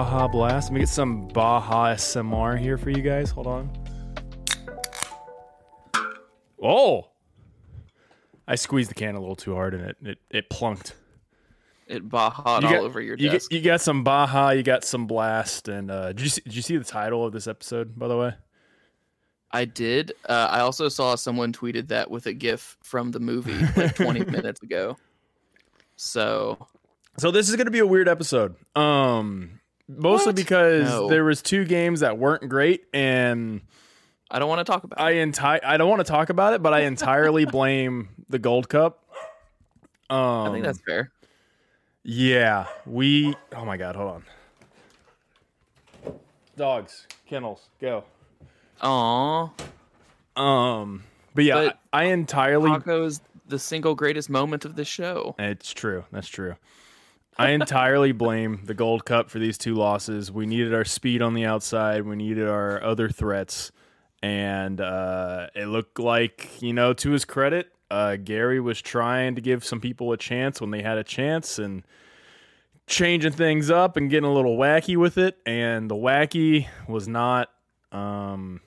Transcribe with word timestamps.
Baja 0.00 0.26
Blast. 0.28 0.70
Let 0.70 0.72
me 0.72 0.80
get 0.80 0.88
some 0.88 1.28
Baja 1.28 1.94
SMR 1.94 2.58
here 2.58 2.78
for 2.78 2.88
you 2.88 3.02
guys. 3.02 3.30
Hold 3.32 3.46
on. 3.46 3.70
Oh! 6.62 7.10
I 8.48 8.54
squeezed 8.54 8.88
the 8.90 8.94
can 8.94 9.14
a 9.14 9.20
little 9.20 9.36
too 9.36 9.54
hard 9.54 9.74
and 9.74 9.90
it 9.90 9.96
it, 10.02 10.18
it 10.30 10.48
plunked. 10.48 10.94
It 11.86 12.08
Baja 12.08 12.42
all 12.44 12.64
over 12.76 13.02
your 13.02 13.18
You, 13.18 13.28
desk. 13.28 13.50
get, 13.50 13.56
you 13.58 13.62
got 13.62 13.82
some 13.82 14.02
Baja, 14.02 14.50
you 14.52 14.62
got 14.62 14.84
some 14.84 15.06
Blast, 15.06 15.68
and 15.68 15.90
uh, 15.90 16.14
did 16.14 16.22
you 16.22 16.28
see, 16.30 16.40
did 16.44 16.56
you 16.56 16.62
see 16.62 16.78
the 16.78 16.84
title 16.84 17.26
of 17.26 17.34
this 17.34 17.46
episode? 17.46 17.98
By 17.98 18.08
the 18.08 18.16
way, 18.16 18.32
I 19.50 19.66
did. 19.66 20.12
Uh, 20.26 20.48
I 20.50 20.60
also 20.60 20.88
saw 20.88 21.14
someone 21.14 21.52
tweeted 21.52 21.88
that 21.88 22.10
with 22.10 22.24
a 22.24 22.32
GIF 22.32 22.78
from 22.82 23.10
the 23.10 23.20
movie 23.20 23.52
like 23.76 23.96
20 23.96 24.24
minutes 24.30 24.62
ago. 24.62 24.96
So 25.96 26.68
so 27.18 27.30
this 27.30 27.50
is 27.50 27.56
going 27.56 27.66
to 27.66 27.70
be 27.70 27.80
a 27.80 27.86
weird 27.86 28.08
episode. 28.08 28.56
Um, 28.74 29.59
mostly 29.96 30.30
What? 30.30 30.36
because 30.36 30.88
No. 30.88 31.08
there 31.08 31.24
was 31.24 31.42
two 31.42 31.64
games 31.64 32.00
that 32.00 32.18
weren't 32.18 32.48
great, 32.48 32.84
and 32.92 33.60
I 34.30 34.38
don't 34.38 34.48
want 34.48 34.64
to 34.64 34.70
talk 34.70 34.84
about. 34.84 35.00
I 35.00 35.12
it. 35.12 35.28
enti- 35.32 35.64
I 35.64 35.76
don't 35.76 35.88
want 35.88 36.00
to 36.00 36.10
talk 36.10 36.30
about 36.30 36.52
it, 36.54 36.62
but 36.62 36.72
I 36.72 36.80
entirely 36.80 37.44
blame 37.46 38.08
the 38.28 38.38
Gold 38.38 38.68
Cup. 38.68 39.04
Um, 40.08 40.18
I 40.18 40.50
think 40.52 40.64
that's 40.64 40.80
fair. 40.80 41.10
yeah. 42.02 42.66
We. 42.86 43.34
Oh 43.54 43.64
my 43.64 43.76
God! 43.76 43.96
Hold 43.96 44.10
on. 46.06 46.14
Dogs, 46.56 47.06
kennels, 47.26 47.68
go. 47.80 48.04
Aw, 48.82 49.50
Um, 50.36 51.04
but 51.34 51.44
yeah, 51.44 51.54
But- 51.54 51.78
I, 51.92 52.02
I 52.02 52.04
entirely. 52.06 52.70
Taco's 52.70 53.20
the 53.46 53.58
single 53.58 53.94
greatest 53.94 54.30
moment 54.30 54.64
of 54.64 54.76
the 54.76 54.84
show. 54.84 55.34
It's 55.38 55.72
true. 55.72 56.04
That's 56.12 56.28
true. 56.28 56.56
I 57.40 57.50
entirely 57.50 58.12
blame 58.12 58.60
the 58.64 58.74
Gold 58.74 59.06
Cup 59.06 59.30
for 59.30 59.38
these 59.38 59.56
two 59.56 59.74
losses. 59.74 60.30
We 60.30 60.44
needed 60.44 60.74
our 60.74 60.84
speed 60.84 61.22
on 61.22 61.32
the 61.32 61.46
outside. 61.46 62.02
We 62.06 62.16
needed 62.16 62.46
our 62.46 62.82
other 62.82 63.08
threats, 63.08 63.72
and 64.22 64.78
uh, 64.78 65.46
it 65.54 65.64
looked 65.66 65.98
like 65.98 66.60
you 66.60 66.74
know, 66.74 66.92
to 66.92 67.10
his 67.10 67.24
credit, 67.24 67.72
uh, 67.90 68.16
Gary 68.16 68.60
was 68.60 68.82
trying 68.82 69.36
to 69.36 69.40
give 69.40 69.64
some 69.64 69.80
people 69.80 70.12
a 70.12 70.18
chance 70.18 70.60
when 70.60 70.70
they 70.70 70.82
had 70.82 70.98
a 70.98 71.04
chance, 71.04 71.58
and 71.58 71.82
changing 72.86 73.32
things 73.32 73.70
up 73.70 73.96
and 73.96 74.10
getting 74.10 74.28
a 74.28 74.32
little 74.32 74.58
wacky 74.58 74.96
with 74.96 75.16
it. 75.16 75.38
And 75.46 75.90
the 75.90 75.96
wacky 75.96 76.66
was 76.88 77.08
not 77.08 77.48
um, 77.90 78.60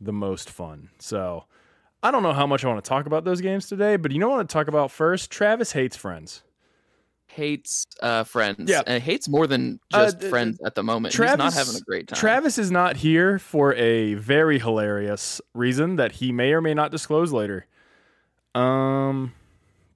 the 0.00 0.12
most 0.12 0.50
fun. 0.50 0.90
So. 0.98 1.44
I 2.00 2.12
don't 2.12 2.22
know 2.22 2.32
how 2.32 2.46
much 2.46 2.64
I 2.64 2.68
want 2.68 2.84
to 2.84 2.88
talk 2.88 3.06
about 3.06 3.24
those 3.24 3.40
games 3.40 3.68
today, 3.68 3.96
but 3.96 4.12
you 4.12 4.20
know 4.20 4.28
what 4.28 4.34
I 4.34 4.36
want 4.36 4.50
to 4.50 4.52
talk 4.52 4.68
about 4.68 4.92
first? 4.92 5.32
Travis 5.32 5.72
hates 5.72 5.96
friends. 5.96 6.44
Hates 7.38 7.86
uh, 8.02 8.24
friends. 8.24 8.68
Yeah. 8.68 8.82
and 8.86 9.00
hates 9.00 9.28
more 9.28 9.46
than 9.46 9.78
Uh, 9.92 10.06
just 10.06 10.18
d- 10.18 10.28
friends 10.28 10.58
at 10.66 10.74
the 10.74 10.82
moment. 10.82 11.14
He's 11.14 11.20
not 11.36 11.54
having 11.54 11.76
a 11.76 11.80
great 11.80 12.08
time. 12.08 12.18
Travis 12.18 12.58
is 12.58 12.70
not 12.72 12.96
here 12.96 13.38
for 13.38 13.74
a 13.74 14.14
very 14.14 14.58
hilarious 14.58 15.40
reason 15.54 15.94
that 15.96 16.12
he 16.12 16.32
may 16.32 16.52
or 16.52 16.60
may 16.60 16.74
not 16.74 16.90
disclose 16.90 17.32
later. 17.32 17.66
Um, 18.54 19.32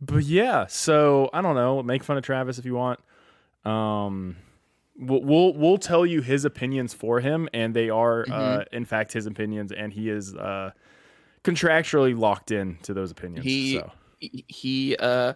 but 0.01 0.23
yeah, 0.25 0.67
so 0.69 1.31
I 1.33 1.43
don't 1.43 1.57
know. 1.57 1.83
Make 1.83 2.05
fun 2.05 2.17
of 2.17 2.23
Travis 2.25 2.59
if 2.59 2.65
you 2.65 2.75
want. 2.75 3.01
Um, 3.65 4.37
we'll 4.97 5.23
we'll, 5.23 5.55
we'll 5.55 5.79
tell 5.79 6.07
you 6.07 6.21
his 6.23 6.45
opinions 6.45 6.95
for 6.95 7.21
him, 7.21 7.49
and 7.53 7.75
they 7.75 7.91
are 7.91 8.25
Mm-hmm. 8.25 8.33
uh, 8.61 8.65
in 8.73 8.85
fact 8.85 9.13
his 9.13 9.27
opinions, 9.27 9.73
and 9.73 9.93
he 9.93 10.11
is 10.11 10.35
uh, 10.37 10.71
contractually 11.45 12.17
locked 12.17 12.51
in 12.53 12.79
to 12.83 12.95
those 12.95 13.11
opinions. 13.11 13.45
He 13.45 13.79
so. 13.79 13.91
he- 14.21 14.45
he 14.47 14.97
uh, 14.97 15.35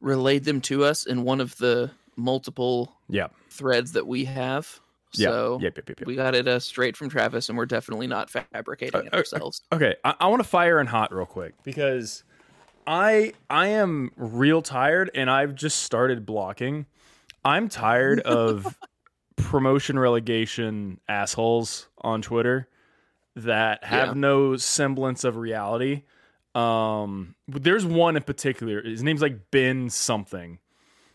relayed 0.00 0.44
them 0.44 0.60
to 0.62 0.84
us 0.84 1.04
in 1.06 1.22
one 1.24 1.40
of 1.40 1.56
the 1.58 1.90
multiple 2.16 2.96
yeah, 3.08 3.28
threads 3.50 3.92
that 3.92 4.06
we 4.06 4.24
have. 4.26 4.80
yeah, 5.14 5.28
So 5.28 5.58
yep, 5.60 5.76
yep, 5.76 5.88
yep, 5.88 6.06
we 6.06 6.14
got 6.16 6.34
it 6.34 6.46
uh, 6.48 6.60
straight 6.60 6.96
from 6.96 7.08
Travis, 7.08 7.48
and 7.48 7.56
we're 7.56 7.66
definitely 7.66 8.06
not 8.06 8.30
fabricating 8.30 9.06
it 9.06 9.12
Uh, 9.12 9.16
uh, 9.16 9.18
ourselves. 9.18 9.62
Okay, 9.72 9.96
I, 10.04 10.14
I 10.20 10.26
want 10.28 10.42
to 10.42 10.48
fire 10.48 10.78
and 10.78 10.88
hot 10.88 11.14
real 11.14 11.26
quick 11.26 11.54
because 11.62 12.24
I 12.86 13.32
I 13.50 13.68
am 13.68 14.12
real 14.16 14.62
tired 14.62 15.10
and 15.14 15.30
I've 15.30 15.54
just 15.54 15.82
started 15.82 16.24
blocking. 16.26 16.86
I'm 17.44 17.68
tired 17.68 18.20
of 18.20 18.78
promotion 19.36 19.98
relegation 19.98 21.00
assholes 21.08 21.88
on 22.02 22.20
Twitter 22.22 22.68
that 23.36 23.84
have 23.84 24.08
Yeah. 24.08 24.14
no 24.14 24.56
semblance 24.56 25.22
of 25.24 25.36
reality. 25.36 26.02
Um, 26.58 27.34
but 27.46 27.62
there's 27.62 27.84
one 27.84 28.16
in 28.16 28.22
particular. 28.22 28.82
His 28.82 29.02
name's 29.02 29.22
like 29.22 29.50
Ben 29.50 29.90
something. 29.90 30.58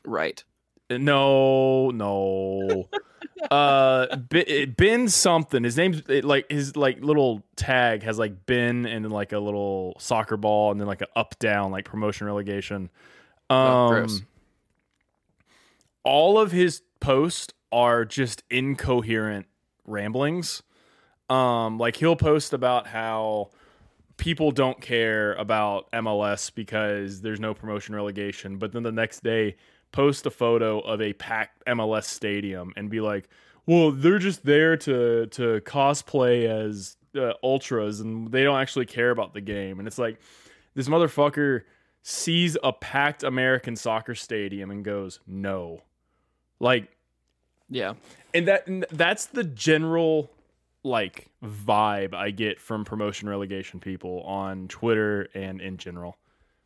Right. 0.05 0.43
No, 0.89 1.89
no. 1.89 2.87
uh, 3.51 4.15
B- 4.17 4.65
Ben 4.65 5.09
something. 5.09 5.63
His 5.63 5.75
name's 5.75 6.03
it, 6.07 6.23
like 6.23 6.49
his 6.49 6.75
like 6.75 7.01
little 7.01 7.43
tag 7.55 8.03
has 8.03 8.17
like 8.17 8.45
Ben 8.45 8.85
and 8.85 9.03
then 9.03 9.11
like 9.11 9.31
a 9.31 9.39
little 9.39 9.95
soccer 9.99 10.37
ball 10.37 10.71
and 10.71 10.79
then 10.79 10.87
like 10.87 11.01
an 11.01 11.07
up 11.15 11.37
down 11.39 11.71
like 11.71 11.85
promotion 11.85 12.27
relegation. 12.27 12.89
Um, 13.49 13.57
Oh, 13.59 14.07
all 16.03 16.37
of 16.37 16.51
his 16.51 16.81
posts 16.99 17.53
are 17.71 18.05
just 18.05 18.43
incoherent 18.49 19.47
ramblings. 19.85 20.63
Um, 21.29 21.77
like 21.77 21.95
he'll 21.95 22.15
post 22.15 22.53
about 22.53 22.87
how 22.87 23.49
people 24.17 24.51
don't 24.51 24.79
care 24.79 25.33
about 25.33 25.91
MLS 25.91 26.53
because 26.53 27.21
there's 27.21 27.39
no 27.39 27.53
promotion 27.53 27.95
relegation, 27.95 28.57
but 28.57 28.71
then 28.71 28.83
the 28.83 28.91
next 28.91 29.23
day 29.23 29.55
post 29.91 30.25
a 30.25 30.31
photo 30.31 30.79
of 30.79 31.01
a 31.01 31.13
packed 31.13 31.63
MLS 31.65 32.05
stadium 32.05 32.73
and 32.75 32.89
be 32.89 32.99
like, 33.01 33.27
"Well, 33.65 33.91
they're 33.91 34.19
just 34.19 34.43
there 34.45 34.77
to 34.77 35.27
to 35.27 35.61
cosplay 35.61 36.45
as 36.45 36.97
uh, 37.15 37.33
ultras 37.43 37.99
and 37.99 38.31
they 38.31 38.43
don't 38.43 38.59
actually 38.59 38.85
care 38.85 39.11
about 39.11 39.33
the 39.33 39.41
game." 39.41 39.79
And 39.79 39.87
it's 39.87 39.97
like 39.99 40.19
this 40.73 40.87
motherfucker 40.87 41.61
sees 42.01 42.57
a 42.63 42.73
packed 42.73 43.23
American 43.23 43.75
soccer 43.75 44.15
stadium 44.15 44.71
and 44.71 44.83
goes, 44.83 45.19
"No." 45.27 45.81
Like 46.59 46.87
Yeah. 47.69 47.93
and 48.33 48.47
that 48.47 48.67
and 48.67 48.85
that's 48.91 49.25
the 49.27 49.43
general 49.43 50.29
like 50.83 51.29
vibe 51.43 52.13
I 52.13 52.31
get 52.31 52.59
from 52.59 52.83
promotion 52.85 53.29
relegation 53.29 53.79
people 53.79 54.21
on 54.23 54.67
Twitter 54.67 55.29
and 55.33 55.61
in 55.61 55.77
general. 55.77 56.17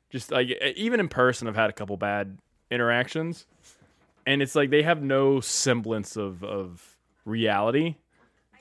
Just 0.09 0.31
like 0.31 0.49
even 0.75 0.99
in 0.99 1.07
person, 1.07 1.47
I've 1.47 1.55
had 1.55 1.69
a 1.69 1.73
couple 1.73 1.97
bad 1.97 2.37
interactions, 2.71 3.45
and 4.25 4.41
it's 4.41 4.55
like 4.55 4.69
they 4.69 4.83
have 4.83 5.01
no 5.03 5.39
semblance 5.39 6.15
of 6.15 6.43
of 6.43 6.95
reality 7.25 7.95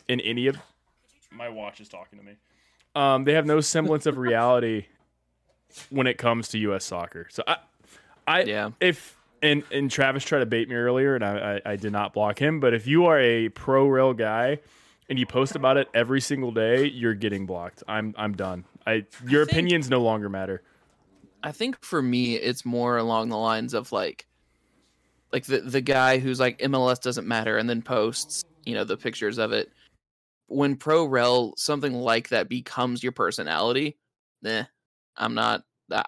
in 0.09 0.21
any 0.21 0.47
of. 0.49 0.57
My 1.31 1.49
watch 1.49 1.81
is 1.81 1.89
talking 1.89 2.19
to 2.19 2.25
me. 2.25 2.33
Um, 2.95 3.25
they 3.25 3.35
have 3.35 3.47
no 3.47 3.61
semblance 3.61 4.07
of 4.07 4.17
reality 4.19 4.87
when 5.91 6.07
it 6.07 6.19
comes 6.19 6.49
to 6.49 6.59
U.S. 6.61 6.85
soccer. 6.85 7.27
So 7.31 7.43
I, 7.47 7.57
I 8.27 8.43
Yeah. 8.43 8.71
if 8.81 9.17
and 9.43 9.63
and 9.71 9.91
Travis 9.91 10.25
tried 10.25 10.41
to 10.41 10.47
bait 10.47 10.69
me 10.69 10.75
earlier, 10.75 11.15
and 11.15 11.25
I, 11.25 11.61
I, 11.65 11.73
I 11.73 11.77
did 11.77 11.93
not 11.93 12.13
block 12.13 12.41
him. 12.41 12.59
But 12.59 12.75
if 12.75 12.87
you 12.87 13.07
are 13.07 13.21
a 13.21 13.51
pro 13.51 13.87
rel 13.87 14.15
guy 14.15 14.59
and 15.09 15.19
you 15.19 15.27
post 15.27 15.55
about 15.55 15.77
it 15.77 15.89
every 15.95 16.21
single 16.21 16.51
day, 16.51 16.87
you're 16.87 17.15
getting 17.15 17.47
blocked. 17.47 17.83
I'm 17.89 18.15
I'm 18.17 18.35
done. 18.35 18.65
I 18.87 19.05
your 19.27 19.45
think- 19.45 19.53
opinions 19.53 19.91
no 19.91 20.03
longer 20.03 20.29
matter. 20.29 20.63
I 21.43 21.53
think 21.53 21.83
for 21.85 22.03
me, 22.03 22.35
it's 22.35 22.65
more 22.65 22.97
along 22.97 23.29
the 23.29 23.37
lines 23.37 23.73
of 23.73 23.93
like, 23.93 24.27
like 25.33 25.45
the 25.45 25.61
the 25.61 25.81
guy 25.81 26.19
who's 26.19 26.41
like 26.41 26.59
MLS 26.59 27.01
doesn't 27.01 27.27
matter, 27.27 27.57
and 27.59 27.69
then 27.69 27.83
posts 27.83 28.43
you 28.65 28.75
know 28.75 28.85
the 28.85 28.97
pictures 28.97 29.39
of 29.39 29.53
it. 29.53 29.71
When 30.49 30.77
pro 30.77 31.05
rel 31.05 31.55
something 31.57 31.93
like 31.93 32.31
that 32.31 32.49
becomes 32.49 33.03
your 33.03 33.13
personality, 33.13 33.97
eh, 34.45 34.65
I'm 35.17 35.35
not. 35.35 35.63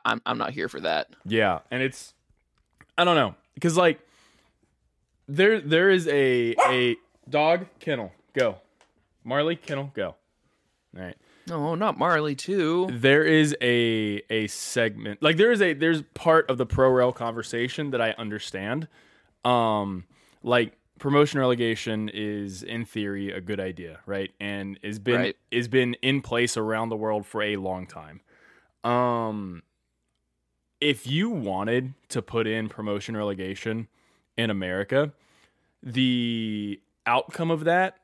I'm 0.04 0.20
I'm 0.26 0.38
not 0.38 0.50
here 0.50 0.68
for 0.68 0.80
that. 0.80 1.14
Yeah, 1.24 1.60
and 1.70 1.82
it's 1.82 2.14
I 2.96 3.04
don't 3.04 3.14
know 3.16 3.36
because 3.54 3.76
like 3.76 4.00
there 5.28 5.60
there 5.60 5.90
is 5.90 6.08
a 6.08 6.56
a 6.66 6.96
dog 7.28 7.66
kennel 7.78 8.12
go 8.32 8.56
Marley 9.28 9.54
kennel 9.56 9.90
go. 9.94 10.16
All 10.96 11.02
right. 11.04 11.16
No, 11.46 11.74
not 11.74 11.98
Marley 11.98 12.34
too. 12.34 12.88
there 12.90 13.22
is 13.24 13.54
a 13.62 14.22
a 14.30 14.46
segment 14.48 15.22
like 15.22 15.36
there 15.36 15.52
is 15.52 15.62
a 15.62 15.72
there's 15.74 16.02
part 16.14 16.48
of 16.50 16.58
the 16.58 16.66
pro 16.66 16.90
rel 16.90 17.12
conversation 17.12 17.90
that 17.92 18.00
I 18.00 18.10
understand. 18.18 18.88
Um 19.44 20.04
like 20.42 20.72
promotion 20.98 21.38
relegation 21.38 22.08
is 22.12 22.62
in 22.62 22.84
theory 22.84 23.30
a 23.30 23.40
good 23.40 23.60
idea, 23.60 24.00
right? 24.06 24.30
And 24.40 24.78
has 24.82 24.98
been 24.98 25.20
Right. 25.20 25.36
has 25.52 25.68
been 25.68 25.94
in 26.02 26.20
place 26.22 26.56
around 26.56 26.88
the 26.88 26.96
world 26.96 27.24
for 27.26 27.42
a 27.42 27.56
long 27.56 27.86
time. 27.86 28.20
Um 28.84 29.62
if 30.80 31.06
you 31.06 31.30
wanted 31.30 31.94
to 32.08 32.22
put 32.22 32.46
in 32.46 32.68
promotion 32.68 33.16
relegation 33.16 33.88
in 34.36 34.48
America, 34.50 35.12
the 35.82 36.80
outcome 37.06 37.50
of 37.50 37.64
that 37.64 37.98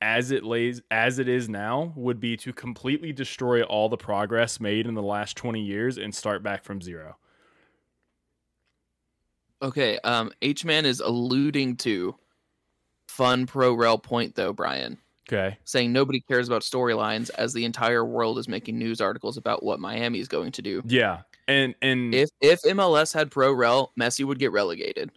as 0.00 0.30
it 0.30 0.44
lays 0.44 0.80
as 0.90 1.18
it 1.18 1.28
is 1.28 1.48
now 1.48 1.92
would 1.96 2.20
be 2.20 2.36
to 2.38 2.52
completely 2.52 3.12
destroy 3.12 3.62
all 3.62 3.88
the 3.88 3.96
progress 3.96 4.60
made 4.60 4.86
in 4.86 4.94
the 4.94 5.02
last 5.02 5.36
20 5.36 5.60
years 5.60 5.98
and 5.98 6.14
start 6.14 6.42
back 6.42 6.64
from 6.64 6.80
zero. 6.80 7.16
Okay, 9.60 9.98
um, 10.04 10.32
H 10.42 10.64
man 10.64 10.86
is 10.86 11.00
alluding 11.00 11.76
to 11.78 12.16
fun 13.08 13.46
pro 13.46 13.74
rel 13.74 13.98
point 13.98 14.34
though, 14.36 14.52
Brian, 14.52 14.98
Okay. 15.28 15.58
saying 15.64 15.92
nobody 15.92 16.20
cares 16.20 16.48
about 16.48 16.62
storylines 16.62 17.30
as 17.36 17.52
the 17.52 17.64
entire 17.64 18.04
world 18.04 18.38
is 18.38 18.48
making 18.48 18.78
news 18.78 19.00
articles 19.00 19.36
about 19.36 19.62
what 19.64 19.80
Miami 19.80 20.20
is 20.20 20.28
going 20.28 20.52
to 20.52 20.62
do. 20.62 20.82
Yeah. 20.86 21.22
And 21.48 21.74
and 21.82 22.14
If 22.14 22.30
if 22.40 22.60
MLS 22.64 23.12
had 23.14 23.30
pro 23.30 23.52
rel, 23.52 23.92
Messi 23.98 24.24
would 24.24 24.38
get 24.38 24.52
relegated. 24.52 25.10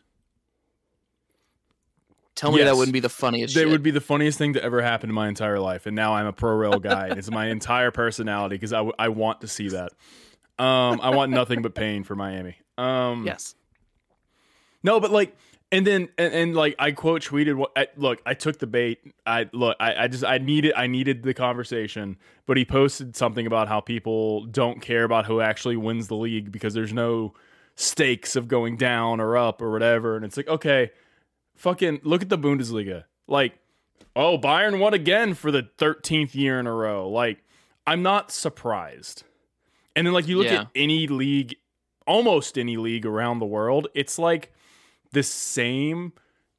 Tell 2.42 2.52
me 2.52 2.64
that 2.64 2.76
wouldn't 2.76 2.92
be 2.94 3.00
the 3.00 3.08
funniest 3.08 3.54
That 3.54 3.60
shit. 3.62 3.70
would 3.70 3.84
be 3.84 3.92
the 3.92 4.02
funniest 4.02 4.40
thing 4.40 4.54
to 4.54 4.64
ever 4.64 4.82
happen 4.82 5.12
in 5.12 5.14
my 5.14 5.28
entire 5.28 5.60
life. 5.60 5.86
And 5.86 5.96
now 5.96 6.16
I'm 6.16 6.26
a 6.26 6.34
pro 6.34 6.56
rel 6.56 6.80
guy. 6.80 7.10
it's 7.16 7.30
my 7.30 7.50
entire 7.50 7.92
personality 7.92 8.56
because 8.56 8.74
I, 8.74 8.78
w- 8.78 8.96
I 8.98 9.10
want 9.10 9.42
to 9.42 9.48
see 9.48 9.70
that. 9.70 9.92
Um, 10.58 11.00
I 11.02 11.12
want 11.12 11.32
nothing 11.32 11.62
but 11.62 11.76
pain 11.76 12.04
for 12.04 12.16
Miami. 12.16 12.56
Um, 12.80 13.28
yes. 13.28 13.54
No, 14.82 15.00
but 15.00 15.12
like, 15.12 15.36
and 15.72 15.86
then 15.86 16.10
and, 16.18 16.34
and 16.34 16.56
like 16.56 16.76
I 16.80 16.94
quote 16.94 17.22
tweeted. 17.22 17.54
What 17.54 17.74
I, 17.76 17.88
look, 17.96 18.20
I 18.26 18.34
took 18.34 18.58
the 18.58 18.66
bait. 18.66 19.00
I 19.24 19.48
look, 19.54 19.78
I, 19.80 20.06
I 20.06 20.08
just 20.08 20.26
I 20.26 20.40
needed 20.40 20.74
I 20.76 20.88
needed 20.88 21.22
the 21.22 21.36
conversation. 21.36 22.18
But 22.48 22.58
he 22.58 22.66
posted 22.66 23.16
something 23.16 23.46
about 23.46 23.68
how 23.68 23.82
people 23.82 24.46
don't 24.48 24.82
care 24.82 25.04
about 25.04 25.28
who 25.28 25.42
actually 25.42 25.78
wins 25.78 26.08
the 26.08 26.16
league 26.16 26.52
because 26.52 26.74
there's 26.74 26.92
no 26.92 27.36
stakes 27.76 28.36
of 28.36 28.48
going 28.48 28.78
down 28.78 29.22
or 29.22 29.38
up 29.38 29.62
or 29.62 29.72
whatever. 29.72 30.16
And 30.16 30.26
it's 30.26 30.38
like, 30.38 30.48
okay, 30.48 30.90
fucking 31.56 32.02
look 32.04 32.22
at 32.22 32.30
the 32.30 32.38
Bundesliga. 32.38 33.06
Like, 33.28 33.58
oh, 34.16 34.38
Bayern 34.38 34.80
won 34.80 34.94
again 34.94 35.34
for 35.34 35.52
the 35.52 35.64
13th 35.78 36.36
year 36.36 36.60
in 36.60 36.68
a 36.68 36.74
row. 36.74 37.10
Like, 37.10 37.44
I'm 37.88 38.02
not 38.02 38.32
surprised. 38.32 39.24
And 39.96 40.08
then 40.08 40.14
like 40.14 40.28
you 40.28 40.38
look 40.38 40.48
Yeah. 40.48 40.62
at 40.62 40.68
any 40.76 41.08
league, 41.08 41.56
almost 42.08 42.58
any 42.58 42.78
league 42.78 43.06
around 43.06 43.40
the 43.40 43.46
world, 43.46 43.88
it's 43.94 44.18
like 44.18 44.52
the 45.12 45.24
same 45.24 46.14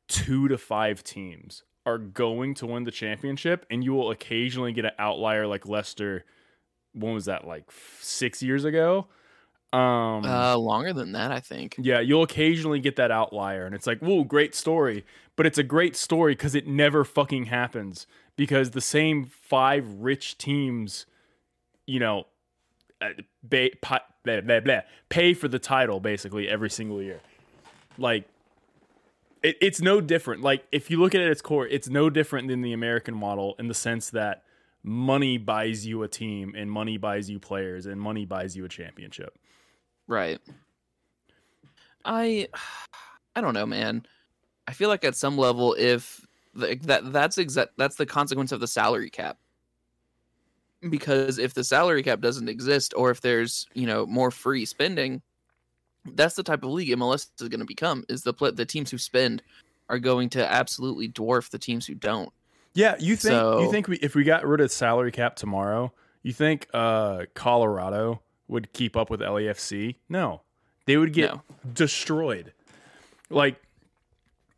two 0.08 0.48
to 0.48 0.58
five 0.58 1.02
teams 1.02 1.62
are 1.86 1.98
going 1.98 2.54
to 2.54 2.66
win 2.66 2.84
the 2.84 2.90
championship, 2.90 3.64
and 3.70 3.82
you 3.82 3.92
will 3.92 4.10
occasionally 4.10 4.72
get 4.72 4.84
an 4.84 4.92
outlier 4.98 5.46
like 5.46 5.66
Leicester. 5.66 6.24
When 6.92 7.14
was 7.14 7.24
that? 7.24 7.46
Like 7.46 7.64
six 8.00 8.42
years 8.42 8.64
ago. 8.64 9.06
Um, 9.72 10.24
Uh, 10.26 10.56
longer 10.56 10.92
than 10.92 11.12
that, 11.12 11.32
I 11.32 11.40
think. 11.40 11.76
yeah, 11.78 12.00
you'll 12.00 12.22
occasionally 12.22 12.78
get 12.80 12.96
that 12.96 13.10
outlier, 13.10 13.64
and 13.64 13.74
it's 13.74 13.86
like, 13.86 14.00
whoa, 14.00 14.22
great 14.24 14.54
story. 14.54 15.04
But 15.34 15.46
it's 15.46 15.56
a 15.56 15.62
great 15.62 15.96
story 15.96 16.34
because 16.34 16.54
it 16.54 16.66
never 16.66 17.04
fucking 17.04 17.46
happens. 17.46 18.06
Because 18.36 18.72
the 18.72 18.80
same 18.82 19.24
five 19.24 19.86
rich 20.00 20.36
teams, 20.36 21.06
you 21.86 22.00
know, 22.00 22.26
uh, 23.00 23.10
ba- 23.42 23.70
blah, 24.24 24.40
blah, 24.42 24.60
blah, 24.60 24.80
pay 25.08 25.34
for 25.34 25.48
the 25.48 25.58
title 25.58 26.00
basically 26.00 26.48
every 26.48 26.70
single 26.70 27.02
year. 27.02 27.20
Like, 27.98 28.24
it, 29.42 29.56
it's 29.60 29.80
no 29.80 30.00
different. 30.00 30.42
Like, 30.42 30.64
if 30.70 30.90
you 30.90 31.00
look 31.00 31.14
at 31.14 31.20
it 31.20 31.26
at 31.26 31.30
its 31.32 31.42
core, 31.42 31.66
it's 31.66 31.88
no 31.88 32.10
different 32.10 32.48
than 32.48 32.60
the 32.62 32.72
American 32.72 33.14
model 33.14 33.54
in 33.58 33.68
the 33.68 33.74
sense 33.74 34.10
that 34.10 34.44
money 34.82 35.38
buys 35.38 35.86
you 35.86 36.02
a 36.02 36.08
team, 36.08 36.54
and 36.56 36.70
money 36.70 36.96
buys 36.96 37.30
you 37.30 37.38
players, 37.38 37.86
and 37.86 38.00
money 38.00 38.24
buys 38.24 38.56
you 38.56 38.64
a 38.64 38.68
championship. 38.68 39.38
Right. 40.06 40.40
I 42.04 42.48
I 43.36 43.40
don't 43.40 43.54
know, 43.54 43.66
man. 43.66 44.04
I 44.68 44.72
feel 44.72 44.88
like 44.88 45.04
at 45.04 45.16
some 45.16 45.38
level 45.38 45.74
if 45.78 46.24
the, 46.54 46.78
that 46.82 47.12
that's 47.12 47.38
exact 47.38 47.72
that's 47.76 47.96
the 47.96 48.06
consequence 48.06 48.52
of 48.52 48.60
the 48.60 48.66
salary 48.66 49.10
cap. 49.10 49.38
Because 50.90 51.38
if 51.38 51.54
the 51.54 51.62
salary 51.64 52.02
cap 52.02 52.20
doesn't 52.20 52.48
exist 52.48 52.92
or 52.96 53.10
if 53.10 53.20
there's, 53.20 53.66
you 53.72 53.86
know, 53.86 54.04
more 54.04 54.32
free 54.32 54.64
spending, 54.64 55.22
that's 56.14 56.34
the 56.34 56.42
type 56.42 56.64
of 56.64 56.70
league 56.70 56.88
MLS 56.98 57.28
is 57.40 57.48
going 57.48 57.60
to 57.60 57.66
become 57.66 58.04
is 58.08 58.22
the 58.22 58.32
the 58.54 58.66
teams 58.66 58.90
who 58.90 58.98
spend 58.98 59.42
are 59.88 59.98
going 59.98 60.28
to 60.30 60.50
absolutely 60.52 61.08
dwarf 61.08 61.50
the 61.50 61.58
teams 61.58 61.86
who 61.86 61.94
don't. 61.94 62.32
Yeah, 62.74 62.96
you 62.98 63.16
think 63.16 63.32
So- 63.32 63.60
you 63.60 63.70
think 63.70 63.88
we, 63.88 63.96
if 63.98 64.14
we 64.14 64.24
got 64.24 64.46
rid 64.46 64.60
of 64.60 64.72
salary 64.72 65.12
cap 65.12 65.36
tomorrow, 65.36 65.92
you 66.22 66.32
think 66.32 66.66
uh, 66.74 67.26
Colorado 67.34 68.22
would 68.52 68.72
keep 68.72 68.96
up 68.96 69.10
with 69.10 69.20
LAFC? 69.20 69.96
No, 70.08 70.42
they 70.86 70.96
would 70.96 71.12
get 71.12 71.32
No. 71.34 71.42
destroyed. 71.72 72.52
Like, 73.30 73.56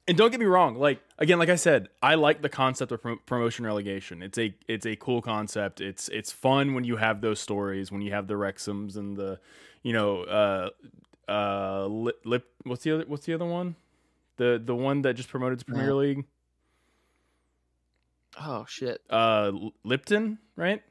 and 0.07 0.19
don't 0.19 0.31
get 0.31 0.41
me 0.41 0.47
wrong. 0.47 0.77
Like 0.77 1.01
again, 1.19 1.39
like 1.39 1.49
I 1.49 1.55
said, 1.57 1.89
I 2.03 2.17
like 2.17 2.43
the 2.43 2.49
concept 2.51 2.93
of 2.93 3.01
prom- 3.01 3.21
promotion 3.25 3.65
relegation. 3.65 4.23
It's 4.23 4.37
a 4.37 4.55
it's 4.69 4.85
a 4.85 4.97
cool 4.97 5.23
concept. 5.23 5.81
It's 5.81 6.09
it's 6.09 6.31
fun 6.31 6.75
when 6.75 6.85
you 6.85 6.97
have 6.97 7.23
those 7.23 7.41
stories, 7.41 7.91
when 7.91 8.03
you 8.03 8.11
have 8.13 8.27
the 8.27 8.35
Wrexhams 8.35 8.97
and 8.97 9.17
the, 9.17 9.39
you 9.83 9.93
know, 9.95 10.23
uh, 10.25 10.69
uh, 11.27 11.87
lip, 11.87 12.21
lip 12.27 12.47
what's 12.65 12.83
the 12.83 12.91
other 12.93 13.05
what's 13.07 13.25
the 13.25 13.33
other 13.33 13.47
one? 13.47 13.77
The 14.37 14.61
the 14.63 14.75
one 14.75 15.01
that 15.03 15.15
just 15.15 15.31
promoted 15.31 15.59
to 15.61 15.65
Premier 15.65 15.87
Yeah. 15.87 15.93
League. 15.93 16.25
Oh 18.41 18.65
shit. 18.69 19.01
uh 19.09 19.53
Lipton, 19.85 20.39
right? 20.57 20.83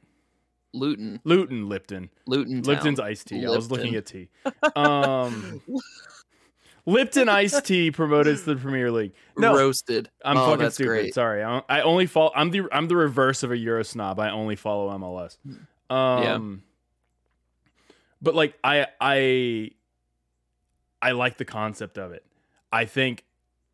Luton. 0.73 1.19
Luton 1.23 1.69
Lipton. 1.69 2.09
Luton. 2.25 2.63
Lipton's 2.63 2.99
iced 2.99 3.27
tea. 3.27 3.45
I 3.45 3.49
was 3.49 3.71
looking 3.71 3.95
at 3.95 4.05
tea. 4.05 4.29
Um 4.75 5.61
Lipton 6.85 7.29
iced 7.29 7.65
tea 7.65 7.91
promoted 7.91 8.37
to 8.39 8.43
the 8.43 8.55
Premier 8.55 8.91
League. 8.91 9.13
No, 9.37 9.55
Roasted. 9.55 10.09
I'm 10.25 10.37
oh, 10.37 10.51
fucking 10.51 10.71
stupid. 10.71 10.89
great. 10.89 11.13
Sorry. 11.13 11.43
I, 11.43 11.61
I 11.69 11.81
only 11.81 12.07
follow 12.07 12.31
I'm 12.35 12.51
the 12.51 12.63
I'm 12.71 12.87
the 12.87 12.95
reverse 12.95 13.43
of 13.43 13.51
a 13.51 13.57
Euro 13.57 13.83
snob. 13.83 14.19
I 14.19 14.31
only 14.31 14.55
follow 14.55 14.89
MLS. 14.97 15.37
Um 15.89 16.63
But 18.21 18.35
like 18.35 18.55
I 18.63 18.87
I 18.99 19.71
I 21.01 21.11
like 21.11 21.37
the 21.37 21.45
concept 21.45 21.97
of 21.97 22.11
it. 22.11 22.25
I 22.71 22.85
think 22.85 23.25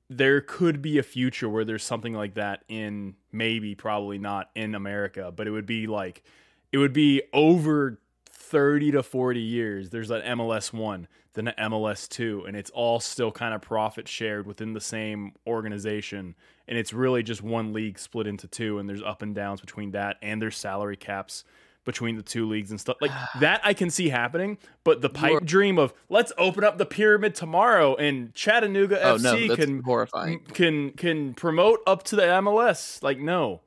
there 0.10 0.42
could 0.42 0.82
be 0.82 0.98
a 0.98 1.04
future 1.04 1.48
where 1.48 1.64
there's 1.64 1.84
something 1.84 2.14
like 2.14 2.34
that 2.34 2.64
in 2.68 3.16
maybe 3.32 3.76
probably 3.76 4.18
not 4.18 4.50
in 4.56 4.74
America, 4.74 5.32
but 5.34 5.48
it 5.48 5.52
would 5.52 5.68
be 5.68 5.88
like 5.88 6.24
it 6.72 6.78
would 6.78 6.94
be 6.94 7.22
over 7.34 8.00
30 8.32 8.92
to 8.92 9.04
40 9.04 9.40
years. 9.40 9.90
There's 9.90 10.10
an 10.12 10.22
MLS 10.22 10.74
1, 10.74 11.08
then 11.34 11.48
an 11.50 11.72
MLS 11.72 12.08
2, 12.10 12.46
and 12.48 12.56
it's 12.58 12.70
all 12.72 13.00
still 13.00 13.32
kind 13.32 13.54
of 13.54 13.62
profit 13.62 14.08
shared 14.08 14.48
within 14.48 14.74
the 14.74 14.82
same 14.82 15.34
organization. 15.46 16.36
And 16.68 16.78
it's 16.78 16.94
really 16.94 17.24
just 17.24 17.42
one 17.44 17.74
league 17.74 18.00
split 18.00 18.28
into 18.28 18.48
two, 18.48 18.78
and 18.80 18.88
there's 18.90 19.04
up 19.04 19.22
and 19.22 19.34
downs 19.36 19.62
between 19.62 19.92
that, 19.92 20.18
and 20.22 20.42
there's 20.42 20.58
salary 20.58 20.98
caps 20.98 21.44
between 21.86 22.18
the 22.18 22.22
two 22.22 22.48
leagues 22.48 22.72
and 22.72 22.80
stuff 22.80 22.98
like 23.02 23.12
that. 23.40 23.62
I 23.64 23.74
can 23.74 23.90
see 23.90 24.10
happening, 24.10 24.58
but 24.84 25.02
the 25.02 25.10
pipe 25.10 25.32
You're- 25.32 25.46
dream 25.46 25.78
of 25.80 25.94
let's 26.10 26.32
open 26.38 26.64
up 26.64 26.78
the 26.78 26.86
pyramid 26.86 27.34
tomorrow 27.36 27.96
and 27.96 28.34
Chattanooga 28.36 29.02
Oh 29.02 29.16
FC 29.18 29.48
no, 29.48 29.56
can 29.56 29.82
horrifying. 29.82 30.42
can 30.54 30.92
can 30.92 31.34
promote 31.34 31.80
up 31.88 32.04
to 32.04 32.16
the 32.16 32.24
MLS. 32.24 33.02
Like 33.02 33.18
no, 33.20 33.62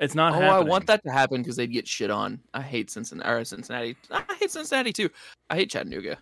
it's 0.00 0.14
not. 0.16 0.34
Oh, 0.34 0.40
I 0.40 0.60
want 0.60 0.86
that 0.86 1.02
to 1.04 1.10
happen 1.12 1.42
because 1.42 1.56
they'd 1.56 1.72
get 1.72 1.86
shit 1.86 2.10
on. 2.10 2.40
I 2.52 2.62
hate 2.62 2.90
Cincinnati. 2.90 3.30
Or 3.30 3.44
Cincinnati. 3.44 3.96
I 4.10 4.24
hate 4.40 4.50
Cincinnati 4.50 4.92
too. 4.92 5.10
I 5.48 5.54
hate 5.56 5.70
Chattanooga. 5.70 6.18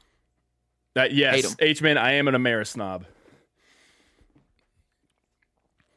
That 0.95 1.11
Hate 1.11 1.17
yes, 1.19 1.45
'em. 1.47 1.57
H 1.61 1.81
man, 1.83 1.97
I 1.97 2.13
am 2.13 2.29
an 2.29 2.35
Ameri 2.35 2.67
snob. 2.67 3.07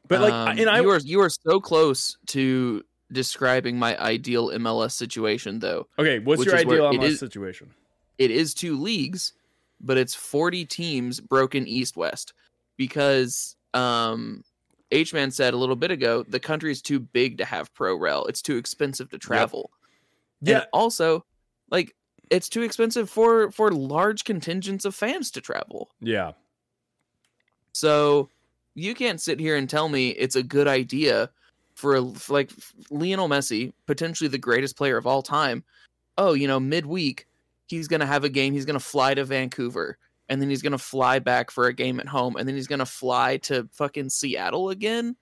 But 0.08 0.22
like, 0.22 0.34
Um, 0.34 0.60
and 0.60 0.70
I 0.70 0.82
you 0.82 0.90
are 0.90 1.00
you 1.00 1.22
are 1.22 1.30
so 1.30 1.60
close 1.60 2.18
to 2.28 2.84
describing 3.12 3.78
my 3.78 3.98
ideal 4.00 4.50
MLS 4.52 4.92
situation, 4.94 5.60
though. 5.60 5.88
okay. 5.98 6.20
What's 6.20 6.46
your 6.46 6.56
ideal 6.56 6.92
MLS 6.94 7.04
is- 7.04 7.20
situation? 7.20 7.74
It 8.18 8.30
is 8.30 8.54
two 8.54 8.78
leagues, 8.80 9.34
but 9.80 9.98
it's 9.98 10.14
forty 10.14 10.66
teams 10.66 11.20
broken 11.20 11.68
east 11.68 11.98
west 11.98 12.34
because 12.78 13.56
um, 13.74 14.44
H 14.92 15.14
man 15.14 15.32
said 15.32 15.54
a 15.54 15.58
little 15.58 15.76
bit 15.76 15.92
ago 15.92 16.24
the 16.28 16.40
country 16.40 16.72
is 16.72 16.82
too 16.82 17.00
big 17.00 17.38
to 17.38 17.46
have 17.46 17.74
pro 17.74 17.96
rel. 17.96 18.26
It's 18.26 18.42
too 18.42 18.58
expensive 18.58 19.10
to 19.12 19.18
travel. 19.18 19.72
Yeah, 20.42 20.58
And 20.60 20.68
also, 20.74 21.26
like 21.70 21.96
it's 22.30 22.50
too 22.50 22.62
expensive 22.64 23.10
for 23.10 23.52
for 23.52 23.72
large 23.72 24.24
contingents 24.24 24.86
of 24.86 24.96
fans 24.96 25.32
to 25.32 25.42
travel. 25.42 25.92
yeah, 26.02 26.32
So 27.74 28.30
you 28.76 28.94
can't 28.96 29.22
sit 29.22 29.40
here 29.40 29.56
and 29.56 29.70
tell 29.70 29.90
me 29.90 30.10
it's 30.10 30.36
a 30.36 30.44
good 30.44 30.68
idea 30.68 31.30
for, 31.76 31.96
a- 31.96 32.06
for 32.14 32.34
like 32.34 32.52
Lionel 32.90 33.28
Messi, 33.30 33.74
potentially 33.86 34.28
the 34.28 34.38
greatest 34.38 34.78
player 34.78 34.98
of 34.98 35.08
all 35.08 35.22
time. 35.22 35.64
Oh, 36.18 36.34
you 36.34 36.48
know, 36.48 36.60
midweek 36.60 37.28
he's 37.68 37.88
gonna 37.88 38.06
have 38.06 38.24
a 38.26 38.30
game. 38.30 38.54
He's 38.54 38.66
gonna 38.66 38.80
fly 38.80 39.14
to 39.14 39.24
Vancouver, 39.24 39.98
and 40.32 40.42
then 40.42 40.50
he's 40.50 40.62
gonna 40.64 40.78
fly 40.80 41.20
back 41.20 41.52
for 41.52 41.68
a 41.68 41.74
game 41.74 42.00
at 42.00 42.08
home, 42.08 42.38
and 42.38 42.48
then 42.48 42.56
he's 42.56 42.66
gonna 42.68 42.86
fly 42.86 43.38
to 43.38 43.68
fucking 43.74 44.10
Seattle 44.10 44.70
again. 44.72 45.18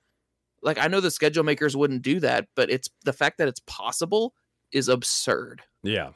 Like 0.61 0.77
I 0.77 0.87
know 0.87 1.01
the 1.01 1.09
schedule 1.11 1.43
makers 1.43 1.75
wouldn't 1.75 2.03
do 2.03 2.19
that, 2.19 2.47
but 2.55 2.69
it's 2.69 2.89
the 3.03 3.13
fact 3.13 3.39
that 3.39 3.47
it's 3.47 3.61
possible 3.65 4.33
is 4.71 4.87
absurd. 4.87 5.63
yeah, 5.83 6.11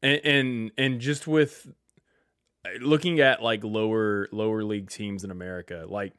and 0.00 0.20
and 0.24 0.72
and 0.78 1.00
just 1.00 1.26
with 1.26 1.66
uh, 2.64 2.70
looking 2.80 3.18
at 3.20 3.42
like 3.42 3.64
lower 3.64 4.28
lower 4.32 4.62
league 4.62 4.88
teams 4.90 5.24
in 5.24 5.30
America, 5.30 5.84
like 5.88 6.12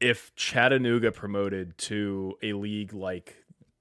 if 0.00 0.34
Chattanooga 0.34 1.12
promoted 1.12 1.76
to 1.78 2.36
a 2.42 2.52
league 2.52 2.92
like 2.92 3.36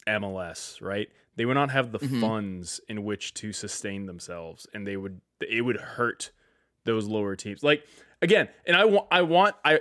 MLS, 0.07 0.81
right? 0.81 1.09
They 1.35 1.45
would 1.45 1.55
not 1.55 1.71
have 1.71 1.91
the 1.91 1.99
Mhm. 1.99 2.19
funds 2.21 2.79
in 2.87 3.03
which 3.03 3.33
to 3.35 3.51
sustain 3.51 4.05
themselves, 4.05 4.67
and 4.73 4.85
they 4.85 4.97
would 4.97 5.21
it 5.49 5.61
would 5.61 5.77
hurt 5.77 6.31
those 6.85 7.05
lower 7.07 7.35
teams. 7.35 7.63
Like 7.63 7.85
again, 8.21 8.49
and 8.65 8.75
I 8.75 8.85
want 8.85 9.07
I 9.11 9.21
want 9.21 9.55
I 9.63 9.79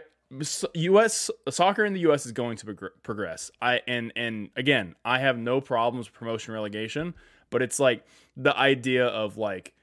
U.S. 0.75 1.31
soccer 1.51 1.85
in 1.85 1.93
the 1.93 2.01
U.S. 2.01 2.25
is 2.27 2.33
going 2.33 2.57
to 2.59 2.67
progr- 2.67 2.91
progress. 3.03 3.51
I 3.61 3.81
and 3.87 4.13
and 4.17 4.51
again, 4.57 4.95
I 5.05 5.19
have 5.19 5.37
no 5.39 5.61
problems 5.61 6.07
with 6.09 6.15
promotion 6.15 6.55
relegation, 6.55 7.15
but 7.51 7.61
it's 7.63 7.79
like 7.79 8.05
the 8.37 8.57
idea 8.57 9.07
of 9.07 9.37
like 9.37 9.75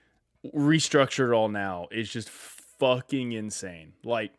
restructure 0.55 1.29
it 1.31 1.33
all 1.35 1.49
now 1.49 1.87
is 1.91 2.09
just 2.09 2.29
fucking 2.29 3.33
insane. 3.33 3.93
Like, 4.03 4.31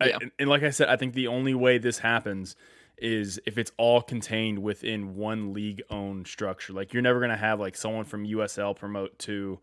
I- 0.00 0.10
and, 0.20 0.30
and 0.38 0.48
like 0.48 0.62
I 0.62 0.70
said, 0.70 0.88
I 0.88 0.96
think 0.96 1.14
the 1.14 1.26
only 1.26 1.54
way 1.54 1.78
this 1.78 1.98
happens 1.98 2.56
is 2.98 3.38
if 3.44 3.58
it's 3.58 3.72
all 3.76 4.00
contained 4.00 4.58
within 4.60 5.16
one 5.16 5.52
league 5.52 5.82
owned 5.90 6.26
structure. 6.26 6.72
Like, 6.72 6.94
you're 6.94 7.02
never 7.02 7.20
gonna 7.20 7.36
have 7.36 7.60
like 7.60 7.76
someone 7.76 8.04
from 8.04 8.24
USL 8.24 8.74
promote 8.74 9.18
to 9.20 9.58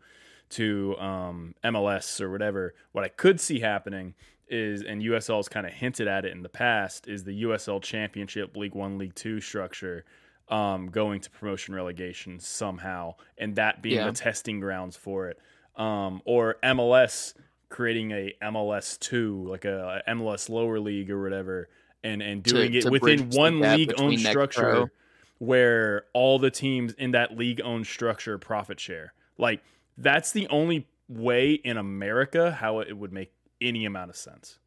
to 0.50 0.96
um, 0.98 1.54
MLS 1.64 2.20
or 2.20 2.30
whatever. 2.30 2.74
What 2.92 3.04
I 3.04 3.08
could 3.08 3.40
see 3.40 3.60
happening 3.60 4.14
is, 4.48 4.82
and 4.82 5.02
USL's 5.02 5.48
kind 5.48 5.66
of 5.66 5.72
hinted 5.72 6.06
at 6.06 6.24
it 6.24 6.32
in 6.32 6.42
the 6.42 6.48
past, 6.48 7.08
is 7.08 7.24
the 7.24 7.42
USL 7.44 7.82
Championship 7.82 8.56
League 8.56 8.74
One, 8.74 8.98
League 8.98 9.14
Two 9.14 9.40
structure 9.40 10.04
um, 10.48 10.88
going 10.88 11.20
to 11.22 11.30
promotion 11.30 11.74
relegation 11.74 12.38
somehow, 12.38 13.14
and 13.38 13.56
that 13.56 13.82
being 13.82 13.96
Yeah. 13.96 14.06
the 14.06 14.12
testing 14.12 14.60
grounds 14.60 14.96
for 14.96 15.28
it, 15.28 15.38
um, 15.76 16.20
or 16.26 16.56
MLS 16.62 17.34
creating 17.70 18.12
a 18.12 18.34
MLS 18.42 18.98
two, 19.00 19.46
like 19.48 19.64
a, 19.64 20.02
a 20.06 20.10
MLS 20.14 20.48
lower 20.50 20.78
league 20.78 21.10
or 21.10 21.22
whatever, 21.22 21.68
and 22.04 22.20
and 22.22 22.44
To- 22.44 22.50
doing 22.50 22.74
it 22.74 22.82
to 22.82 22.90
within 22.90 23.30
one 23.30 23.60
league 23.60 23.92
owned 23.98 24.20
structure 24.20 24.92
where 25.38 26.04
all 26.12 26.38
the 26.38 26.50
teams 26.50 26.92
in 26.94 27.10
that 27.12 27.36
league 27.36 27.60
owned 27.64 27.86
structure 27.86 28.38
profit 28.38 28.78
share. 28.78 29.12
Like 29.38 29.62
that's 29.98 30.32
the 30.32 30.48
only 30.48 30.86
way 31.08 31.52
in 31.52 31.76
America 31.76 32.52
how 32.52 32.80
it 32.80 32.96
would 32.96 33.12
make 33.12 33.32
any 33.60 33.84
amount 33.84 34.10
of 34.10 34.16
sense. 34.16 34.58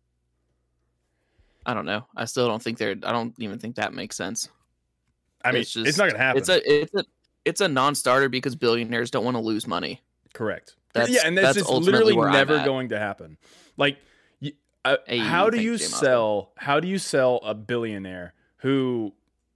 I 1.65 1.73
don't 1.73 1.85
know. 1.85 2.07
I 2.15 2.25
still 2.25 2.47
don't 2.47 2.61
think 2.61 2.77
they're. 2.77 2.95
I 3.03 3.11
don't 3.11 3.33
even 3.39 3.59
think 3.59 3.75
that 3.75 3.93
makes 3.93 4.15
sense. 4.15 4.47
I 5.43 5.51
mean, 5.51 5.61
It's 5.61 5.73
just, 5.73 5.87
it's, 5.87 5.97
not 5.97 6.05
going 6.05 6.13
to 6.13 6.19
happen. 6.19 6.39
It's 6.39 6.49
a 6.49 6.81
it's 6.81 6.93
a 6.93 7.03
it's 7.45 7.61
a 7.61 7.67
non-starter 7.67 8.29
because 8.29 8.55
billionaires 8.55 9.11
don't 9.11 9.25
want 9.25 9.35
to 9.35 9.41
lose 9.41 9.67
money. 9.67 10.01
Correct. 10.33 10.75
That's- 10.93 11.13
yeah, 11.13 11.21
and 11.25 11.37
that's, 11.37 11.55
that's 11.55 11.67
just 11.67 11.81
literally 11.81 12.15
never 12.15 12.63
going 12.63 12.89
to 12.89 12.99
happen. 12.99 13.37
Like, 13.75 13.97
uh, 14.85 14.97
Hey, 15.05 15.19
how 15.19 15.49
do 15.49 15.61
you 15.61 15.71
you, 15.73 15.77
sell? 15.77 16.53
How 16.57 16.79
do 16.79 16.87
you 16.87 16.97
sell 16.97 17.37
a 17.43 17.53
billionaire 17.53 18.33
who, 18.57 19.13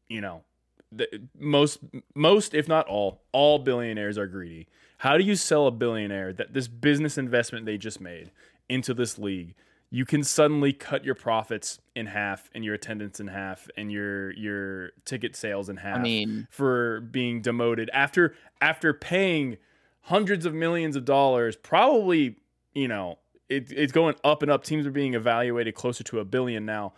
you 0.10 0.22
know, 0.22 0.44
the, 0.92 1.08
most 1.40 1.80
most 2.16 2.54
if 2.54 2.68
not 2.68 2.88
all 2.88 3.22
all 3.32 3.60
billionaires 3.60 4.18
are 4.18 4.28
greedy. 4.28 4.68
How 5.02 5.18
do 5.18 5.24
you 5.24 5.36
sell 5.36 5.66
a 5.66 5.72
billionaire 5.72 6.32
that 6.34 6.54
this 6.54 6.68
business 6.68 7.18
investment 7.18 7.66
they 7.66 7.76
just 7.76 8.00
made 8.00 8.30
into 8.70 8.94
this 8.94 9.18
league? 9.18 9.56
You 9.90 10.06
can 10.06 10.24
suddenly 10.24 10.74
cut 10.74 11.04
your 11.04 11.16
profits 11.16 11.80
in 11.96 12.06
half 12.06 12.52
and 12.54 12.64
your 12.64 12.76
attendance 12.76 13.20
in 13.20 13.26
half 13.26 13.68
and 13.76 13.92
your 13.92 14.30
your 14.34 14.92
ticket 15.04 15.36
sales 15.36 15.70
in 15.70 15.78
half 15.78 15.98
I 15.98 16.02
mean, 16.04 16.48
for 16.52 17.02
being 17.02 17.42
demoted 17.42 17.90
after 17.92 18.36
after 18.62 18.94
paying 18.94 19.58
hundreds 20.02 20.46
of 20.46 20.54
millions 20.54 20.96
of 20.96 21.04
dollars 21.04 21.56
probably 21.56 22.36
you 22.76 22.88
know 22.88 23.18
it, 23.50 23.72
it's 23.72 23.92
going 23.92 24.14
up 24.24 24.44
and 24.44 24.52
up. 24.52 24.64
Teams 24.64 24.86
are 24.86 24.92
being 24.92 25.16
evaluated 25.16 25.74
closer 25.74 26.04
to 26.04 26.20
a 26.20 26.26
billion 26.26 26.64
now. 26.64 26.94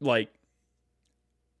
Like 0.00 0.32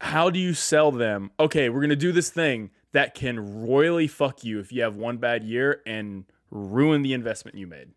how 0.00 0.30
do 0.30 0.38
you 0.38 0.54
sell 0.54 0.92
them? 0.92 1.32
Okay 1.40 1.70
we're 1.70 1.80
going 1.80 1.90
to 1.90 1.96
do 1.96 2.12
this 2.12 2.30
thing 2.30 2.70
that 2.92 3.14
can 3.14 3.64
royally 3.64 4.06
fuck 4.06 4.44
you 4.44 4.60
if 4.60 4.72
you 4.72 4.82
have 4.82 4.96
one 4.96 5.16
bad 5.16 5.44
year 5.44 5.82
and 5.86 6.24
ruin 6.50 7.02
the 7.02 7.12
investment 7.12 7.56
you 7.56 7.66
made 7.66 7.90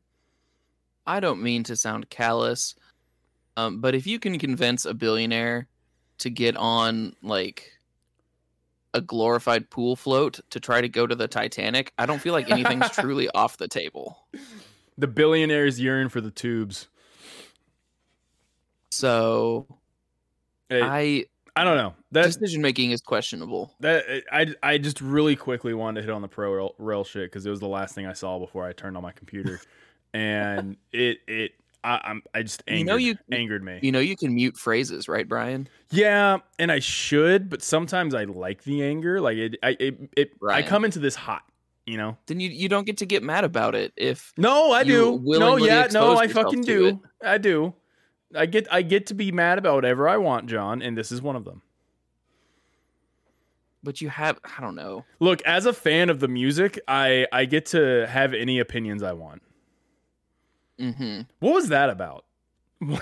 I 1.08 1.20
don't 1.20 1.42
mean 1.44 1.64
to 1.66 1.76
sound 1.76 2.10
callous, 2.10 2.74
um, 3.58 3.80
but 3.80 3.94
if 3.94 4.08
you 4.08 4.18
can 4.18 4.40
convince 4.40 4.86
a 4.86 4.94
billionaire 4.96 5.68
to 6.18 6.32
get 6.32 6.58
on 6.58 7.16
like 7.22 7.74
a 8.94 9.02
glorified 9.02 9.70
pool 9.70 9.96
float 9.96 10.40
to 10.50 10.60
try 10.60 10.82
to 10.82 10.90
go 10.90 11.06
to 11.06 11.14
the 11.14 11.28
Titanic, 11.28 11.92
I 12.00 12.08
don't 12.08 12.20
feel 12.20 12.34
like 12.34 12.50
anything's 12.50 12.90
truly 12.96 13.30
off 13.30 13.58
the 13.58 13.68
table. 13.68 14.18
the 14.98 15.06
billionaires 15.08 15.80
yearn 15.80 16.10
for 16.10 16.22
the 16.22 16.32
tubes 16.32 16.88
So 18.90 19.68
Hey, 20.70 20.82
I 20.82 21.26
I 21.58 21.64
don't 21.64 21.78
know 21.78 21.94
that 22.12 22.26
decision 22.26 22.62
making 22.62 22.92
is 22.92 23.02
questionable. 23.02 23.74
That 23.80 24.04
I 24.32 24.54
I 24.62 24.78
just 24.78 25.00
really 25.02 25.36
quickly 25.36 25.74
wanted 25.74 26.02
to 26.02 26.08
hit 26.08 26.14
on 26.14 26.22
the 26.22 26.28
pro 26.28 26.54
rel, 26.54 26.76
rel 26.78 27.04
shit 27.04 27.32
because 27.32 27.46
it 27.46 27.50
was 27.50 27.60
the 27.62 27.68
last 27.68 27.96
thing 27.96 28.06
I 28.06 28.14
saw 28.14 28.40
before 28.40 28.66
I 28.66 28.74
turned 28.74 28.98
on 28.98 29.04
my 29.04 29.12
computer, 29.14 29.60
and 30.14 30.76
it 30.92 31.20
it 31.28 31.52
I, 31.84 32.02
I'm 32.04 32.24
I 32.34 32.42
just 32.42 32.64
angered, 32.68 32.80
You 32.80 32.86
know 32.86 32.96
you- 32.98 33.18
angered 33.32 33.64
me. 33.64 33.80
You 33.82 33.92
know 33.92 34.00
you 34.00 34.16
can 34.18 34.34
mute 34.34 34.58
phrases, 34.58 35.08
right, 35.08 35.28
Brian? 35.28 35.68
yeah, 35.92 36.40
and 36.60 36.72
I 36.72 36.80
should, 36.80 37.50
but 37.50 37.62
sometimes 37.62 38.14
I 38.16 38.24
like 38.26 38.64
the 38.64 38.84
anger. 38.84 39.22
Like 39.22 39.38
it 39.38 39.56
I 39.64 39.78
it, 39.80 40.10
it 40.18 40.32
I 40.50 40.62
come 40.62 40.84
into 40.84 41.00
this 41.00 41.16
hot, 41.16 41.44
you 41.86 41.98
know. 41.98 42.18
Then 42.26 42.40
you 42.40 42.50
you 42.50 42.68
don't 42.70 42.86
get 42.86 42.98
to 42.98 43.06
get 43.06 43.24
mad 43.24 43.44
about 43.46 43.76
it 43.76 43.94
if 43.96 44.34
No, 44.36 44.72
I 44.72 44.84
do. 44.84 45.22
No, 45.24 45.58
yeah, 45.58 45.88
no, 45.92 46.18
I 46.18 46.28
fucking 46.28 46.62
do. 46.64 46.88
it. 46.88 46.98
I 47.24 47.38
do. 47.38 47.74
I 48.36 48.46
get 48.46 48.68
I 48.72 48.82
get 48.82 49.06
to 49.08 49.14
be 49.14 49.32
mad 49.32 49.58
about 49.58 49.76
whatever 49.76 50.08
I 50.08 50.18
want, 50.18 50.48
John, 50.48 50.82
and 50.82 50.98
this 50.98 51.12
is 51.12 51.22
one 51.22 51.36
of 51.36 51.46
them. 51.46 51.62
but 53.84 54.02
you 54.02 54.10
have 54.10 54.40
I 54.58 54.62
don't 54.62 54.76
know. 54.76 55.06
Look, 55.20 55.42
as 55.44 55.66
a 55.66 55.74
fan 55.74 56.10
of 56.10 56.20
the 56.20 56.28
music, 56.28 56.80
I 56.88 57.28
I 57.32 57.46
get 57.46 57.66
to 57.68 58.08
have 58.08 58.34
any 58.34 58.60
opinions 58.60 59.04
I 59.04 59.14
want. 59.14 59.42
hmm 60.80 61.22
What 61.40 61.54
was 61.54 61.70
that 61.70 61.90
about? 61.90 62.26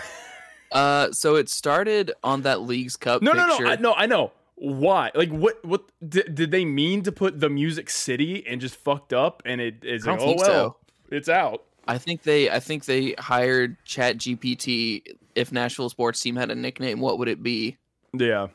Uh, 0.71 1.11
so 1.11 1.35
it 1.35 1.49
started 1.49 2.11
on 2.23 2.41
that 2.41 2.61
Leagues 2.61 2.95
Cup. 2.97 3.21
No, 3.21 3.33
no, 3.33 3.45
picture. 3.47 3.63
no, 3.65 3.69
I, 3.69 3.75
no. 3.75 3.93
I 3.93 4.05
know 4.07 4.31
why. 4.55 5.11
Like, 5.13 5.29
what? 5.29 5.63
What 5.63 5.83
did, 6.09 6.33
did 6.33 6.49
they 6.49 6.65
mean 6.65 7.03
to 7.03 7.11
put 7.11 7.39
the 7.39 7.47
Music 7.47 7.91
City 7.91 8.43
and 8.47 8.59
just 8.59 8.73
fucked 8.75 9.13
up? 9.13 9.43
And 9.45 9.61
it 9.61 9.83
is 9.85 10.07
like, 10.07 10.19
oh 10.19 10.33
well, 10.35 10.39
so. 10.39 10.75
it's 11.11 11.29
out. 11.29 11.63
I 11.87 11.97
think 11.97 12.23
they 12.23 12.49
I 12.49 12.59
think 12.59 12.85
they 12.85 13.15
hired 13.17 13.77
Chat 13.85 14.17
GPT. 14.17 15.03
If 15.35 15.51
Nashville 15.51 15.89
sports 15.89 16.19
team 16.21 16.35
had 16.35 16.51
a 16.51 16.55
nickname, 16.55 16.99
what 16.99 17.17
would 17.19 17.27
it 17.27 17.41
be? 17.41 17.77
Yeah, 18.15 18.47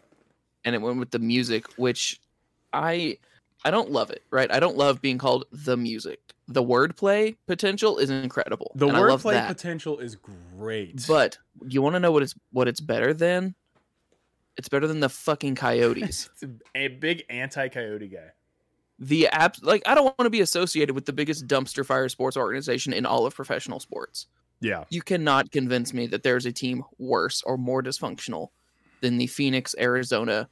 And 0.64 0.74
it 0.74 0.80
went 0.80 0.98
with 0.98 1.10
the 1.10 1.18
music, 1.18 1.66
which 1.76 2.20
I 2.72 3.18
I 3.64 3.70
don't 3.70 3.90
love 3.90 4.10
it. 4.10 4.22
Right, 4.30 4.50
I 4.50 4.60
don't 4.60 4.76
love 4.76 5.02
being 5.02 5.18
called 5.18 5.44
the 5.50 5.76
music. 5.76 6.20
The 6.46 6.62
wordplay 6.62 7.36
potential 7.46 7.98
is 7.98 8.08
incredible. 8.08 8.72
the 8.74 8.88
and 8.88 8.96
I 8.96 9.00
wordplay 9.00 9.46
potential 9.46 9.98
is 9.98 10.16
great. 10.16 11.04
But 11.06 11.38
you 11.66 11.82
want 11.82 11.94
to 11.96 12.00
know 12.00 12.12
what 12.12 12.22
it's 12.22 12.34
what 12.52 12.68
it's 12.68 12.80
better 12.80 13.12
than? 13.12 13.54
It's 14.56 14.68
better 14.68 14.86
than 14.86 15.00
the 15.00 15.08
fucking 15.08 15.54
Coyotes. 15.54 16.30
it's 16.42 16.42
a, 16.42 16.48
a 16.74 16.88
big 16.88 17.24
anti-coyote 17.28 18.08
guy. 18.08 18.30
The 18.98 19.28
app 19.28 19.56
like 19.62 19.82
I 19.86 19.94
don't 19.94 20.04
want 20.04 20.26
to 20.26 20.30
be 20.30 20.40
associated 20.40 20.94
with 20.94 21.06
the 21.06 21.12
biggest 21.12 21.46
dumpster 21.46 21.84
fire 21.84 22.08
sports 22.08 22.36
organization 22.36 22.92
in 22.92 23.06
all 23.06 23.26
of 23.26 23.34
professional 23.34 23.80
sports. 23.80 24.26
Yeah, 24.60 24.84
You 24.90 25.02
cannot 25.02 25.52
convince 25.52 25.94
me 25.94 26.08
that 26.08 26.24
there's 26.24 26.44
a 26.44 26.50
team 26.50 26.82
worse 26.98 27.42
or 27.42 27.56
more 27.56 27.80
dysfunctional 27.80 28.48
than 29.00 29.16
the 29.16 29.28
Phoenix, 29.28 29.74
Arizona, 29.78 30.48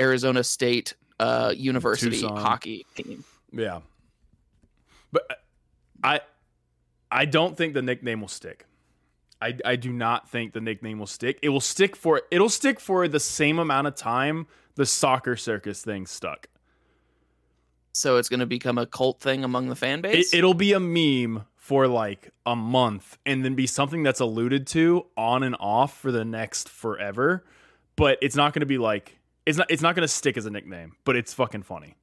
Arizona 0.00 0.42
State 0.42 0.94
uh, 1.20 1.54
University 1.56 2.10
Tucson. 2.10 2.36
hockey 2.36 2.84
team. 2.96 3.24
yeah. 3.52 3.80
But 5.12 5.26
uh, 5.30 5.34
I, 6.02 6.20
I 7.10 7.24
don't 7.24 7.56
think 7.56 7.74
the 7.74 7.82
nickname 7.82 8.20
will 8.20 8.28
stick. 8.28 8.66
I, 9.40 9.56
I 9.64 9.76
do 9.76 9.92
not 9.92 10.28
think 10.28 10.52
the 10.52 10.60
nickname 10.60 10.98
will 10.98 11.06
stick. 11.06 11.38
It 11.42 11.50
will 11.50 11.60
stick 11.60 11.94
for 11.94 12.22
it'll 12.30 12.48
stick 12.48 12.80
for 12.80 13.06
the 13.06 13.20
same 13.20 13.58
amount 13.58 13.86
of 13.86 13.94
time 13.94 14.46
the 14.74 14.86
soccer 14.86 15.36
circus 15.36 15.82
thing 15.82 16.06
stuck. 16.06 16.48
So 17.96 18.18
it's 18.18 18.28
going 18.28 18.40
to 18.40 18.46
become 18.46 18.76
a 18.76 18.84
cult 18.84 19.20
thing 19.20 19.42
among 19.42 19.68
the 19.68 19.74
fan 19.74 20.00
It, 20.00 20.02
base. 20.02 20.34
it'll 20.34 20.52
be 20.52 20.74
a 20.74 20.80
meme 20.80 21.46
for 21.54 21.88
like 21.88 22.30
a 22.44 22.54
month 22.54 23.16
and 23.24 23.42
then 23.42 23.54
be 23.54 23.66
something 23.66 24.02
that's 24.02 24.20
alluded 24.20 24.66
to 24.68 25.06
on 25.16 25.42
and 25.42 25.56
off 25.58 25.98
for 25.98 26.12
the 26.12 26.22
next 26.22 26.68
forever. 26.68 27.46
But 27.96 28.18
it's 28.20 28.36
not 28.36 28.52
going 28.52 28.60
to 28.60 28.66
be 28.66 28.76
like 28.76 29.18
it's 29.46 29.56
not 29.56 29.70
it's 29.70 29.80
not 29.80 29.94
going 29.94 30.02
to 30.02 30.12
stick 30.12 30.36
as 30.36 30.44
a 30.44 30.50
nickname. 30.50 30.92
But 31.04 31.16
it's 31.16 31.32
fucking 31.32 31.62
funny. 31.62 31.96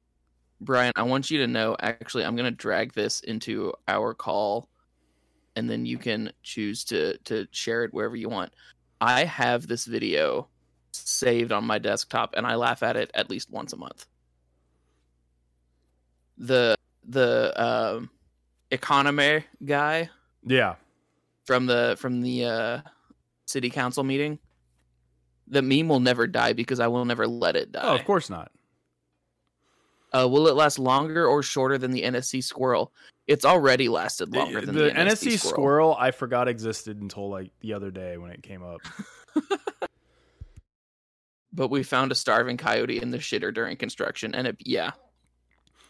Brian, 0.60 0.92
I 0.96 1.04
want 1.04 1.30
you 1.30 1.38
to 1.38 1.46
know. 1.46 1.76
Actually, 1.78 2.24
I'm 2.24 2.34
going 2.34 2.50
to 2.50 2.56
drag 2.56 2.94
this 2.94 3.20
into 3.20 3.72
our 3.86 4.14
call, 4.14 4.68
and 5.54 5.70
then 5.70 5.86
you 5.86 5.98
can 5.98 6.32
choose 6.42 6.82
to 6.86 7.18
to 7.18 7.46
share 7.52 7.84
it 7.84 7.94
wherever 7.94 8.16
you 8.16 8.28
want. 8.28 8.52
I 9.00 9.24
have 9.24 9.68
this 9.68 9.84
video 9.84 10.48
saved 10.92 11.52
on 11.52 11.64
my 11.64 11.78
desktop, 11.78 12.34
and 12.36 12.46
I 12.46 12.56
laugh 12.56 12.82
at 12.82 12.96
it 12.96 13.12
at 13.14 13.30
least 13.30 13.48
once 13.48 13.72
a 13.72 13.76
month. 13.76 14.06
The 16.38 16.76
the 17.06 17.52
um, 17.62 18.10
economy 18.70 19.44
guy 19.64 20.10
Yeah. 20.44 20.76
from 21.44 21.66
the 21.66 21.96
from 21.98 22.22
the 22.22 22.44
uh, 22.44 22.80
city 23.46 23.70
council 23.70 24.04
meeting. 24.04 24.38
The 25.46 25.62
meme 25.62 25.88
will 25.88 26.00
never 26.00 26.26
die 26.26 26.54
because 26.54 26.80
I 26.80 26.86
will 26.86 27.04
never 27.04 27.26
let 27.26 27.54
it 27.54 27.72
die. 27.72 27.80
Oh, 27.82 27.94
of 27.94 28.04
course 28.04 28.30
not. 28.30 28.50
Uh, 30.12 30.26
will 30.28 30.48
it 30.48 30.54
last 30.54 30.78
longer 30.78 31.26
or 31.26 31.42
shorter 31.42 31.76
than 31.76 31.90
the 31.90 32.02
NSC 32.02 32.42
Squirrel? 32.42 32.92
It's 33.26 33.44
already 33.44 33.88
lasted 33.88 34.34
longer 34.34 34.60
the, 34.60 34.66
than 34.66 34.74
the, 34.76 34.90
NSC, 34.90 35.38
squirrel. 35.38 35.54
Squirrel. 35.54 35.96
I 35.98 36.10
forgot 36.12 36.46
existed 36.46 37.00
until 37.00 37.28
like 37.28 37.50
the 37.60 37.72
other 37.72 37.90
day 37.90 38.16
when 38.16 38.30
it 38.30 38.42
came 38.42 38.62
up. 38.62 38.80
But 41.54 41.68
we 41.68 41.84
found 41.84 42.10
a 42.10 42.16
starving 42.16 42.56
coyote 42.56 43.00
in 43.00 43.10
the 43.12 43.18
shitter 43.18 43.54
during 43.54 43.76
construction, 43.76 44.34
and 44.34 44.48
it 44.48 44.56
yeah, 44.58 44.90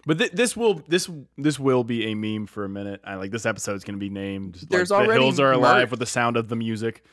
But 0.07 0.19
th- 0.19 0.33
this 0.33 0.57
will 0.57 0.83
this 0.89 1.09
this 1.39 1.59
will 1.59 1.85
be 1.85 2.07
a 2.07 2.15
meme 2.15 2.47
for 2.47 2.65
a 2.65 2.69
minute. 2.69 3.01
I 3.05 3.15
like 3.15 3.31
this 3.31 3.47
episode's 3.47 3.85
going 3.85 3.95
to 3.95 4.01
be 4.01 4.11
named. 4.11 4.57
like, 4.63 4.69
There's 4.69 4.89
the 4.91 5.01
hills 5.05 5.41
are 5.41 5.53
alive 5.53 5.83
merch. 5.85 5.91
with 5.93 6.01
the 6.01 6.07
sound 6.07 6.37
of 6.37 6.49
the 6.49 6.57
music. 6.57 7.05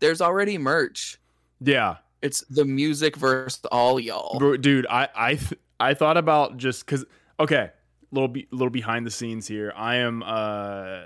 there's 0.00 0.20
already 0.20 0.58
merch. 0.58 1.20
Yeah, 1.60 1.98
It's 2.22 2.40
the 2.50 2.64
music 2.64 3.16
versus 3.16 3.60
all 3.70 4.00
y'all. 4.00 4.38
Dude, 4.56 4.86
I 4.90 5.08
I 5.14 5.34
th- 5.36 5.60
I 5.78 5.94
thought 5.94 6.16
about 6.16 6.56
just 6.56 6.84
because. 6.86 7.04
Okay, 7.38 7.70
little 8.10 8.28
be, 8.28 8.46
little 8.50 8.70
behind 8.70 9.06
the 9.06 9.10
scenes 9.10 9.46
here. 9.46 9.72
I 9.76 9.96
am 9.96 10.22
uh 10.24 11.02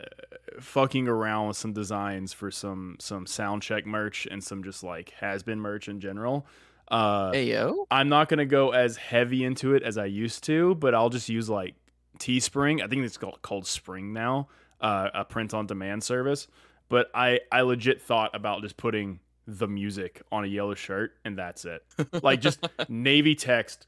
fucking 0.61 1.09
around 1.09 1.49
with 1.49 1.57
some 1.59 1.73
designs 1.75 2.33
for 2.33 2.51
some 2.51 2.97
some 2.99 3.27
sound 3.27 3.63
check 3.63 3.85
merch 3.87 4.27
and 4.31 4.43
some 4.43 4.63
just 4.63 4.83
like 4.83 5.11
has 5.21 5.43
been 5.43 5.61
merch 5.61 5.89
in 5.89 6.01
general. 6.01 6.47
Uh, 6.89 7.33
Ayo. 7.33 7.87
I'm 7.91 8.09
not 8.09 8.29
gonna 8.29 8.47
go 8.47 8.71
as 8.71 8.97
heavy 8.97 9.45
into 9.45 9.75
it 9.75 9.83
as 9.83 9.99
I 9.99 10.05
used 10.07 10.45
to, 10.45 10.75
but 10.77 10.95
I'll 10.95 11.11
just 11.11 11.29
use 11.29 11.49
like 11.49 11.75
Teespring. 12.19 12.83
I 12.83 12.87
think 12.87 13.05
it's 13.05 13.17
called 13.17 13.41
called 13.43 13.67
Spring 13.67 14.13
now, 14.13 14.49
uh, 14.81 15.11
a 15.15 15.25
print 15.25 15.53
on 15.55 15.67
demand 15.67 16.05
service. 16.05 16.47
But 16.89 17.11
I 17.15 17.41
I 17.51 17.63
legit 17.63 18.01
thought 18.03 18.35
about 18.35 18.63
just 18.63 18.77
putting 18.77 19.21
the 19.49 19.67
music 19.69 20.23
on 20.33 20.45
a 20.45 20.47
yellow 20.47 20.75
shirt 20.75 21.13
and 21.25 21.39
that's 21.39 21.65
it. 21.65 21.85
Like 22.23 22.41
just 22.41 22.65
navy 22.89 23.35
text, 23.35 23.87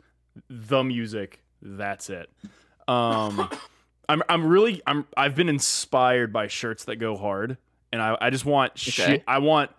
the 0.49 0.83
music, 0.85 1.40
that's 1.62 2.11
it. 2.11 2.31
Um, 2.87 3.49
I'm 4.09 4.23
I'm 4.28 4.47
really 4.47 4.83
I'm 4.87 5.07
I've 5.17 5.35
been 5.35 5.49
inspired 5.49 6.33
by 6.33 6.49
shirts 6.49 6.85
that 6.87 6.97
go 6.97 7.17
hard, 7.17 7.59
and 7.93 8.00
I 8.02 8.17
I 8.21 8.31
just 8.31 8.45
want 8.45 8.73
Okay. 8.73 8.81
shit. 8.90 9.25
I 9.28 9.38
want 9.38 9.71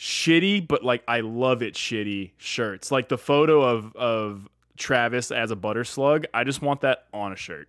shitty, 0.00 0.66
but 0.66 0.82
like 0.82 1.04
I 1.06 1.20
love 1.20 1.62
it 1.62 1.74
shitty 1.74 2.32
shirts. 2.38 2.90
Like 2.90 3.10
the 3.10 3.18
photo 3.18 3.62
of 3.62 3.94
of 3.94 4.48
Travis 4.78 5.30
as 5.30 5.50
a 5.50 5.56
butter 5.56 5.84
slug. 5.84 6.24
I 6.32 6.42
just 6.42 6.62
want 6.62 6.80
that 6.80 7.06
on 7.12 7.32
a 7.32 7.36
shirt. 7.36 7.68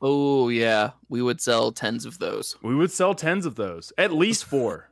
Oh 0.00 0.48
yeah, 0.48 0.92
we 1.08 1.20
would 1.20 1.40
sell 1.40 1.72
tens 1.72 2.06
of 2.06 2.18
those. 2.18 2.56
We 2.62 2.74
would 2.74 2.92
sell 2.92 3.14
tens 3.14 3.46
of 3.46 3.56
those, 3.56 3.92
at 3.98 4.12
least 4.12 4.44
four. 4.44 4.88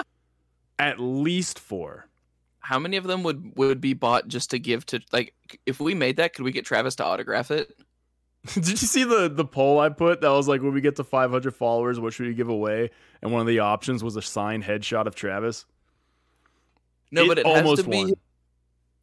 at 0.78 1.00
least 1.00 1.58
four. 1.58 2.08
How 2.60 2.78
many 2.78 2.98
of 2.98 3.04
them 3.04 3.22
would 3.22 3.56
would 3.56 3.80
be 3.80 3.94
bought 3.94 4.28
just 4.28 4.50
to 4.50 4.58
give 4.58 4.84
to 4.86 5.00
like 5.12 5.32
if 5.64 5.80
we 5.80 5.94
made 5.94 6.16
that, 6.16 6.34
could 6.34 6.44
we 6.44 6.52
get 6.52 6.66
Travis 6.66 6.96
to 6.96 7.04
autograph 7.04 7.50
it? 7.50 7.74
Did 8.54 8.68
you 8.68 8.76
see 8.76 9.04
the 9.04 9.30
the 9.32 9.46
poll 9.46 9.80
I 9.80 9.88
put 9.88 10.20
that 10.20 10.28
was 10.28 10.46
like 10.46 10.60
when 10.60 10.74
we 10.74 10.82
get 10.82 10.96
to 10.96 11.04
500 11.04 11.54
followers, 11.54 11.98
what 11.98 12.12
should 12.12 12.26
we 12.26 12.34
give 12.34 12.50
away? 12.50 12.90
And 13.22 13.32
one 13.32 13.40
of 13.40 13.46
the 13.46 13.60
options 13.60 14.04
was 14.04 14.16
a 14.16 14.22
signed 14.22 14.64
headshot 14.64 15.06
of 15.06 15.14
Travis. 15.14 15.64
No, 17.10 17.24
It 17.24 17.28
but 17.28 17.38
it 17.38 17.46
has 17.46 17.56
almost 17.58 17.84
to 17.84 17.88
be. 17.90 17.96
won. 17.96 18.12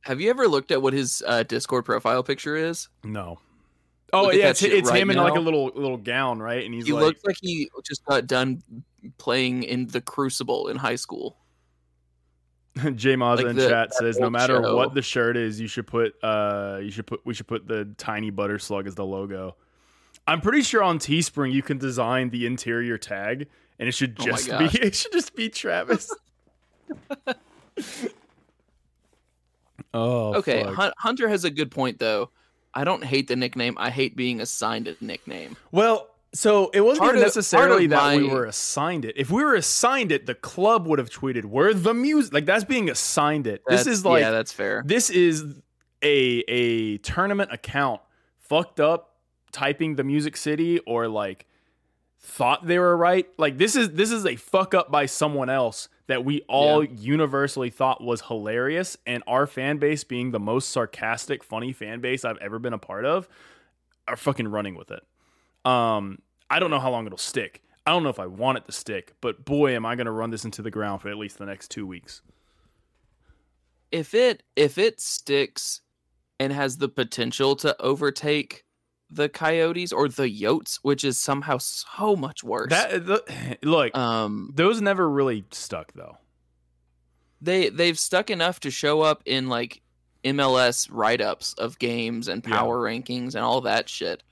Have 0.02 0.20
you 0.20 0.30
ever 0.30 0.48
looked 0.48 0.72
at 0.72 0.82
what 0.82 0.94
his 0.94 1.24
uh, 1.26 1.44
Discord 1.44 1.86
profile 1.86 2.24
picture 2.24 2.56
is? 2.56 2.90
No. 3.04 3.40
Oh 4.12 4.24
Look 4.26 4.36
yeah, 4.36 4.50
it's, 4.50 4.62
it's 4.62 4.90
right 4.90 5.02
him 5.02 5.10
in 5.10 5.18
like 5.18 5.36
a 5.36 5.40
little 5.40 5.72
little 5.74 5.98
gown, 5.98 6.40
right? 6.40 6.64
And 6.64 6.74
he's 6.74 6.86
he 6.86 6.94
like, 6.94 7.04
looks 7.04 7.26
like 7.26 7.38
he 7.42 7.70
just 7.84 8.06
got 8.06 8.28
done 8.28 8.62
playing 9.18 9.64
in 9.64 9.88
the 9.88 10.02
Crucible 10.02 10.68
in 10.68 10.78
high 10.78 10.98
school. 10.98 11.38
Jay 12.96 13.16
Mazza 13.16 13.38
like 13.38 13.46
in 13.48 13.56
the- 13.56 13.68
chat 13.70 13.94
says, 13.94 14.20
no 14.20 14.30
matter 14.30 14.62
show. 14.62 14.76
what 14.76 14.94
the 14.94 15.02
shirt 15.02 15.36
is, 15.38 15.60
you 15.60 15.68
should 15.68 15.88
put 15.88 16.14
uh 16.22 16.80
you 16.82 16.92
should 16.92 17.08
put 17.08 17.22
we 17.26 17.34
should 17.34 17.48
put 17.48 17.68
the 17.68 17.94
tiny 17.98 18.30
butter 18.30 18.60
slug 18.60 18.86
as 18.86 18.94
the 18.96 19.06
logo. 19.06 19.56
I'm 20.28 20.42
pretty 20.42 20.62
sure 20.62 20.84
on 20.84 21.00
Teespring 21.00 21.52
you 21.52 21.64
can 21.64 21.78
design 21.80 22.30
the 22.30 22.46
interior 22.46 22.98
tag 23.00 23.48
and 23.80 23.90
it 23.90 23.94
should 23.94 24.16
Oh 24.20 24.26
just 24.26 24.48
be 24.48 24.66
it 24.80 24.94
should 24.96 25.12
just 25.12 25.36
be 25.36 25.50
Travis. 25.50 26.14
oh 29.94 30.36
okay. 30.36 30.64
Hun- 30.64 30.94
Hunter 30.98 31.28
has 31.28 31.44
a 31.44 31.52
good 31.52 31.72
point 31.72 32.00
though. 32.00 32.30
I 32.74 32.84
don't 32.84 33.04
hate 33.04 33.28
the 33.28 33.36
nickname. 33.36 33.76
I 33.78 33.90
hate 33.92 34.16
being 34.16 34.42
assigned 34.42 34.88
a 34.88 34.96
nickname. 35.00 35.56
Well, 35.72 36.10
so 36.34 36.72
it 36.74 36.82
wasn't 36.82 37.10
even 37.10 37.22
necessarily 37.22 37.86
that 37.88 38.16
of 38.16 38.22
we 38.22 38.28
were 38.28 38.46
assigned 38.46 39.06
it. 39.06 39.14
If 39.16 39.30
we 39.30 39.44
were 39.44 39.54
assigned 39.54 40.12
it, 40.12 40.26
the 40.26 40.34
club 40.34 40.88
would 40.88 40.98
have 40.98 41.12
tweeted, 41.12 41.46
"We're 41.46 41.74
the 41.74 41.94
music." 41.94 42.34
Like 42.34 42.46
that's 42.46 42.64
being 42.64 42.90
assigned 42.90 43.46
it. 43.46 43.62
this 43.68 43.86
is 43.86 44.04
like 44.04 44.22
yeah, 44.22 44.32
that's 44.32 44.52
fair. 44.52 44.84
this 44.86 45.12
is 45.12 45.44
a 46.02 46.44
a 46.48 46.98
tournament 47.00 47.52
account 47.54 48.02
fucked 48.40 48.80
up 48.80 49.16
typing 49.52 49.96
the 49.96 50.04
music 50.04 50.36
city 50.36 50.80
or 50.80 51.08
like 51.08 51.46
thought 52.20 52.66
they 52.66 52.80
were 52.80 52.98
right 52.98 53.28
like 53.38 53.58
this 53.58 53.76
is 53.76 53.92
this 53.92 54.12
is 54.12 54.26
a 54.26 54.36
fuck 54.36 54.74
up 54.74 54.92
by 54.92 55.06
someone 55.06 55.50
else 55.50 55.88
that 56.08 56.26
we 56.26 56.42
all 56.48 56.84
universally 56.84 57.70
thought 57.70 58.04
was 58.04 58.22
hilarious 58.22 58.98
and 59.06 59.24
our 59.28 59.48
fan 59.48 59.78
base 59.78 60.04
being 60.04 60.32
the 60.32 60.40
most 60.40 60.70
sarcastic 60.70 61.44
funny 61.44 61.72
fan 61.72 62.02
base 62.02 62.26
i've 62.26 62.38
ever 62.38 62.60
been 62.60 62.74
a 62.74 62.78
part 62.78 63.06
of 63.06 63.28
are 64.08 64.18
fucking 64.18 64.48
running 64.48 64.76
with 64.76 64.92
it. 64.92 65.04
Um 65.70 66.20
i 66.50 66.60
don't 66.60 66.72
know 66.72 66.80
how 66.80 66.92
long 66.92 67.06
it'll 67.06 67.18
stick. 67.18 67.62
I 67.86 67.92
don't 67.92 68.04
know 68.04 68.10
if 68.10 68.20
i 68.20 68.28
want 68.28 68.58
it 68.58 68.66
to 68.66 68.72
stick 68.72 69.14
but 69.22 69.46
boy 69.46 69.76
am 69.76 69.86
i 69.86 69.96
going 69.96 70.06
to 70.06 70.12
run 70.12 70.30
this 70.30 70.46
into 70.46 70.62
the 70.62 70.72
ground 70.72 71.02
for 71.02 71.10
at 71.10 71.18
least 71.18 71.38
the 71.38 71.46
next 71.46 71.70
two 71.70 71.88
weeks. 71.88 72.22
If 73.92 74.14
it 74.14 74.44
if 74.56 74.78
it 74.78 75.00
sticks 75.00 75.82
and 76.40 76.52
has 76.52 76.78
the 76.78 76.90
potential 76.90 77.56
to 77.58 77.80
overtake 77.82 78.66
the 79.16 79.30
coyotes 79.30 79.92
or 79.94 80.08
the 80.10 80.24
yotes 80.28 80.80
which 80.82 81.04
is 81.04 81.18
somehow 81.18 81.58
so 81.58 82.16
much 82.16 82.44
worse 82.44 82.70
that 82.70 83.06
the, 83.06 83.58
look 83.64 83.96
um 83.98 84.52
Those 84.54 84.82
never 84.82 85.10
really 85.10 85.46
stuck 85.52 85.94
though. 85.94 86.18
they 87.42 87.70
they've 87.70 88.00
stuck 88.00 88.30
enough 88.30 88.60
to 88.62 88.72
show 88.72 89.02
up 89.02 89.22
in 89.26 89.50
like 89.50 89.82
mls 90.24 90.88
write-ups 90.92 91.54
of 91.56 91.78
games 91.80 92.28
and 92.28 92.44
Yeah. 92.48 92.58
power 92.58 92.80
rankings 92.82 93.36
and 93.36 93.44
all 93.44 93.62
that 93.62 93.90
shit 93.90 94.24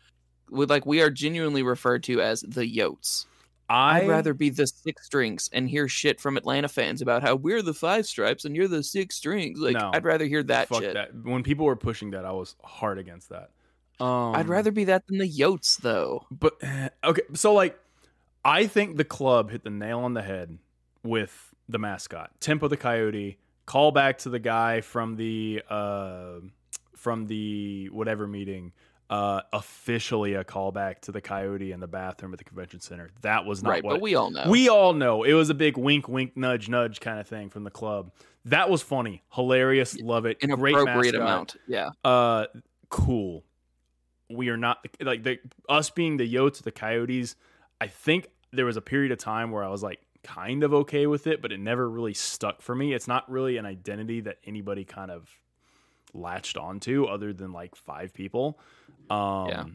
with 0.49 0.69
like 0.69 0.85
we 0.85 1.01
are 1.01 1.09
genuinely 1.09 1.63
referred 1.63 2.03
to 2.03 2.21
as 2.21 2.41
the 2.41 2.65
yotes 2.65 3.25
I 3.69 4.01
i'd 4.01 4.07
rather 4.09 4.33
be 4.33 4.49
the 4.49 4.67
six 4.67 5.05
strings 5.05 5.49
and 5.53 5.69
hear 5.69 5.87
shit 5.87 6.19
from 6.21 6.37
atlanta 6.37 6.67
fans 6.69 7.01
about 7.01 7.21
how 7.23 7.35
we're 7.35 7.61
the 7.61 7.73
five 7.73 8.05
stripes 8.05 8.45
and 8.45 8.55
you're 8.55 8.67
the 8.69 8.83
six 8.83 9.15
strings 9.17 9.59
like 9.59 9.73
No. 9.75 9.91
i'd 9.93 10.05
rather 10.05 10.25
hear 10.25 10.43
that 10.43 10.67
fuck 10.69 10.81
shit 10.81 10.93
that. 10.93 11.13
When 11.23 11.43
people 11.43 11.65
were 11.65 11.75
pushing 11.75 12.11
that, 12.11 12.25
I 12.25 12.31
was 12.31 12.55
hard 12.63 12.97
against 12.97 13.29
that. 13.29 13.51
Um, 14.01 14.35
i'd 14.35 14.47
rather 14.47 14.71
be 14.71 14.85
that 14.85 15.05
than 15.07 15.17
the 15.19 15.29
yotes 15.29 15.77
though 15.77 16.25
But 16.31 16.53
okay, 17.03 17.21
so 17.33 17.53
like, 17.53 17.77
I 18.43 18.65
think 18.67 18.97
the 18.97 19.05
club 19.05 19.51
hit 19.51 19.63
the 19.63 19.69
nail 19.69 19.99
on 19.99 20.13
the 20.15 20.21
head 20.23 20.57
with 21.03 21.53
the 21.69 21.77
mascot, 21.79 22.31
Tempo 22.39 22.67
the 22.67 22.77
Coyote. 22.77 23.37
Call 23.65 23.91
back 23.91 24.17
to 24.19 24.29
the 24.29 24.39
guy 24.39 24.81
from 24.81 25.15
the 25.15 25.61
uh, 25.69 26.39
from 26.95 27.27
the 27.27 27.89
whatever 27.89 28.27
meeting. 28.27 28.73
Uh, 29.09 29.41
officially 29.51 30.35
a 30.35 30.43
callback 30.45 31.01
to 31.01 31.11
the 31.11 31.19
coyote 31.19 31.73
in 31.73 31.81
the 31.81 31.87
bathroom 31.87 32.31
at 32.31 32.37
the 32.39 32.45
convention 32.45 32.79
center. 32.79 33.09
That 33.23 33.45
was 33.45 33.61
not 33.61 33.69
right 33.71 33.83
what 33.83 33.95
but 33.95 34.01
we 34.01 34.15
all 34.15 34.31
know 34.31 34.45
We 34.49 34.69
all 34.69 34.93
know 34.93 35.23
it 35.23 35.33
was 35.33 35.49
a 35.49 35.53
big 35.53 35.75
wink, 35.77 36.07
wink, 36.07 36.37
nudge, 36.37 36.69
nudge 36.69 37.01
kind 37.01 37.19
of 37.19 37.27
thing 37.27 37.49
from 37.49 37.65
the 37.65 37.71
club. 37.71 38.11
That 38.45 38.69
was 38.69 38.81
funny, 38.81 39.21
hilarious, 39.33 39.99
love 39.99 40.25
it. 40.25 40.37
an 40.41 40.51
Great 40.51 40.75
appropriate 40.75 41.11
mascot. 41.13 41.21
amount. 41.21 41.55
Yeah. 41.67 41.89
Uh, 42.05 42.45
cool. 42.87 43.43
We 44.31 44.49
are 44.49 44.57
not 44.57 44.85
like 44.99 45.23
the 45.23 45.39
us 45.69 45.89
being 45.89 46.17
the 46.17 46.31
Yotes, 46.31 46.61
the 46.61 46.71
Coyotes. 46.71 47.35
I 47.79 47.87
think 47.87 48.29
there 48.51 48.65
was 48.65 48.77
a 48.77 48.81
period 48.81 49.11
of 49.11 49.17
time 49.17 49.51
where 49.51 49.63
I 49.63 49.69
was 49.69 49.83
like 49.83 49.99
kind 50.23 50.63
of 50.63 50.73
okay 50.73 51.07
with 51.07 51.27
it, 51.27 51.41
but 51.41 51.51
it 51.51 51.59
never 51.59 51.89
really 51.89 52.13
stuck 52.13 52.61
for 52.61 52.75
me. 52.75 52.93
It's 52.93 53.07
not 53.07 53.29
really 53.29 53.57
an 53.57 53.65
identity 53.65 54.21
that 54.21 54.37
anybody 54.45 54.83
kind 54.85 55.11
of 55.11 55.29
latched 56.13 56.57
onto, 56.57 57.05
other 57.05 57.33
than 57.33 57.51
like 57.51 57.75
five 57.75 58.13
people. 58.13 58.59
Um, 59.09 59.47
Yeah. 59.47 59.65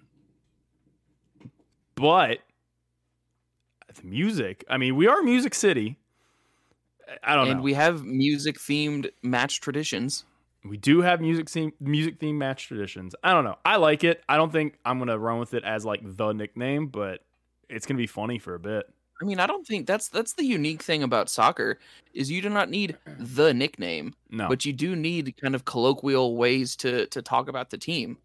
But 1.95 2.41
the 3.95 4.07
music, 4.07 4.65
I 4.69 4.77
mean, 4.77 4.97
we 4.97 5.09
are 5.09 5.23
Music 5.23 5.55
City. 5.55 5.99
I 7.23 7.35
don't 7.35 7.49
and 7.49 7.59
know. 7.59 7.63
we 7.63 7.75
have 7.75 8.05
music 8.05 8.59
themed 8.59 9.11
match 9.23 9.61
traditions. 9.61 10.25
We 10.69 10.77
do 10.77 11.01
have 11.03 11.21
music 11.21 11.49
theme 11.49 11.73
music 11.81 12.19
theme 12.19 12.39
match 12.39 12.67
traditions. 12.69 13.15
I 13.23 13.33
don't 13.33 13.45
know. 13.45 13.57
I 13.65 13.77
like 13.77 14.05
it. 14.05 14.23
I 14.29 14.37
don't 14.37 14.53
think 14.53 14.79
I'm 14.85 14.99
gonna 14.99 15.19
run 15.19 15.39
with 15.39 15.55
it 15.55 15.65
as 15.65 15.85
like 15.85 16.01
the 16.03 16.33
nickname, 16.33 16.89
but 16.89 17.21
it's 17.69 17.87
gonna 17.87 17.99
be 17.99 18.07
funny 18.07 18.39
for 18.39 18.55
a 18.55 18.61
bit. 18.61 18.85
I 19.21 19.25
mean, 19.25 19.41
I 19.41 19.47
don't 19.47 19.67
think 19.67 19.87
that's 19.87 20.09
that's 20.09 20.35
the 20.35 20.45
unique 20.45 20.83
thing 20.83 21.03
about 21.03 21.31
soccer 21.31 21.79
is 22.13 22.31
you 22.31 22.43
do 22.43 22.51
not 22.51 22.69
need 22.69 22.97
the 23.19 23.55
nickname, 23.55 24.15
No, 24.31 24.49
but 24.49 24.65
you 24.65 24.73
do 24.73 24.95
need 24.95 25.35
kind 25.41 25.55
of 25.55 25.65
colloquial 25.65 26.37
ways 26.37 26.77
to 26.77 27.07
to 27.07 27.23
talk 27.23 27.49
about 27.49 27.71
the 27.71 27.79
team. 27.79 28.19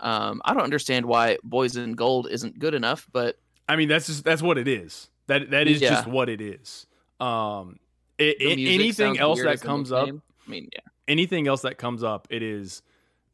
Um, 0.00 0.40
I 0.44 0.54
don't 0.54 0.62
understand 0.62 1.06
why 1.06 1.38
Boys 1.42 1.76
in 1.76 1.94
Gold 1.94 2.28
isn't 2.30 2.58
good 2.58 2.74
enough, 2.74 3.08
but 3.12 3.38
I 3.68 3.76
mean 3.76 3.88
that's 3.88 4.06
just 4.06 4.22
that's 4.24 4.42
what 4.42 4.58
it 4.58 4.68
is. 4.68 5.08
That 5.28 5.50
that 5.50 5.66
is 5.66 5.80
Yeah. 5.80 5.90
just 5.90 6.06
what 6.06 6.28
it 6.28 6.40
is. 6.40 6.86
Um, 7.20 7.78
it, 8.18 8.40
it- 8.40 8.74
anything 8.74 9.18
else 9.18 9.40
that 9.42 9.60
comes 9.60 9.92
up. 9.92 10.08
I 10.08 10.50
mean, 10.50 10.68
yeah, 10.72 10.80
anything 11.08 11.48
else 11.48 11.62
that 11.62 11.78
comes 11.78 12.04
up, 12.04 12.28
it 12.30 12.42
is 12.42 12.82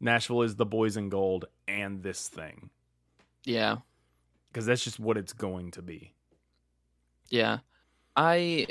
Nashville 0.00 0.42
is 0.42 0.56
the 0.56 0.64
boys 0.66 0.96
in 0.96 1.08
gold 1.10 1.46
and 1.68 2.02
this 2.02 2.28
thing 2.28 2.70
Yeah. 3.44 3.76
because 4.52 4.64
that's 4.66 4.82
just 4.84 4.98
what 4.98 5.16
it's 5.18 5.32
going 5.32 5.70
to 5.72 5.82
be. 5.82 6.12
Yeah. 7.28 7.58
I 8.16 8.68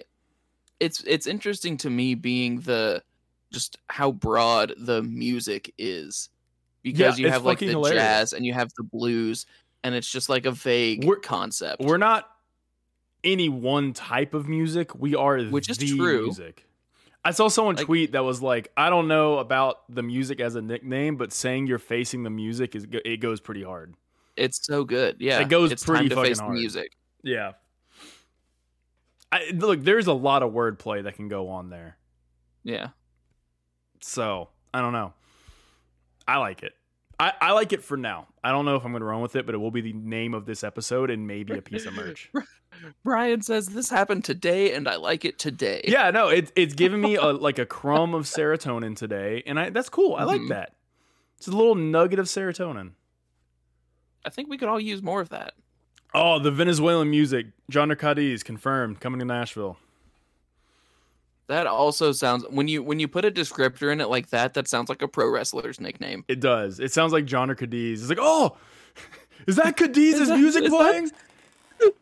it's 0.79 1.03
it's 1.05 1.27
interesting 1.27 1.77
to 1.77 1.89
me 1.89 2.15
being 2.15 2.61
the 2.61 3.03
just 3.51 3.77
how 3.89 4.11
broad 4.11 4.73
the 4.77 5.01
music 5.03 5.73
is. 5.77 6.29
Because 6.81 7.17
Yeah, 7.19 7.25
you 7.27 7.31
have 7.31 7.45
like 7.45 7.59
the 7.59 7.67
hilarious. 7.67 8.01
jazz 8.01 8.33
and 8.33 8.45
you 8.45 8.53
have 8.53 8.71
the 8.77 8.83
blues 8.83 9.45
and 9.83 9.95
it's 9.95 10.09
just 10.09 10.29
like 10.29 10.45
a 10.45 10.51
vague 10.51 11.03
We're- 11.03 11.21
concept. 11.21 11.81
We're 11.81 11.97
not 11.97 12.29
any 13.23 13.47
one 13.49 13.93
type 13.93 14.33
of 14.33 14.47
music. 14.49 14.93
We 14.95 15.15
are 15.15 15.41
Which 15.43 15.69
is 15.69 15.77
true. 15.77 16.23
music. 16.23 16.65
I 17.25 17.31
saw 17.31 17.47
someone 17.47 17.75
Like- 17.77 17.85
tweet 17.85 18.11
that 18.13 18.23
was 18.23 18.41
like, 18.41 18.71
"I 18.75 18.89
don't 18.89 19.07
know 19.07 19.37
about 19.39 19.77
the 19.93 20.03
music 20.03 20.39
as 20.39 20.55
a 20.55 20.61
nickname, 20.61 21.15
but 21.15 21.31
saying 21.31 21.67
you're 21.67 21.79
facing 21.79 22.23
the 22.23 22.29
music 22.29 22.75
is 22.75 22.85
it 22.91 23.17
goes 23.21 23.39
pretty 23.39 23.63
hard." 23.63 23.95
it's 24.35 24.65
so 24.65 24.83
good. 24.83 25.17
Yeah. 25.19 25.39
It 25.41 25.47
goes 25.49 25.71
it's 25.71 25.85
pretty 25.85 26.05
time 26.05 26.09
to 26.09 26.15
fucking 26.15 26.29
face 26.31 26.39
hard. 26.39 26.51
the 26.55 26.59
music. 26.59 26.91
Yeah. 27.21 27.51
I, 29.31 29.51
look, 29.53 29.81
there's 29.83 30.07
a 30.07 30.13
lot 30.13 30.41
of 30.43 30.51
wordplay 30.53 31.03
that 31.03 31.15
can 31.15 31.27
go 31.27 31.49
on 31.49 31.69
there. 31.69 31.97
Yeah. 32.63 32.89
So 34.01 34.49
I 34.73 34.81
don't 34.81 34.91
know. 34.93 35.13
I 36.27 36.37
like 36.37 36.63
it. 36.63 36.73
I, 37.19 37.31
I 37.39 37.51
like 37.51 37.73
it 37.73 37.83
for 37.83 37.95
now. 37.95 38.27
I 38.43 38.51
don't 38.51 38.65
know 38.65 38.75
if 38.75 38.83
I'm 38.85 38.91
going 38.91 39.01
to 39.01 39.05
run 39.05 39.21
with 39.21 39.35
it, 39.35 39.45
but 39.45 39.53
it 39.53 39.59
will 39.59 39.69
be 39.71 39.81
the 39.81 39.93
name 39.93 40.33
of 40.33 40.45
this 40.47 40.63
episode 40.63 41.11
and 41.11 41.27
maybe 41.27 41.53
a 41.55 41.61
piece 41.61 41.85
of 41.85 41.93
merch. 41.93 42.31
Brian 43.03 43.41
says 43.41 43.67
this 43.67 43.89
happened 43.89 44.25
today 44.25 44.73
and 44.73 44.87
I 44.87 44.95
like 44.97 45.25
it 45.25 45.39
today. 45.39 45.81
yeah, 45.87 46.11
no, 46.11 46.27
it's 46.29 46.51
it's 46.55 46.73
giving 46.73 47.01
me 47.01 47.15
a 47.15 47.25
like 47.31 47.59
a 47.59 47.65
crumb 47.65 48.13
of 48.13 48.23
serotonin 48.25 48.95
today, 48.95 49.43
and 49.45 49.59
I 49.59 49.69
that's 49.69 49.89
cool. 49.89 50.15
I 50.15 50.23
like 50.23 50.41
Mhm. 50.41 50.49
that. 50.49 50.73
It's 51.37 51.47
a 51.47 51.51
little 51.51 51.75
nugget 51.75 52.19
of 52.19 52.25
serotonin. 52.27 52.91
I 54.25 54.29
think 54.29 54.49
we 54.49 54.57
could 54.57 54.69
all 54.69 54.79
use 54.79 55.01
more 55.03 55.19
of 55.21 55.29
that. 55.29 55.53
Oh, 56.13 56.39
the 56.39 56.51
Venezuelan 56.51 57.09
music. 57.09 57.47
Jhonder 57.71 57.97
Cadiz 57.97 58.43
confirmed 58.43 58.99
coming 58.99 59.19
to 59.19 59.25
Nashville. 59.25 59.77
That 61.47 61.67
also 61.67 62.11
sounds 62.13 62.45
when 62.49 62.67
you 62.69 62.81
when 62.81 62.99
you 62.99 63.07
put 63.07 63.25
a 63.25 63.31
descriptor 63.31 63.91
in 63.91 63.99
it 63.99 64.09
like 64.09 64.29
that, 64.29 64.53
that 64.53 64.67
sounds 64.67 64.87
like 64.89 65.01
a 65.01 65.07
pro 65.07 65.29
wrestler's 65.29 65.79
nickname. 65.79 66.23
It 66.27 66.39
does. 66.39 66.79
It 66.79 66.93
sounds 66.93 67.11
like 67.11 67.25
Jhonder 67.25 67.57
Cadiz. 67.57 68.01
It's 68.01 68.09
like, 68.09 68.17
oh, 68.21 68.55
is 69.47 69.57
that 69.57 69.75
Cadiz's 69.75 70.21
Is 70.21 70.27
that- 70.29 70.39
music 70.39 70.63
is 70.63 70.71
that- 70.71 70.77
playing? 70.77 71.11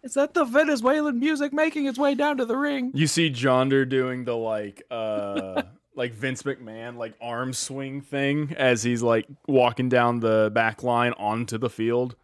Is 0.03 0.13
that 0.15 0.33
the 0.33 0.45
Venezuelan 0.45 1.19
music 1.19 1.53
making 1.53 1.85
its 1.85 1.97
way 1.99 2.15
down 2.15 2.37
to 2.37 2.45
the 2.45 2.57
ring? 2.57 2.91
You 2.93 3.07
see 3.07 3.29
Jhonder 3.29 3.87
doing 3.87 4.25
the 4.25 4.35
like 4.35 4.83
uh 4.91 5.63
like 5.95 6.13
Vince 6.13 6.43
McMahon 6.43 6.97
like 6.97 7.13
arm 7.21 7.53
swing 7.53 8.01
thing 8.01 8.53
as 8.57 8.83
he's 8.83 9.01
like 9.01 9.27
walking 9.47 9.89
down 9.89 10.19
the 10.19 10.51
back 10.53 10.83
line 10.83 11.13
onto 11.17 11.57
the 11.57 11.69
field. 11.69 12.15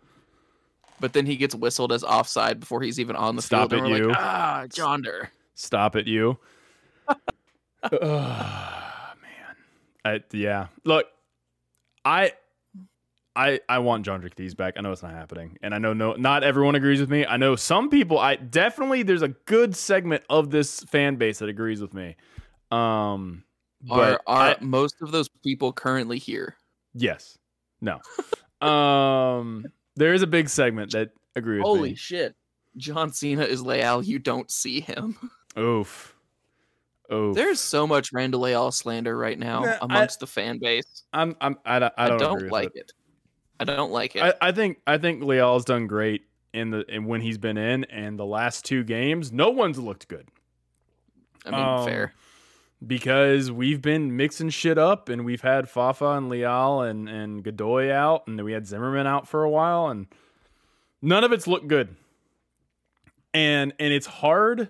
But 1.00 1.14
then 1.14 1.26
he 1.26 1.36
gets 1.36 1.54
whistled 1.54 1.92
as 1.92 2.04
offside 2.04 2.60
before 2.60 2.82
he's 2.82 3.00
even 3.00 3.16
on 3.16 3.36
the 3.36 3.42
Stop 3.42 3.70
field. 3.70 3.84
and 3.84 3.92
it, 3.92 3.92
we're 3.92 4.04
you. 4.06 4.10
Like, 4.10 4.18
ah, 4.20 4.64
Jhonder. 4.70 5.28
Stop 5.54 5.96
it, 5.96 6.08
you. 6.08 6.38
Ugh, 7.08 7.18
man. 8.02 9.56
I, 10.04 10.24
yeah. 10.32 10.68
Look, 10.84 11.06
I 12.04 12.34
I 13.38 13.60
I 13.70 13.80
want 13.80 14.06
Jhonder 14.06 14.30
Cadiz 14.34 14.56
back. 14.56 14.74
I 14.78 14.82
know 14.82 14.92
it's 14.92 15.04
not 15.04 15.12
happening. 15.12 15.58
And 15.62 15.74
I 15.76 15.78
know 15.78 15.94
no 15.94 16.14
not 16.14 16.44
everyone 16.44 16.76
agrees 16.76 17.00
with 17.00 17.10
me. 17.10 17.26
I 17.26 17.38
know 17.38 17.56
some 17.56 17.90
people 17.90 18.18
I 18.18 18.36
definitely 18.36 19.04
there's 19.04 19.22
a 19.22 19.28
good 19.30 19.76
segment 19.76 20.24
of 20.30 20.50
this 20.50 20.80
fan 20.86 21.16
base 21.18 21.40
that 21.40 21.50
agrees 21.50 21.80
with 21.82 21.94
me. 21.94 22.16
Um 22.72 23.44
Are 23.90 23.98
but 23.98 24.22
are 24.26 24.42
I- 24.50 24.58
most 24.62 24.96
of 25.02 25.12
those 25.12 25.30
people 25.44 25.72
currently 25.72 26.18
here? 26.20 26.56
Yes. 26.94 27.38
No. 27.80 28.00
um 28.68 29.66
there 29.96 30.14
is 30.14 30.22
a 30.22 30.28
big 30.28 30.50
segment 30.50 30.92
that 30.92 31.12
agree 31.36 31.58
with 31.58 31.66
Holy 31.66 31.90
me. 31.92 31.96
shit. 31.96 32.36
John 32.78 33.12
Cena 33.12 33.44
is 33.44 33.62
Leal. 33.62 34.04
You 34.04 34.20
don't 34.20 34.50
see 34.52 34.80
him. 34.82 35.18
Oof. 35.58 36.14
Oof. 37.12 37.36
There's 37.36 37.60
so 37.60 37.88
much 37.88 38.12
Randall 38.14 38.42
Leal 38.42 38.72
slander 38.72 39.18
right 39.18 39.40
now 39.40 39.62
Nah, 39.62 39.72
I- 39.72 39.78
amongst 39.82 40.20
the 40.20 40.28
fan 40.28 40.60
base. 40.60 41.04
I'm 41.14 41.36
I'm 41.42 41.58
I 41.66 41.80
don't, 41.80 41.94
I 41.98 42.06
I 42.06 42.10
don't, 42.10 42.20
don't, 42.20 42.36
agree 42.36 42.44
with 42.46 42.52
like 42.52 42.76
it. 42.76 42.80
it. 42.80 42.92
I 43.60 43.64
don't 43.66 43.92
like 43.92 44.16
it. 44.16 44.22
I, 44.22 44.34
I 44.42 44.52
think 44.52 44.80
I 44.86 44.98
think 44.98 45.24
Leal's 45.24 45.66
done 45.66 45.88
great 45.88 46.24
in 46.54 46.72
the 46.72 46.86
in 46.94 47.06
when 47.06 47.22
he's 47.22 47.38
been 47.38 47.58
in 47.58 47.84
and 47.86 48.18
the 48.18 48.26
last 48.26 48.66
two 48.66 48.84
games, 48.84 49.32
no 49.32 49.50
one's 49.50 49.80
looked 49.80 50.08
good. 50.08 50.28
I 51.46 51.52
mean, 51.52 51.60
um, 51.60 51.86
fair. 51.86 52.14
Because 52.86 53.52
we've 53.52 53.82
been 53.82 54.16
mixing 54.16 54.50
shit 54.50 54.78
up 54.78 55.10
and 55.10 55.26
we've 55.26 55.42
had 55.42 55.68
Fafa 55.68 56.10
and 56.12 56.30
Leal 56.30 56.82
and, 56.82 57.10
and 57.10 57.44
Godoy 57.44 57.92
out 57.92 58.28
and 58.28 58.38
then 58.38 58.46
we 58.46 58.52
had 58.52 58.68
Zimmerman 58.68 59.08
out 59.08 59.28
for 59.28 59.44
a 59.44 59.50
while 59.50 59.88
and 59.88 60.06
none 61.02 61.24
of 61.24 61.32
it's 61.32 61.48
looked 61.48 61.68
good. 61.68 61.96
And 63.34 63.74
and 63.80 63.94
it's 63.94 64.06
hard 64.08 64.70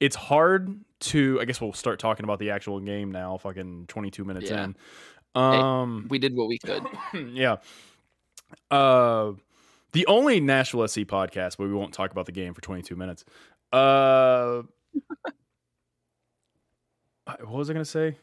it's 0.00 0.16
hard 0.16 0.80
to 1.00 1.38
I 1.40 1.44
guess 1.44 1.60
we'll 1.60 1.72
start 1.72 1.98
talking 1.98 2.24
about 2.24 2.38
the 2.38 2.50
actual 2.50 2.80
game 2.80 3.12
now, 3.12 3.36
fucking 3.38 3.86
twenty 3.88 4.10
two 4.10 4.24
minutes 4.24 4.50
Yeah. 4.50 4.64
in. 4.64 4.76
Um 5.34 6.06
We 6.08 6.18
did 6.18 6.34
what 6.34 6.48
we 6.48 6.58
could. 6.58 6.82
yeah. 7.32 7.56
Uh, 8.70 9.32
the 9.92 10.06
only 10.06 10.40
Nashville 10.40 10.86
SC 10.88 11.00
podcast 11.00 11.58
where 11.58 11.68
we 11.68 11.74
won't 11.74 11.92
talk 11.94 12.10
about 12.10 12.26
the 12.26 12.32
game 12.32 12.54
for 12.54 12.60
22 12.60 12.96
minutes. 12.96 13.24
Uh, 13.72 14.62
what 17.24 17.48
was 17.50 17.70
I 17.70 17.72
going 17.72 17.84
to 17.84 17.90
say? 17.90 18.16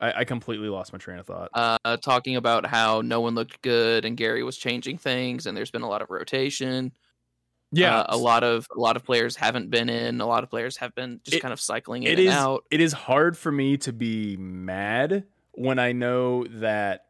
I, 0.00 0.20
I 0.20 0.24
completely 0.24 0.68
lost 0.68 0.92
my 0.92 0.98
train 0.98 1.18
of 1.18 1.26
thought. 1.26 1.50
Uh, 1.54 1.96
talking 1.96 2.36
about 2.36 2.66
how 2.66 3.00
no 3.00 3.20
one 3.20 3.34
looked 3.34 3.62
good 3.62 4.04
and 4.04 4.16
Gary 4.16 4.42
was 4.42 4.56
changing 4.56 4.98
things 4.98 5.46
and 5.46 5.56
there's 5.56 5.70
been 5.70 5.82
a 5.82 5.88
lot 5.88 6.02
of 6.02 6.10
rotation. 6.10 6.92
yeah, 7.72 8.00
Uh, 8.00 8.06
a 8.10 8.16
lot 8.16 8.44
of 8.44 8.66
a 8.76 8.78
lot 8.78 8.96
of 8.96 9.04
players 9.04 9.34
haven't 9.34 9.70
been 9.70 9.88
in. 9.88 10.20
A 10.20 10.26
lot 10.26 10.44
of 10.44 10.50
players 10.50 10.76
have 10.76 10.94
been 10.94 11.20
just 11.24 11.38
It- 11.38 11.40
kind 11.40 11.52
of 11.52 11.60
cycling 11.60 12.04
in 12.04 12.10
and 12.12 12.20
is. 12.20 12.32
out. 12.34 12.64
It 12.70 12.80
is 12.80 12.92
hard 12.92 13.36
for 13.36 13.50
me 13.50 13.76
to 13.78 13.92
be 13.92 14.36
mad 14.36 15.24
when 15.52 15.78
I 15.80 15.90
know 15.92 16.44
that, 16.44 17.06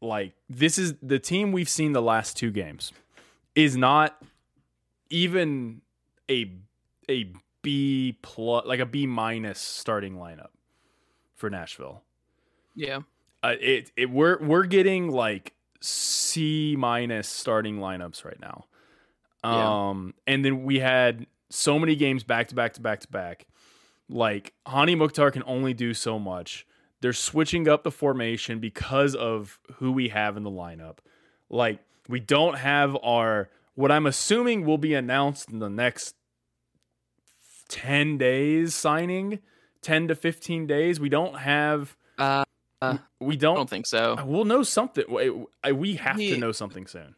like, 0.00 0.34
this 0.48 0.78
is 0.78 0.94
the 1.02 1.18
team 1.18 1.52
we've 1.52 1.68
seen 1.68 1.92
the 1.92 2.02
last 2.02 2.36
two 2.36 2.50
games 2.50 2.92
is 3.54 3.76
not 3.76 4.22
even 5.10 5.80
a 6.30 6.52
a 7.08 7.32
B 7.62 8.18
plus, 8.22 8.66
like 8.66 8.80
a 8.80 8.86
B 8.86 9.06
minus 9.06 9.60
starting 9.60 10.16
lineup 10.16 10.50
for 11.34 11.50
Nashville. 11.50 12.02
Yeah, 12.74 13.00
Uh, 13.42 13.54
it 13.60 13.90
it 13.96 14.10
we're 14.10 14.38
we're 14.38 14.66
getting 14.66 15.10
like 15.10 15.54
C 15.80 16.74
minus 16.76 17.28
starting 17.28 17.78
lineups 17.78 18.24
right 18.24 18.40
now. 18.40 18.66
Yeah. 19.44 19.88
Um, 19.90 20.14
and 20.26 20.44
then 20.44 20.64
we 20.64 20.80
had 20.80 21.26
so 21.50 21.78
many 21.78 21.94
games 21.94 22.24
back 22.24 22.48
to 22.48 22.54
back 22.54 22.72
to 22.74 22.80
back 22.80 23.00
to 23.00 23.08
back. 23.08 23.46
Like 24.08 24.52
Hani 24.66 24.96
Mukhtar 24.96 25.30
can 25.30 25.44
only 25.46 25.74
do 25.74 25.94
so 25.94 26.18
much. 26.18 26.66
They're 27.06 27.12
switching 27.12 27.68
up 27.68 27.84
the 27.84 27.92
formation 27.92 28.58
because 28.58 29.14
of 29.14 29.60
who 29.74 29.92
we 29.92 30.08
have 30.08 30.36
in 30.36 30.42
the 30.42 30.50
lineup. 30.50 30.98
Like 31.48 31.78
we 32.08 32.18
don't 32.18 32.58
have 32.58 32.96
our 33.00 33.48
what 33.76 33.92
I'm 33.92 34.06
assuming 34.06 34.64
will 34.64 34.76
be 34.76 34.92
announced 34.92 35.48
in 35.48 35.60
the 35.60 35.70
next 35.70 36.16
10 37.68 38.18
days 38.18 38.74
signing, 38.74 39.38
10 39.82 40.08
to 40.08 40.16
15 40.16 40.66
days. 40.66 40.98
We 40.98 41.08
don't 41.08 41.38
have 41.38 41.96
uh, 42.18 42.42
we 43.20 43.36
don't 43.36 43.54
don't 43.54 43.70
think 43.70 43.86
so. 43.86 44.16
We'll 44.26 44.44
know 44.44 44.64
something. 44.64 45.04
Wait, 45.08 45.32
We 45.72 45.94
have 45.94 46.16
to 46.16 46.36
know 46.36 46.50
something 46.50 46.88
soon. 46.88 47.14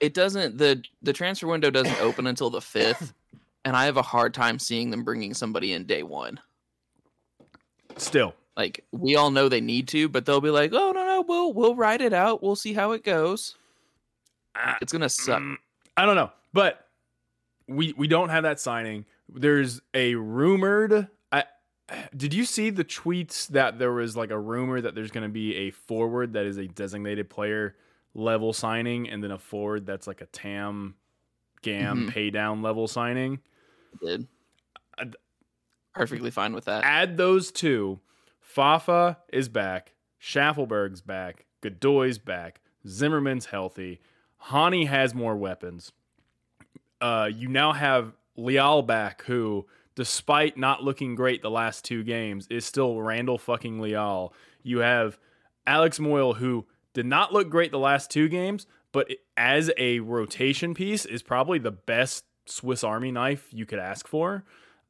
It 0.00 0.14
doesn't 0.14 0.56
the 0.56 0.82
the 1.02 1.12
transfer 1.12 1.46
window 1.46 1.68
doesn't 1.68 2.00
open 2.00 2.26
until 2.26 2.48
the 2.48 2.62
fifth, 2.62 3.12
and 3.66 3.76
I 3.76 3.84
have 3.84 3.98
a 3.98 4.02
hard 4.02 4.32
time 4.32 4.58
seeing 4.58 4.88
them 4.88 5.04
bringing 5.04 5.34
somebody 5.34 5.74
in 5.74 5.84
day 5.84 6.02
one. 6.02 6.40
Still, 7.98 8.34
Like 8.56 8.84
we 8.92 9.16
all 9.16 9.30
know 9.30 9.48
they 9.48 9.60
need 9.60 9.88
to, 9.88 10.08
but 10.08 10.24
they'll 10.24 10.40
be 10.40 10.50
like, 10.50 10.72
"Oh 10.72 10.92
no, 10.92 11.04
no, 11.04 11.20
we'll 11.22 11.52
we'll 11.52 11.74
ride 11.74 12.00
it 12.00 12.12
out. 12.14 12.42
We'll 12.42 12.56
see 12.56 12.72
how 12.72 12.92
it 12.92 13.04
goes." 13.04 13.54
Ah, 14.54 14.78
It's 14.80 14.92
gonna 14.92 15.08
suck. 15.10 15.42
mm, 15.42 15.56
I 15.96 16.06
don't 16.06 16.16
know, 16.16 16.30
but 16.54 16.86
we 17.68 17.92
we 17.98 18.08
don't 18.08 18.30
have 18.30 18.44
that 18.44 18.58
signing. 18.58 19.04
There's 19.28 19.82
a 19.92 20.14
rumored. 20.14 21.08
I 21.30 21.44
did 22.16 22.32
you 22.32 22.44
see 22.46 22.70
the 22.70 22.84
tweets 22.84 23.48
that 23.48 23.78
there 23.78 23.92
was 23.92 24.16
like 24.16 24.30
a 24.30 24.38
rumor 24.38 24.80
that 24.80 24.94
there's 24.94 25.10
going 25.10 25.24
to 25.28 25.32
be 25.32 25.54
a 25.56 25.70
forward 25.72 26.32
that 26.32 26.46
is 26.46 26.56
a 26.56 26.66
designated 26.66 27.28
player 27.28 27.76
level 28.14 28.52
signing, 28.54 29.10
and 29.10 29.22
then 29.22 29.32
a 29.32 29.38
forward 29.38 29.84
that's 29.84 30.06
like 30.06 30.22
a 30.22 30.26
Tam 30.26 30.94
Gam 31.60 32.06
Mhm. 32.06 32.10
pay 32.10 32.30
down 32.30 32.62
level 32.62 32.88
signing. 32.88 33.40
Did 34.02 34.26
I- 34.96 35.10
perfectly 35.94 36.30
fine 36.30 36.54
with 36.54 36.64
that. 36.66 36.84
add 36.84 37.16
those 37.18 37.52
two. 37.52 38.00
Fafa 38.46 39.18
is 39.32 39.48
back. 39.48 39.92
Shaffelburg's 40.22 41.00
back. 41.00 41.46
Godoy's 41.62 42.18
back. 42.18 42.60
Zimmerman's 42.86 43.46
healthy. 43.46 44.00
Hani 44.50 44.86
has 44.86 45.14
more 45.14 45.36
weapons. 45.36 45.90
Uh, 47.00 47.28
you 47.30 47.48
now 47.48 47.72
have 47.72 48.12
Leal 48.36 48.82
back, 48.82 49.22
who, 49.24 49.66
despite 49.96 50.56
not 50.56 50.84
looking 50.84 51.16
great 51.16 51.42
the 51.42 51.50
last 51.50 51.84
two 51.84 52.04
games, 52.04 52.46
is 52.48 52.64
still 52.64 53.02
Randall 53.02 53.36
fucking 53.36 53.80
Leal. 53.80 54.32
You 54.62 54.78
have 54.78 55.18
Alex 55.66 55.98
Muyl, 55.98 56.36
who, 56.36 56.66
Did 56.94 57.04
not 57.06 57.32
look 57.32 57.50
great 57.50 57.72
the 57.72 57.78
last 57.78 58.10
two 58.10 58.28
games, 58.28 58.66
but 58.92 59.10
as 59.36 59.70
a 59.76 59.98
rotation 60.00 60.72
piece, 60.72 61.04
is 61.04 61.22
probably 61.22 61.58
the 61.58 61.72
best 61.72 62.24
Swiss 62.46 62.84
Army 62.84 63.10
knife 63.10 63.48
you 63.50 63.66
could 63.66 63.80
ask 63.80 64.06
for. 64.06 64.44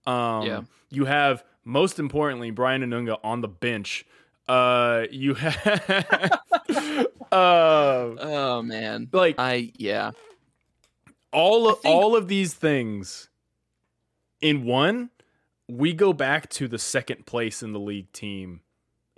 Um, 0.07 0.47
Yeah. 0.47 0.61
You 0.91 1.07
have 1.07 1.43
most 1.67 1.99
importantly 1.99 2.51
Brian 2.51 2.83
Anunga 2.83 3.19
on 3.23 3.43
the 3.43 3.49
bench. 3.49 4.07
Uh, 4.49 5.07
you 5.11 5.35
have 5.35 6.41
uh, 6.69 7.07
Oh 7.33 8.63
man. 8.63 9.09
like 9.13 9.35
I 9.39 9.73
yeah. 9.77 10.13
all 11.33 11.69
of, 11.69 11.81
think- 11.81 11.95
all 11.95 12.17
of 12.17 12.29
these 12.29 12.55
things 12.55 13.29
in 14.41 14.65
one, 14.65 15.11
we 15.69 15.93
go 15.93 16.13
back 16.13 16.49
to 16.51 16.69
the 16.69 16.79
second 16.79 17.27
place 17.27 17.63
in 17.63 17.73
the 17.73 17.81
league 17.81 18.11
team 18.13 18.61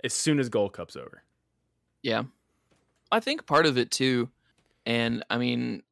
as 0.03 0.13
soon 0.13 0.39
as 0.39 0.49
Gold 0.49 0.73
Cup's 0.73 0.95
over. 0.95 1.23
Yeah. 2.01 2.23
I 3.11 3.19
think 3.19 3.45
part 3.45 3.65
of 3.65 3.77
it 3.77 3.91
too, 3.91 4.29
and 4.85 5.23
I 5.29 5.37
mean, 5.37 5.83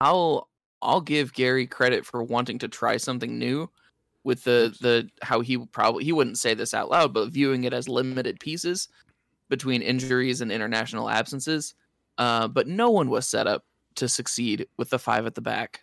I'll 0.00 0.48
I'll 0.80 1.00
give 1.00 1.32
Gary 1.34 1.66
credit 1.66 2.04
for 2.06 2.22
wanting 2.22 2.58
to 2.60 2.68
try 2.68 2.96
something 2.96 3.38
new 3.38 3.68
with 4.24 4.44
the 4.44 4.74
the 4.80 5.08
how 5.22 5.40
he 5.40 5.58
probably 5.58 6.04
he 6.04 6.12
wouldn't 6.12 6.38
say 6.38 6.54
this 6.54 6.74
out 6.74 6.90
loud, 6.90 7.12
but 7.12 7.30
viewing 7.30 7.64
it 7.64 7.72
as 7.72 7.88
limited 7.88 8.38
pieces 8.40 8.88
between 9.48 9.82
injuries 9.82 10.40
and 10.40 10.50
international 10.52 11.08
absences. 11.10 11.74
Uh, 12.18 12.46
but 12.48 12.66
no 12.68 12.90
one 12.90 13.08
was 13.10 13.26
set 13.28 13.46
up 13.46 13.64
to 13.96 14.08
succeed 14.08 14.66
with 14.76 14.90
the 14.90 14.98
five 14.98 15.26
at 15.26 15.34
the 15.34 15.40
back. 15.40 15.82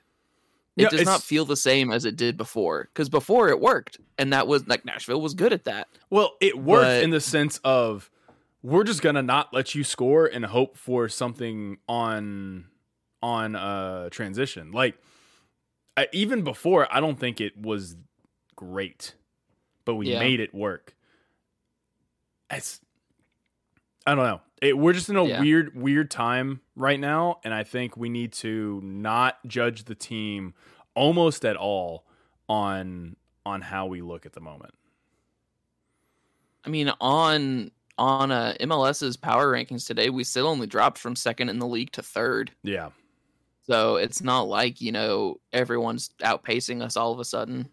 It 0.77 0.83
Yeah, 0.83 0.89
does 0.89 1.05
not 1.05 1.21
feel 1.23 1.43
the 1.45 1.57
same 1.57 1.91
as 1.91 2.05
it 2.05 2.15
did 2.15 2.37
before 2.37 2.89
because 2.93 3.09
before 3.09 3.49
it 3.49 3.59
worked, 3.59 3.99
and 4.17 4.31
that 4.31 4.47
was 4.47 4.65
like 4.67 4.85
Nashville 4.85 5.19
was 5.21 5.33
good 5.33 5.51
at 5.51 5.65
that. 5.65 5.87
Well, 6.09 6.35
it 6.39 6.57
worked 6.57 6.83
But- 6.85 7.03
in 7.03 7.09
the 7.09 7.19
sense 7.19 7.59
of 7.63 8.09
we're 8.61 8.83
just 8.83 9.01
gonna 9.01 9.21
not 9.23 9.53
let 9.53 9.73
you 9.75 9.83
score 9.83 10.25
and 10.25 10.45
hope 10.45 10.77
for 10.77 11.09
something 11.09 11.77
on 11.87 12.65
on 13.21 13.55
uh 13.55 14.09
transition. 14.09 14.71
Like 14.71 14.97
I, 15.97 16.07
even 16.13 16.43
before, 16.43 16.87
I 16.89 17.01
don't 17.01 17.19
think 17.19 17.41
it 17.41 17.57
was 17.57 17.97
great, 18.59 19.15
but 19.85 19.95
we 19.95 20.11
Yeah. 20.11 20.19
made 20.19 20.41
it 20.41 20.53
work. 20.53 20.93
It's 22.51 22.81
I 24.05 24.15
don't 24.15 24.25
know. 24.25 24.41
It, 24.61 24.77
we're 24.77 24.91
just 24.93 25.09
in 25.09 25.15
a 25.15 25.23
Yeah. 25.23 25.39
weird 25.39 25.75
weird 25.75 26.11
time 26.11 26.59
right 26.75 26.99
now, 26.99 27.39
and 27.45 27.53
I 27.53 27.63
think 27.63 27.95
we 27.95 28.09
need 28.09 28.33
to 28.33 28.81
not 28.83 29.37
judge 29.47 29.85
the 29.85 29.95
team 29.95 30.53
almost 30.93 31.45
at 31.45 31.55
all 31.55 32.05
on 32.49 33.15
on 33.45 33.61
how 33.61 33.85
we 33.85 34.01
look 34.01 34.25
at 34.25 34.33
the 34.33 34.41
moment. 34.41 34.73
I 36.65 36.69
mean, 36.69 36.91
on 36.99 37.71
on 37.97 38.31
uh, 38.31 38.55
MLS's 38.59 39.15
power 39.15 39.53
rankings 39.53 39.87
today, 39.87 40.09
we 40.09 40.23
still 40.25 40.47
only 40.47 40.67
dropped 40.67 40.97
from 40.97 41.15
second 41.15 41.47
in 41.49 41.59
the 41.59 41.67
league 41.67 41.91
to 41.93 42.01
third. 42.03 42.51
Yeah. 42.63 42.89
So 43.61 43.95
it's 43.97 44.21
not 44.21 44.43
like 44.47 44.81
you 44.81 44.91
know 44.91 45.39
everyone's 45.53 46.09
outpacing 46.21 46.81
us 46.81 46.97
all 46.97 47.13
of 47.13 47.19
a 47.19 47.25
sudden. 47.25 47.69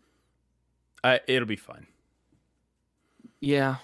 I, 1.06 1.20
it'll 1.28 1.46
be 1.48 1.56
fine. 1.56 1.86
Yeah, 3.40 3.76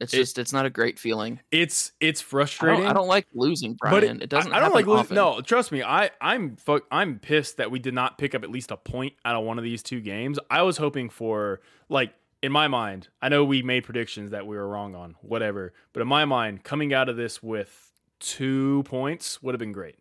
it's 0.00 0.12
It- 0.12 0.18
just 0.18 0.38
it's 0.38 0.52
not 0.52 0.66
a 0.66 0.70
great 0.70 0.98
feeling. 0.98 1.40
It's 1.50 1.92
it's 2.00 2.20
I 2.20 2.24
frustrating. 2.24 2.80
don't, 2.82 2.90
I 2.90 2.92
don't 2.92 3.08
like 3.08 3.26
losing, 3.34 3.76
but 3.80 3.90
Brian. 4.00 4.22
it, 4.22 4.28
doesn't. 4.28 4.52
I, 4.52 4.56
I 4.56 4.60
don't 4.60 4.74
like 4.74 4.86
losing. 4.86 5.14
No, 5.14 5.40
trust 5.40 5.72
me. 5.72 5.82
I 5.82 6.10
I'm 6.20 6.56
fuck. 6.56 6.84
I'm 6.90 7.18
pissed 7.18 7.56
that 7.56 7.70
we 7.70 7.78
did 7.78 7.94
not 7.94 8.18
pick 8.18 8.34
up 8.34 8.44
at 8.44 8.50
least 8.50 8.70
a 8.70 8.76
point 8.76 9.14
out 9.24 9.36
of 9.36 9.44
one 9.44 9.58
of 9.58 9.64
these 9.64 9.82
two 9.82 10.00
games. 10.00 10.38
I 10.50 10.62
was 10.62 10.76
hoping 10.76 11.08
for 11.10 11.60
like 11.88 12.12
in 12.42 12.52
my 12.52 12.68
mind. 12.68 13.08
I 13.22 13.28
know 13.30 13.44
we 13.44 13.62
made 13.62 13.84
predictions 13.84 14.30
that 14.32 14.46
we 14.46 14.56
were 14.56 14.68
wrong 14.68 14.94
on, 14.94 15.16
whatever. 15.22 15.72
But 15.92 16.02
in 16.02 16.08
my 16.08 16.24
mind, 16.24 16.62
coming 16.62 16.92
out 16.92 17.08
of 17.08 17.16
this 17.16 17.42
with 17.42 17.90
two 18.20 18.82
points 18.84 19.42
would 19.42 19.54
have 19.54 19.60
been 19.60 19.72
great. 19.72 19.96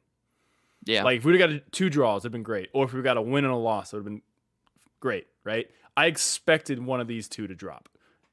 Yeah, 0.85 1.03
Like 1.03 1.19
if 1.19 1.25
we'd 1.25 1.39
have 1.39 1.49
got 1.49 1.55
a- 1.55 1.63
two 1.71 1.89
draws, 1.89 2.23
it'd 2.23 2.33
been 2.33 2.43
great. 2.43 2.69
Or 2.73 2.83
if 2.83 2.91
we 2.91 3.01
got 3.01 3.15
a 3.15 3.21
win 3.21 3.45
and 3.45 3.53
a 3.53 3.57
loss, 3.57 3.93
it 3.93 3.95
would 3.95 3.99
have 4.01 4.05
been 4.05 4.21
great, 4.99 5.27
right? 5.45 5.69
I 5.95 6.07
expected 6.07 6.83
one 6.85 6.99
of 6.99 7.07
these 7.07 7.27
two 7.27 7.47
to 7.47 7.55
drop. 7.55 7.89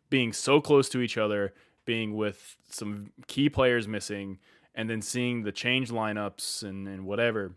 Being 0.09 0.33
so 0.33 0.61
close 0.61 0.89
to 0.91 1.01
each 1.01 1.17
other, 1.17 1.53
being 1.85 2.17
with 2.17 2.57
some 2.69 3.13
key 3.27 3.49
players 3.49 3.87
missing, 3.87 4.39
and 4.75 4.89
then 4.89 5.03
seeing 5.03 5.43
the 5.43 5.53
change 5.53 5.91
lineups 5.91 6.63
and, 6.63 6.89
and 6.89 7.05
whatever. 7.05 7.53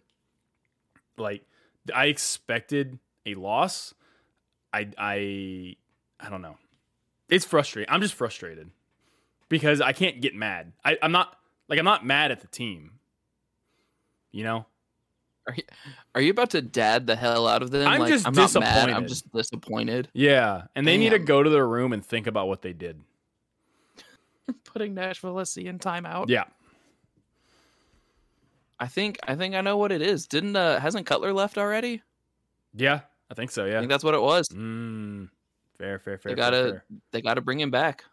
Like 1.17 1.43
I 1.93 2.05
expected 2.05 2.99
a 3.25 3.35
loss. 3.35 3.93
I 4.71 4.89
I 4.97 5.75
I 6.19 6.29
don't 6.29 6.41
know. 6.41 6.57
It's 7.29 7.45
frustrating. 7.45 7.91
I'm 7.91 8.01
just 8.01 8.13
frustrated. 8.13 8.71
Because 9.49 9.81
I 9.81 9.93
can't 9.93 10.21
get 10.21 10.33
mad. 10.33 10.73
I, 10.83 10.97
I'm 11.01 11.11
not 11.11 11.37
like 11.69 11.79
I'm 11.79 11.85
not 11.85 12.05
mad 12.05 12.31
at 12.31 12.41
the 12.41 12.47
team. 12.47 12.93
You 14.31 14.43
know? 14.43 14.65
Are 16.15 16.21
you 16.21 16.31
about 16.31 16.51
to 16.51 16.61
dad 16.61 17.07
the 17.07 17.15
hell 17.15 17.47
out 17.47 17.61
of 17.61 17.71
them? 17.71 17.87
I'm 17.87 17.99
like, 17.99 18.09
just 18.09 18.27
I'm 18.27 18.33
not 18.33 18.53
mad. 18.55 18.89
I'm 18.89 19.07
just 19.07 19.31
disappointed. 19.31 20.09
Yeah, 20.13 20.63
and 20.75 20.87
they 20.87 20.97
need 20.97 21.09
to 21.09 21.19
go 21.19 21.43
to 21.43 21.49
their 21.49 21.67
room 21.67 21.93
and 21.93 22.05
think 22.05 22.27
about 22.27 22.47
what 22.47 22.61
they 22.61 22.73
did. 22.73 23.01
Putting 24.63 24.93
Nashville 24.93 25.43
SC 25.45 25.59
in 25.59 25.79
timeout. 25.79 26.25
Yeah, 26.29 26.45
I 28.79 28.87
think 28.87 29.17
I 29.27 29.35
think 29.35 29.55
I 29.55 29.61
know 29.61 29.77
what 29.77 29.91
it 29.91 30.01
is. 30.01 30.27
Didn't 30.27 30.55
uh 30.55 30.79
hasn't 30.79 31.05
Cutler 31.05 31.33
left 31.33 31.57
already? 31.57 32.01
yeah, 32.73 33.01
I 33.29 33.33
think 33.33 33.51
so. 33.51 33.65
Yeah, 33.65 33.77
I 33.77 33.79
think 33.79 33.89
that's 33.89 34.03
what 34.03 34.13
it 34.13 34.21
was. 34.21 34.47
mm, 34.49 35.29
fair, 35.77 35.99
fair, 35.99 36.17
fair. 36.17 36.31
They 36.31 36.35
gotta 36.35 36.63
fair. 36.63 36.83
they 37.11 37.21
gotta 37.21 37.41
bring 37.41 37.59
him 37.59 37.71
back. 37.71 38.03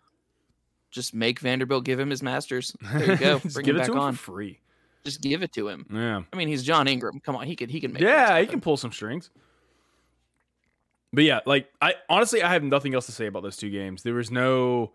Just 0.90 1.14
make 1.14 1.38
Vanderbilt 1.40 1.84
give 1.84 2.00
him 2.00 2.10
his 2.10 2.22
masters. 2.22 2.74
There 2.92 3.12
you 3.12 3.16
go. 3.16 3.38
Just 3.38 3.54
bring 3.54 3.64
give 3.64 3.76
him 3.76 3.82
it 3.82 3.84
back 3.84 3.86
to 3.88 3.92
him 3.92 3.98
on. 3.98 4.14
for 4.14 4.32
free. 4.32 4.60
Just 5.04 5.20
give 5.22 5.42
it 5.42 5.52
to 5.54 5.68
him. 5.68 5.86
Yeah, 5.92 6.22
I 6.32 6.36
mean, 6.36 6.48
he's 6.48 6.62
John 6.62 6.86
Ingram. 6.88 7.20
Come 7.20 7.36
on, 7.36 7.46
he 7.46 7.56
could 7.56 7.70
he 7.70 7.80
can 7.80 7.92
make. 7.92 8.02
yeah, 8.02 8.38
he 8.40 8.46
can 8.46 8.60
pull 8.60 8.76
some 8.76 8.92
strings. 8.92 9.30
But 11.12 11.24
yeah, 11.24 11.40
like 11.46 11.68
I 11.82 11.94
honestly, 12.08 12.42
I 12.42 12.52
have 12.52 12.62
nothing 12.62 12.94
else 12.94 13.06
to 13.06 13.12
say 13.12 13.26
about 13.26 13.42
those 13.42 13.56
two 13.56 13.70
games. 13.70 14.02
There 14.02 14.14
was 14.14 14.30
no 14.30 14.92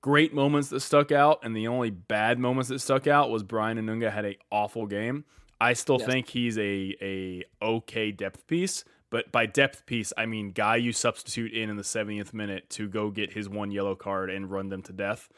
great 0.00 0.34
moments 0.34 0.68
that 0.70 0.80
stuck 0.80 1.10
out, 1.10 1.40
and 1.42 1.56
the 1.56 1.68
only 1.68 1.90
bad 1.90 2.38
moments 2.38 2.68
that 2.68 2.80
stuck 2.80 3.06
out 3.06 3.30
was 3.30 3.42
Brian 3.42 3.78
Anunga 3.78 4.12
had 4.12 4.26
a 4.26 4.36
awful 4.50 4.86
game. 4.86 5.24
I 5.60 5.72
still 5.72 5.98
Yes. 5.98 6.08
think 6.08 6.28
he's 6.28 6.58
a 6.58 6.94
a 7.00 7.44
okay 7.62 8.12
depth 8.12 8.46
piece, 8.46 8.84
but 9.10 9.32
by 9.32 9.46
depth 9.46 9.86
piece, 9.86 10.12
I 10.16 10.26
mean 10.26 10.50
guy 10.52 10.76
you 10.76 10.92
substitute 10.92 11.52
in 11.52 11.70
in 11.70 11.76
the 11.76 11.82
70th 11.82 12.34
minute 12.34 12.68
to 12.70 12.86
go 12.88 13.10
get 13.10 13.32
his 13.32 13.48
one 13.48 13.70
yellow 13.70 13.94
card 13.96 14.30
and 14.30 14.50
run 14.50 14.68
them 14.68 14.82
to 14.82 14.92
death. 14.92 15.28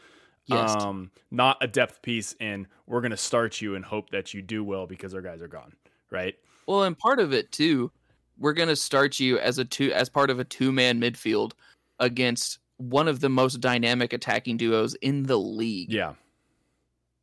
Yes. 0.51 0.71
Um, 0.83 1.11
not 1.31 1.59
a 1.61 1.67
depth 1.67 2.03
piece, 2.03 2.35
and 2.41 2.67
we're 2.87 3.01
gonna 3.01 3.17
start 3.17 3.61
you 3.61 3.75
and 3.77 3.85
hope 3.85 4.11
that 4.11 4.35
you 4.35 4.43
do 4.43 4.65
well 4.65 4.87
because 4.87 5.15
our 5.15 5.23
guys 5.23 5.41
are 5.41 5.49
gone, 5.49 5.73
right? 6.11 6.35
Well, 6.67 6.83
and 6.83 6.99
part 6.99 7.21
of 7.21 7.33
it 7.33 7.53
too, 7.53 7.91
we're 8.39 8.53
gonna 8.53 8.77
start 8.77 9.21
you 9.21 9.39
as 9.39 9.59
a 9.59 9.65
two 9.65 9.93
as 9.93 10.09
part 10.09 10.31
of 10.31 10.39
a 10.39 10.45
two 10.45 10.73
man 10.73 11.01
midfield 11.01 11.53
against 11.99 12.59
one 12.79 13.09
of 13.09 13.21
the 13.21 13.29
most 13.29 13.61
dynamic 13.61 14.13
attacking 14.13 14.57
duos 14.57 14.95
in 14.97 15.25
the 15.25 15.37
league. 15.37 15.93
Yeah, 15.93 16.15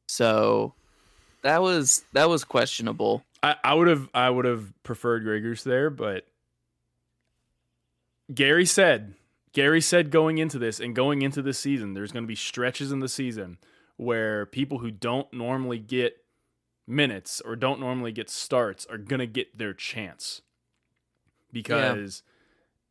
So 0.08 0.74
that 1.42 1.62
was 1.62 2.04
that 2.14 2.30
was 2.30 2.44
questionable. 2.44 3.24
I, 3.44 3.56
I 3.64 3.74
would 3.74 3.88
have 3.88 4.10
I 4.14 4.30
would 4.30 4.46
have 4.46 4.72
preferred 4.84 5.24
Grey 5.24 5.42
Goose 5.42 5.64
there, 5.64 5.90
but 5.90 6.26
Gary 8.34 8.66
said 8.66 9.14
Gary 9.58 9.82
said 9.82 10.12
going 10.12 10.38
into 10.38 10.60
this 10.60 10.80
and 10.80 10.94
going 10.94 11.24
into 11.24 11.42
this 11.42 11.58
season, 11.58 11.96
there's 11.96 12.12
going 12.12 12.24
to 12.24 12.28
be 12.28 12.36
stretches 12.36 12.92
in 12.92 13.00
the 13.00 13.10
season 13.10 13.58
where 13.96 14.46
people 14.46 14.78
who 14.78 14.92
don't 14.92 15.34
normally 15.34 15.80
get 15.80 16.18
minutes 16.86 17.42
or 17.42 17.56
don't 17.56 17.80
normally 17.80 18.12
get 18.12 18.30
starts 18.30 18.86
are 18.86 19.00
going 19.00 19.18
to 19.20 19.26
get 19.26 19.58
their 19.58 19.74
chance. 19.74 20.44
Because 21.52 22.22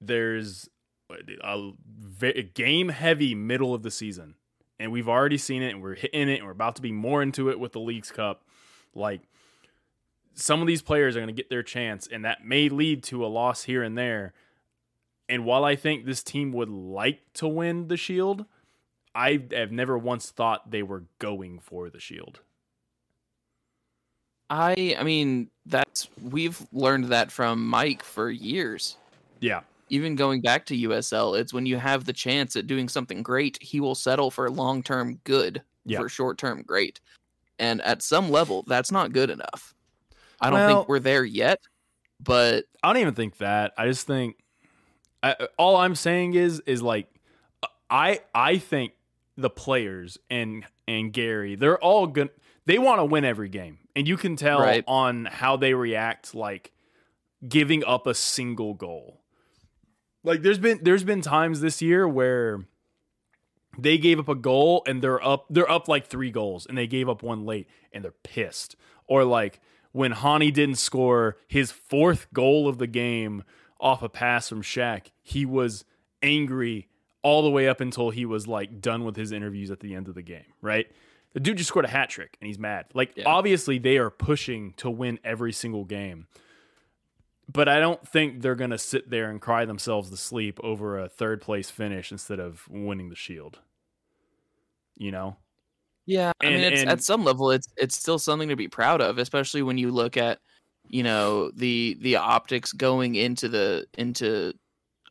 there's 0.01 0.69
a, 1.09 1.73
a 2.21 2.43
game 2.43 2.89
heavy 2.89 3.33
middle 3.37 3.73
of 3.73 3.85
the 3.85 3.91
season 3.93 4.35
and 4.81 4.91
we've 4.91 5.09
already 5.09 5.39
seen 5.39 5.63
it 5.63 5.71
and 5.71 5.81
we're 5.81 5.95
hitting 5.95 6.29
it 6.29 6.39
and 6.39 6.47
we're 6.47 6.51
about 6.51 6.75
to 6.75 6.83
be 6.83 6.91
more 6.91 7.23
into 7.23 7.49
it 7.49 7.61
with 7.61 7.75
the 7.75 7.81
Leagues 7.81 8.11
Cup. 8.11 8.43
Like 8.93 9.21
some 10.35 10.61
of 10.63 10.67
these 10.67 10.83
players 10.83 11.15
are 11.15 11.21
going 11.21 11.29
to 11.29 11.33
get 11.33 11.49
their 11.49 11.63
chance 11.63 12.09
and 12.09 12.25
that 12.25 12.45
may 12.45 12.69
lead 12.69 13.05
to 13.05 13.25
a 13.25 13.29
loss 13.29 13.63
here 13.63 13.85
and 13.85 13.97
there 13.97 14.33
and 15.29 15.45
while 15.45 15.65
i 15.65 15.75
think 15.77 16.05
this 16.05 16.23
team 16.23 16.53
would 16.53 16.69
like 16.71 17.21
to 17.35 17.47
win 17.49 17.89
the 17.89 17.97
shield 17.97 18.45
i 19.15 19.43
have 19.53 19.73
never 19.73 19.97
once 19.99 20.31
thought 20.31 20.71
they 20.71 20.83
were 20.83 21.05
going 21.19 21.59
for 21.59 21.89
the 21.91 22.01
shield 22.01 22.41
I 24.49 24.95
I 24.99 25.03
mean 25.03 25.51
that's 25.65 26.09
we've 26.23 26.61
learned 26.73 27.07
that 27.07 27.33
from 27.33 27.67
Mike 27.67 28.03
for 28.05 28.31
years. 28.31 28.97
yeah 29.41 29.63
Even 29.89 30.15
going 30.15 30.41
back 30.41 30.67
to 30.67 30.77
USL, 30.89 31.37
it's 31.39 31.53
when 31.53 31.67
you 31.67 31.79
have 31.79 32.05
the 32.05 32.13
chance 32.13 32.55
at 32.55 32.69
doing 32.69 32.89
something 32.89 33.23
great, 33.25 33.59
he 33.61 33.81
will 33.81 33.97
settle 33.97 34.31
for 34.31 34.49
long 34.51 34.83
term 34.85 35.19
good 35.25 35.63
Yeah. 35.85 35.99
for 35.99 36.09
short 36.09 36.39
term 36.39 36.63
great. 36.63 37.01
And 37.59 37.83
at 37.83 38.03
some 38.03 38.31
level, 38.31 38.63
that's 38.69 38.93
not 38.93 39.13
good 39.13 39.31
enough. 39.31 39.75
I 40.41 40.51
don't 40.51 40.61
Well- 40.61 40.77
think 40.81 40.89
we're 40.89 40.99
there 41.01 41.25
yet, 41.25 41.59
but 42.23 42.67
I 42.85 42.93
don't 42.93 43.03
even 43.03 43.15
think 43.15 43.39
that. 43.39 43.73
I 43.77 43.87
just 43.89 44.07
think 44.07 44.37
I, 45.23 45.35
all 45.59 45.77
I'm 45.77 45.95
saying 45.95 46.35
is 46.35 46.61
is 46.67 46.83
like 46.83 47.09
I 47.91 48.21
I 48.35 48.59
think 48.59 48.93
the 49.37 49.51
players 49.51 50.19
and 50.31 50.65
and 50.89 51.13
Gary 51.13 51.55
they're 51.57 51.79
all 51.79 52.07
good. 52.07 52.31
they 52.67 52.79
want 52.79 53.01
to 53.01 53.05
win 53.05 53.25
every 53.25 53.49
game, 53.49 53.79
and 53.95 54.07
you 54.09 54.17
can 54.17 54.37
tell 54.37 54.61
Right. 54.61 54.85
on 54.87 55.25
how 55.27 55.57
they 55.57 55.75
react, 55.75 56.35
like 56.35 56.73
giving 57.47 57.85
up 57.85 58.07
a 58.07 58.15
single 58.15 58.75
goal. 58.75 59.21
Like 60.25 60.43
there's 60.43 60.59
been 60.59 60.81
there's 60.83 61.05
been 61.05 61.23
times 61.23 61.61
this 61.61 61.81
year 61.83 62.07
where 62.09 62.65
they 63.79 63.99
gave 63.99 64.19
up 64.19 64.29
a 64.29 64.35
goal 64.35 64.83
and 64.87 65.03
they're 65.03 65.23
up 65.25 65.47
they're 65.51 65.71
up 65.71 65.87
like 65.87 66.07
three 66.07 66.31
goals 66.31 66.67
and 66.67 66.77
they 66.79 66.87
gave 66.87 67.09
up 67.09 67.23
one 67.23 67.45
late 67.45 67.69
and 67.93 68.03
they're 68.05 68.15
pissed. 68.25 68.75
Or 69.07 69.23
like 69.25 69.61
when 69.93 70.13
Hani 70.13 70.53
didn't 70.53 70.77
score 70.77 71.37
his 71.47 71.71
fourth 71.73 72.27
goal 72.33 72.69
of 72.69 72.79
the 72.79 72.87
game 72.87 73.45
off 73.81 74.03
a 74.03 74.09
pass 74.09 74.49
from 74.49 74.63
Shaq, 74.63 75.11
he 75.23 75.45
was 75.45 75.85
angry 76.23 76.89
all 77.23 77.43
the 77.43 77.51
way 77.51 77.69
up 77.69 77.81
until 77.81 78.11
he 78.11 78.25
was 78.25 78.47
like 78.47 78.81
done 78.81 79.05
with 79.05 79.17
his 79.17 79.33
interviews 79.33 79.71
at 79.71 79.81
the 79.81 79.95
end 79.95 80.09
of 80.09 80.15
the 80.15 80.23
game, 80.23 80.45
right? 80.63 80.87
The 81.35 81.41
dude 81.41 81.59
just 81.59 81.69
scored 81.69 81.85
a 81.85 81.89
hat 81.89 82.09
trick 82.09 82.37
and 82.41 82.47
he's 82.47 82.59
mad. 82.59 82.87
Like 82.95 83.13
Yeah. 83.17 83.25
obviously 83.27 83.79
they 83.79 83.99
are 83.99 84.11
pushing 84.11 84.73
to 84.79 84.89
win 84.89 85.19
every 85.25 85.53
single 85.53 85.85
game. 85.85 86.29
But 87.53 87.69
I 87.69 87.79
don't 87.79 88.07
think 88.09 88.43
they're 88.43 88.55
going 88.57 88.71
to 88.71 88.79
sit 88.79 89.11
there 89.11 89.31
and 89.31 89.41
cry 89.41 89.65
themselves 89.67 90.11
to 90.11 90.17
sleep 90.17 90.59
over 90.65 90.99
a 90.99 91.09
third 91.09 91.41
place 91.41 91.71
finish 91.71 92.11
instead 92.11 92.41
of 92.41 92.67
winning 92.69 93.09
the 93.09 93.15
shield. 93.15 93.59
You 94.97 95.11
know? 95.13 95.37
Yeah, 96.07 96.33
I 96.41 96.47
And- 96.47 96.55
mean, 96.57 96.73
it's, 96.73 96.81
and- 96.83 96.91
at 96.91 97.03
some 97.03 97.25
level, 97.25 97.51
it's 97.51 97.69
it's 97.77 97.97
still 97.97 98.19
something 98.19 98.49
to 98.49 98.57
be 98.57 98.69
proud 98.69 99.01
of, 99.01 99.19
especially 99.19 99.63
when 99.63 99.77
you 99.79 99.91
look 99.91 100.17
at, 100.17 100.39
you 100.89 101.03
know, 101.03 101.51
the 101.51 101.97
the 102.01 102.17
optics 102.17 102.73
going 102.73 103.15
into 103.15 103.49
the 103.49 103.87
into 103.97 104.53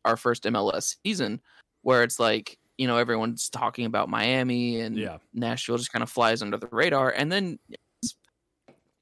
our 0.03 0.17
first 0.17 0.43
MLS 0.43 0.95
season, 1.03 1.41
where 1.81 2.03
it's 2.03 2.19
like, 2.19 2.57
you 2.77 2.88
know, 2.88 2.97
everyone's 2.97 3.49
talking 3.49 3.85
about 3.85 4.09
Miami 4.09 4.79
and 4.81 4.97
Yeah. 4.97 5.17
Nashville 5.33 5.77
just 5.77 5.91
kind 5.91 6.03
of 6.03 6.09
flies 6.09 6.41
under 6.41 6.57
the 6.57 6.67
radar, 6.71 7.09
and 7.11 7.31
then 7.31 7.59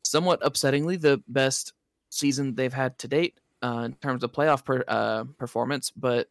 somewhat 0.03 0.41
upsettingly 0.41 0.99
the 0.99 1.21
best 1.27 1.73
season 2.09 2.55
they've 2.55 2.73
had 2.73 2.97
to 2.99 3.07
date 3.07 3.39
uh, 3.63 3.83
in 3.85 3.93
terms 3.93 4.23
of 4.23 4.31
playoff 4.31 4.63
per, 4.63 4.83
uh, 4.87 5.23
performance, 5.39 5.91
but 5.91 6.27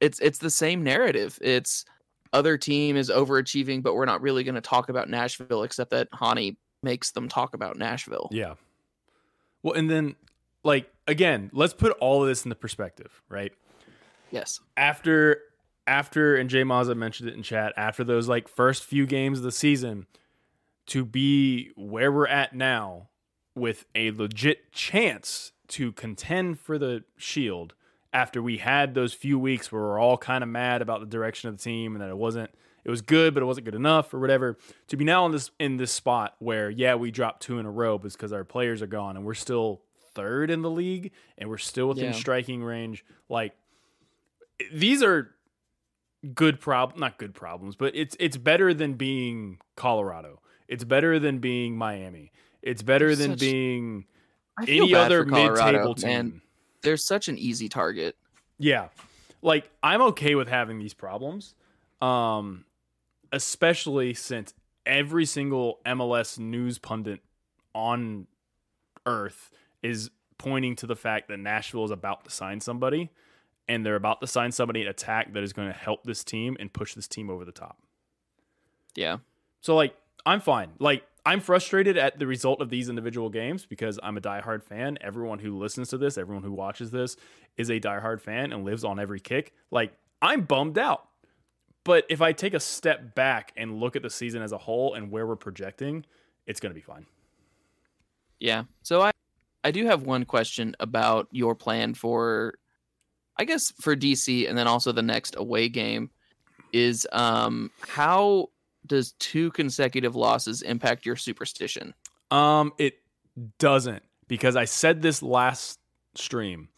it's 0.00 0.20
it's 0.20 0.38
the 0.38 0.50
same 0.50 0.82
narrative. 0.82 1.38
It's 1.40 1.84
other 2.32 2.58
team 2.58 2.96
is 2.96 3.10
overachieving, 3.10 3.82
but 3.82 3.94
we're 3.94 4.04
not 4.04 4.20
really 4.20 4.44
going 4.44 4.54
to 4.54 4.60
talk 4.60 4.90
about 4.90 5.08
Nashville, 5.08 5.62
except 5.62 5.90
that 5.90 6.08
Hany 6.12 6.56
makes 6.82 7.12
them 7.12 7.28
talk 7.28 7.54
about 7.54 7.76
Nashville. 7.76 8.28
Yeah. 8.30 8.54
Well, 9.62 9.74
and 9.74 9.90
then, 9.90 10.16
like, 10.64 10.90
again, 11.06 11.50
let's 11.52 11.74
put 11.74 11.92
all 11.98 12.22
of 12.22 12.28
this 12.28 12.44
into 12.44 12.54
perspective, 12.54 13.22
right? 13.28 13.52
Yes. 14.30 14.60
after 14.76 15.40
after 15.86 16.36
and 16.36 16.50
Jay 16.50 16.62
Mazza 16.62 16.94
mentioned 16.94 17.30
it 17.30 17.34
in 17.34 17.42
chat 17.42 17.72
after 17.78 18.04
those 18.04 18.28
like 18.28 18.46
first 18.46 18.84
few 18.84 19.06
games 19.06 19.38
of 19.38 19.44
the 19.44 19.50
season 19.50 20.06
to 20.86 21.04
be 21.04 21.70
where 21.76 22.12
we're 22.12 22.26
at 22.26 22.54
now 22.54 23.08
with 23.54 23.86
a 23.94 24.10
legit 24.10 24.70
chance 24.70 25.52
to 25.68 25.92
contend 25.92 26.60
for 26.60 26.78
the 26.78 27.04
shield 27.16 27.72
after 28.12 28.42
we 28.42 28.58
had 28.58 28.94
those 28.94 29.14
few 29.14 29.38
weeks 29.38 29.72
where 29.72 29.80
we're 29.80 29.98
all 29.98 30.18
kind 30.18 30.44
of 30.44 30.50
mad 30.50 30.82
about 30.82 31.00
the 31.00 31.06
direction 31.06 31.48
of 31.48 31.56
the 31.56 31.62
team 31.62 31.94
and 31.94 32.02
that 32.02 32.10
it 32.10 32.16
wasn't 32.18 32.50
it 32.84 32.90
was 32.90 33.02
good 33.02 33.34
but 33.34 33.42
it 33.42 33.46
wasn't 33.46 33.64
good 33.64 33.74
enough 33.74 34.12
or 34.14 34.18
whatever 34.18 34.56
to 34.88 34.96
be 34.96 35.04
now 35.04 35.26
in 35.26 35.32
this 35.32 35.50
in 35.58 35.76
this 35.76 35.92
spot 35.92 36.34
where 36.38 36.70
yeah 36.70 36.94
we 36.94 37.10
dropped 37.10 37.42
two 37.42 37.58
in 37.58 37.66
a 37.66 37.70
row 37.70 37.98
because 37.98 38.32
our 38.32 38.44
players 38.44 38.80
are 38.82 38.86
gone 38.86 39.16
and 39.16 39.24
we're 39.26 39.34
still 39.34 39.82
third 40.14 40.50
in 40.50 40.62
the 40.62 40.70
league 40.70 41.12
and 41.36 41.48
we're 41.48 41.58
still 41.58 41.88
within 41.88 42.06
Yeah. 42.06 42.12
striking 42.12 42.62
range 42.62 43.04
like 43.28 43.52
these 44.72 45.02
are 45.02 45.30
good 46.34 46.60
prob 46.60 46.96
not 46.96 47.16
good 47.18 47.34
problems, 47.34 47.76
but 47.76 47.94
it's 47.94 48.16
it's 48.18 48.36
better 48.36 48.74
than 48.74 48.94
being 48.94 49.58
Colorado. 49.76 50.40
It's 50.66 50.82
better 50.84 51.18
than 51.20 51.38
being 51.38 51.76
Miami. 51.78 52.32
It's 52.60 52.82
better 52.82 53.14
than 53.14 53.32
Such- 53.32 53.40
being 53.40 54.06
any 54.66 54.92
other 54.94 55.24
mid-table 55.24 55.94
team. 55.94 56.08
man. 56.08 56.42
They're 56.82 56.96
such 56.96 57.28
an 57.28 57.38
easy 57.38 57.68
target. 57.68 58.16
Yeah. 58.58 58.88
Like 59.42 59.70
I'm 59.82 60.02
okay 60.02 60.34
with 60.34 60.48
having 60.48 60.80
these 60.80 60.94
problems. 60.94 61.54
Um 62.02 62.64
especially 63.32 64.14
since 64.14 64.54
every 64.86 65.24
single 65.24 65.80
MLS 65.86 66.38
news 66.38 66.78
pundit 66.78 67.20
on 67.74 68.26
earth 69.06 69.50
is 69.82 70.10
pointing 70.38 70.76
to 70.76 70.86
the 70.86 70.96
fact 70.96 71.28
that 71.28 71.38
Nashville 71.38 71.84
is 71.84 71.90
about 71.90 72.24
to 72.24 72.30
sign 72.30 72.60
somebody 72.60 73.10
and 73.68 73.84
they're 73.84 73.96
about 73.96 74.20
to 74.20 74.26
sign 74.26 74.50
somebody 74.52 74.82
in 74.82 74.88
attack 74.88 75.32
that 75.34 75.42
is 75.42 75.52
going 75.52 75.68
to 75.68 75.76
help 75.76 76.04
this 76.04 76.24
team 76.24 76.56
and 76.58 76.72
push 76.72 76.94
this 76.94 77.06
team 77.06 77.28
over 77.28 77.44
the 77.44 77.52
top. 77.52 77.78
Yeah. 78.94 79.18
So 79.60 79.76
like 79.76 79.94
I'm 80.24 80.40
fine. 80.40 80.70
Like 80.78 81.04
I'm 81.26 81.40
frustrated 81.40 81.98
at 81.98 82.18
the 82.18 82.26
result 82.26 82.62
of 82.62 82.70
these 82.70 82.88
individual 82.88 83.28
games 83.28 83.66
because 83.66 83.98
I'm 84.02 84.16
a 84.16 84.20
diehard 84.20 84.62
fan. 84.62 84.96
Everyone 85.00 85.38
who 85.38 85.58
listens 85.58 85.88
to 85.90 85.98
this, 85.98 86.16
everyone 86.16 86.42
who 86.42 86.52
watches 86.52 86.90
this 86.90 87.16
is 87.56 87.68
a 87.68 87.78
diehard 87.78 88.20
fan 88.20 88.52
and 88.52 88.64
lives 88.64 88.84
on 88.84 88.98
every 88.98 89.20
kick. 89.20 89.52
Like 89.70 89.92
I'm 90.22 90.42
bummed 90.42 90.78
out. 90.78 91.07
But 91.88 92.04
if 92.10 92.20
I 92.20 92.32
take 92.32 92.52
a 92.52 92.60
step 92.60 93.14
back 93.14 93.50
and 93.56 93.80
look 93.80 93.96
at 93.96 94.02
the 94.02 94.10
season 94.10 94.42
as 94.42 94.52
a 94.52 94.58
whole 94.58 94.92
and 94.92 95.10
where 95.10 95.26
we're 95.26 95.36
projecting, 95.36 96.04
it's 96.46 96.60
going 96.60 96.68
to 96.68 96.74
be 96.74 96.82
fine. 96.82 97.06
Yeah. 98.38 98.64
So 98.82 99.00
I 99.00 99.10
I 99.64 99.70
do 99.70 99.86
have 99.86 100.02
one 100.02 100.26
question 100.26 100.76
about 100.80 101.28
your 101.30 101.54
plan 101.54 101.94
for 101.94 102.58
I 103.38 103.44
guess 103.44 103.72
for 103.80 103.96
DC 103.96 104.46
and 104.46 104.58
then 104.58 104.66
also 104.66 104.92
the 104.92 105.00
next 105.00 105.34
away 105.38 105.70
game 105.70 106.10
is 106.74 107.06
um 107.10 107.70
how 107.80 108.50
does 108.86 109.12
two 109.12 109.50
consecutive 109.52 110.14
losses 110.14 110.60
impact 110.60 111.06
your 111.06 111.16
superstition? 111.16 111.94
Um, 112.30 112.74
it 112.76 112.98
doesn't 113.58 114.02
because 114.26 114.56
I 114.56 114.66
said 114.66 115.00
this 115.00 115.22
last 115.22 115.80
stream. 116.14 116.68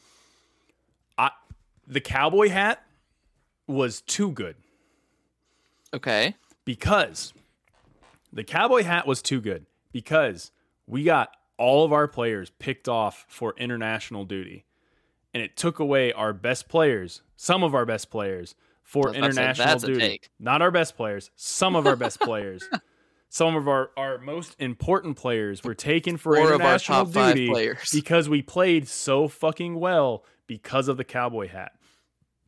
I 1.18 1.32
the 1.88 2.00
cowboy 2.00 2.48
hat 2.48 2.84
was 3.66 4.02
too 4.02 4.30
good. 4.30 4.54
Okay. 5.94 6.36
because 6.64 7.32
the 8.32 8.44
cowboy 8.44 8.82
hat 8.84 9.06
was 9.06 9.22
too 9.22 9.40
good 9.40 9.66
because 9.92 10.52
we 10.86 11.02
got 11.02 11.30
all 11.58 11.84
of 11.84 11.92
our 11.92 12.06
players 12.06 12.50
picked 12.58 12.88
off 12.88 13.24
for 13.28 13.54
international 13.58 14.24
duty 14.24 14.64
and 15.34 15.42
it 15.42 15.56
took 15.56 15.78
away 15.78 16.12
our 16.12 16.32
best 16.32 16.68
players 16.68 17.22
some 17.36 17.62
of 17.64 17.74
our 17.74 17.84
best 17.86 18.10
players 18.10 18.54
for 18.82 19.08
I 19.08 19.10
was 19.10 19.16
about 19.18 19.26
to 19.28 19.32
say, 19.34 19.42
international 19.42 19.78
duty 19.80 20.00
take. 20.00 20.30
not 20.38 20.62
our 20.62 20.70
best 20.70 20.96
players 20.96 21.30
some 21.36 21.74
of 21.74 21.86
our 21.86 21.96
best 21.96 22.20
players 22.20 22.68
some 23.28 23.54
of 23.56 23.68
our, 23.68 23.90
our 23.96 24.18
most 24.18 24.56
important 24.58 25.16
players 25.16 25.62
were 25.62 25.74
taken 25.74 26.16
for 26.16 26.34
Four 26.36 26.46
of 26.46 26.60
our 26.60 26.74
international 26.74 27.04
duty 27.06 27.48
players. 27.48 27.90
because 27.92 28.28
we 28.28 28.42
played 28.42 28.88
so 28.88 29.28
fucking 29.28 29.78
well 29.78 30.24
because 30.48 30.88
of 30.88 30.96
the 30.96 31.04
cowboy 31.04 31.46
hat. 31.46 31.72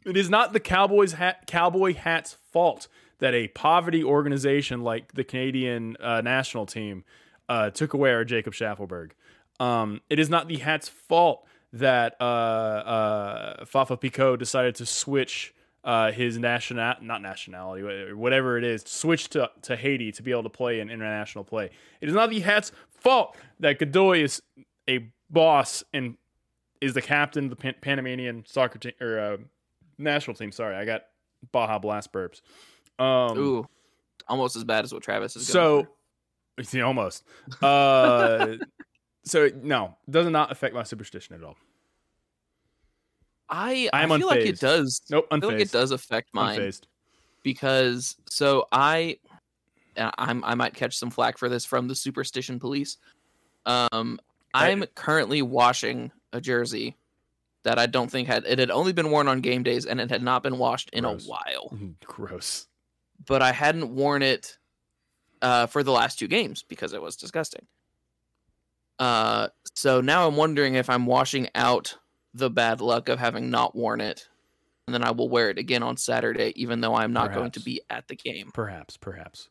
It 0.05 0.17
is 0.17 0.29
not 0.29 0.53
the 0.53 0.59
Cowboys 0.59 1.13
hat 1.13 1.47
cowboy 1.47 1.95
hat's 1.95 2.37
fault 2.51 2.89
that 3.23 3.35
a 3.35 3.47
poverty 3.47 4.03
organization 4.03 4.83
like 4.83 5.13
the 5.13 5.23
Canadian 5.23 5.97
uh, 6.01 6.21
national 6.23 6.67
team 6.67 7.05
uh, 7.49 7.71
took 7.71 7.95
away 7.95 8.13
our 8.13 8.25
Jacob 8.25 8.53
Shaffelburg. 8.53 9.13
Um, 9.61 10.01
it 10.11 10.19
is 10.19 10.29
not 10.29 10.49
the 10.49 10.57
hat's 10.57 10.89
fault 10.89 11.47
that 11.73 12.17
uh, 12.21 12.25
uh, 12.25 13.65
Fafa 13.65 13.97
Picault 13.97 14.39
decided 14.39 14.75
to 14.75 14.87
switch 14.87 15.55
uh, 15.85 16.11
his 16.11 16.37
national 16.37 16.95
not 17.01 17.23
nationality 17.23 18.13
whatever 18.13 18.59
it 18.59 18.65
is 18.65 18.83
switch 18.83 19.29
to, 19.31 19.49
to 19.63 19.77
Haiti 19.77 20.11
to 20.13 20.23
be 20.23 20.33
able 20.33 20.43
to 20.43 20.49
play 20.49 20.81
in 20.81 20.91
international 20.91 21.45
play. 21.45 21.71
It 22.01 22.09
is 22.09 22.15
not 22.15 22.29
the 22.31 22.41
hat's 22.41 22.73
fault 22.91 23.37
that 23.61 23.79
Godoy 23.79 24.25
is 24.25 24.43
a 24.91 25.13
boss 25.31 25.85
and 25.93 26.17
is 26.81 26.95
the 26.95 27.03
captain 27.03 27.45
of 27.45 27.51
the 27.51 27.57
Pan- 27.57 27.77
Panamanian 27.81 28.45
soccer 28.49 28.81
team 28.81 28.93
or 29.01 29.19
uh, 29.21 29.37
national 29.97 30.35
team. 30.35 30.51
Sorry, 30.51 30.75
I 30.75 30.85
got 30.85 31.03
Baja 31.53 31.79
Blast 31.79 32.13
burps. 32.13 32.41
Um, 33.03 33.39
Ooh. 33.39 33.69
Almost 34.29 34.57
as 34.57 34.65
bad 34.65 34.85
as 34.85 34.93
what 34.93 35.03
Travis 35.03 35.35
is 35.37 35.47
so 35.47 35.87
yeah, 36.73 36.83
almost. 36.83 37.25
Uh, 37.61 38.57
so 39.25 39.51
no, 39.63 39.97
does 40.09 40.27
not 40.29 40.53
affect 40.53 40.75
my 40.75 40.83
superstition 40.83 41.35
at 41.35 41.43
all. 41.43 41.57
I 43.49 43.89
I 43.93 44.05
I, 44.05 44.19
feel 44.19 44.27
like 44.27 44.41
it 44.41 44.61
does 44.61 45.03
Nope, 45.11 45.27
I 45.31 45.41
feel 45.41 45.51
like 45.51 45.59
unfazed. 45.59 45.63
it 45.63 45.73
does 45.73 45.91
affect 45.91 46.29
mine. 46.33 46.61
Unfazed. 46.61 46.83
because 47.43 48.17
so 48.29 48.67
I, 48.73 49.19
I'm 49.97 50.45
I 50.45 50.55
might 50.55 50.75
catch 50.75 50.97
some 50.97 51.11
flack 51.11 51.37
for 51.37 51.49
this 51.49 51.65
from 51.65 51.89
the 51.89 51.95
superstition 51.95 52.59
police. 52.59 52.97
Um, 53.67 54.19
I'm 54.55 54.85
currently 54.95 55.43
washing 55.43 56.13
a 56.33 56.41
jersey 56.41 56.97
that 57.65 57.79
I 57.79 57.87
don't 57.87 58.11
think 58.11 58.29
had 58.29 58.45
it 58.47 58.59
had 58.59 58.71
only 58.71 58.93
been 58.93 59.11
worn 59.11 59.29
on 59.29 59.41
game 59.41 59.63
days 59.63 59.87
and 59.87 60.01
it 60.01 60.11
had 60.11 60.23
not 60.23 60.43
been 60.43 60.59
washed 60.59 60.91
in 60.93 61.05
Gross. 61.05 61.27
a 61.27 61.31
while. 61.31 61.79
Gross. 62.05 62.67
But 63.27 63.43
I 63.43 63.53
hadn't 63.53 63.95
worn 63.95 64.23
it 64.23 64.59
uh, 65.41 65.67
for 65.67 65.83
the 65.83 65.93
last 65.93 66.19
two 66.19 66.29
games 66.29 66.63
because 66.63 66.93
it 66.93 67.03
was 67.03 67.17
disgusting. 67.17 67.67
Uh, 68.99 69.49
so 69.75 70.01
now 70.01 70.27
I'm 70.29 70.37
wondering 70.37 70.75
if 70.75 70.89
I'm 70.89 71.07
washing 71.07 71.49
out 71.55 71.97
the 72.35 72.51
bad 72.51 72.81
luck 72.81 73.09
of 73.09 73.19
having 73.19 73.51
not 73.51 73.75
worn 73.75 74.01
it, 74.01 74.29
and 74.87 74.95
then 74.95 75.03
I 75.03 75.11
will 75.11 75.29
wear 75.29 75.51
it 75.51 75.59
again 75.59 75.83
on 75.83 75.97
Saturday, 75.97 76.53
even 76.57 76.81
though 76.81 76.95
I'm 76.95 77.13
not 77.13 77.35
going 77.35 77.51
to 77.53 77.61
be 77.61 77.81
at 77.91 78.09
the 78.09 78.17
game. 78.17 78.51
Perhaps, 78.53 78.97
perhaps. 78.97 79.49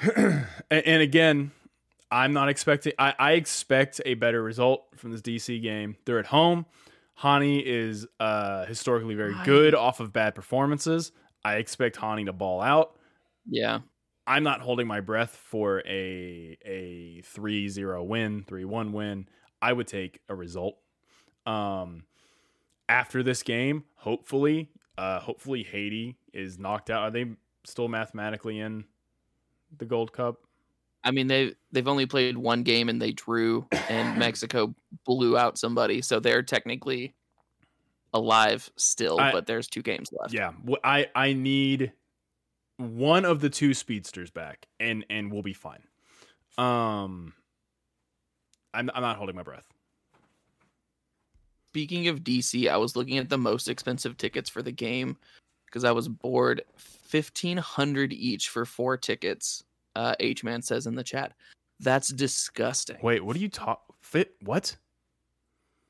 and, 0.16 0.46
and 0.70 1.02
again, 1.02 1.52
I'm 2.10 2.32
not 2.32 2.48
expecting. 2.48 2.92
I, 2.98 3.14
I 3.18 3.32
expect 3.32 4.00
a 4.04 4.14
better 4.14 4.42
result 4.42 4.86
from 4.96 5.12
this 5.12 5.22
DC 5.22 5.62
game. 5.62 5.96
They're 6.04 6.18
at 6.18 6.26
home. 6.26 6.66
Hany 7.14 7.60
is 7.60 8.06
uh, 8.18 8.64
historically 8.64 9.14
very 9.14 9.34
good 9.44 9.74
off 9.74 10.00
of 10.00 10.12
bad 10.12 10.34
performances. 10.34 11.12
I 11.44 11.56
expect 11.56 11.96
Hany 11.96 12.24
to 12.26 12.32
ball 12.32 12.60
out. 12.60 12.96
Yeah. 13.46 13.80
I'm 14.26 14.42
not 14.42 14.60
holding 14.60 14.86
my 14.86 15.00
breath 15.00 15.30
for 15.34 15.80
a 15.86 16.56
a 16.64 17.22
3-0 17.22 18.06
win, 18.06 18.44
3-1 18.44 18.92
win. 18.92 19.28
I 19.62 19.72
would 19.72 19.86
take 19.88 20.20
a 20.28 20.34
result. 20.34 20.76
Um 21.46 22.04
after 22.88 23.22
this 23.22 23.42
game, 23.42 23.84
hopefully, 23.96 24.70
uh 24.98 25.20
hopefully 25.20 25.62
Haiti 25.62 26.16
is 26.32 26.58
knocked 26.58 26.90
out. 26.90 27.02
Are 27.02 27.10
they 27.10 27.26
still 27.64 27.88
mathematically 27.88 28.60
in 28.60 28.84
the 29.78 29.84
Gold 29.86 30.12
Cup? 30.12 30.40
I 31.04 31.10
mean 31.10 31.26
they 31.28 31.54
they've 31.72 31.88
only 31.88 32.06
played 32.06 32.36
one 32.36 32.62
game 32.62 32.88
and 32.88 33.00
they 33.00 33.12
drew 33.12 33.66
and 33.88 34.18
Mexico 34.18 34.74
blew 35.04 35.36
out 35.38 35.58
somebody, 35.58 36.02
so 36.02 36.20
they're 36.20 36.42
technically 36.42 37.14
alive 38.12 38.70
still, 38.76 39.18
I- 39.20 39.32
but 39.32 39.46
there's 39.46 39.66
two 39.68 39.82
games 39.82 40.10
left. 40.12 40.32
Yeah, 40.34 40.52
I 40.84 41.06
I 41.14 41.32
need 41.32 41.92
one 42.76 43.24
of 43.24 43.40
the 43.40 43.50
two 43.50 43.74
speedsters 43.74 44.30
back, 44.30 44.66
and 44.78 45.04
and 45.10 45.32
we'll 45.32 45.42
be 45.42 45.52
fine. 45.52 45.82
Um, 46.58 47.34
I'm 48.74 48.90
I'm 48.94 49.02
not 49.02 49.16
holding 49.16 49.36
my 49.36 49.42
breath. 49.42 49.66
Speaking 51.68 52.08
of 52.08 52.24
DC, 52.24 52.68
I 52.68 52.76
was 52.76 52.96
looking 52.96 53.18
at 53.18 53.28
the 53.28 53.38
most 53.38 53.68
expensive 53.68 54.16
tickets 54.16 54.50
for 54.50 54.60
the 54.60 54.72
game 54.72 55.16
because 55.66 55.84
I 55.84 55.92
was 55.92 56.08
bored. 56.08 56.62
Fifteen 56.76 57.56
hundred 57.58 58.12
each 58.12 58.48
for 58.48 58.64
four 58.64 58.96
tickets. 58.96 59.62
Uh, 59.94 60.14
H 60.20 60.42
man 60.44 60.62
says 60.62 60.86
in 60.86 60.94
the 60.94 61.04
chat. 61.04 61.32
That's 61.78 62.08
disgusting. 62.12 62.98
Wait, 63.02 63.24
what 63.24 63.34
do 63.36 63.40
you 63.42 63.48
talk? 63.48 63.82
Fit 64.02 64.34
what? 64.42 64.76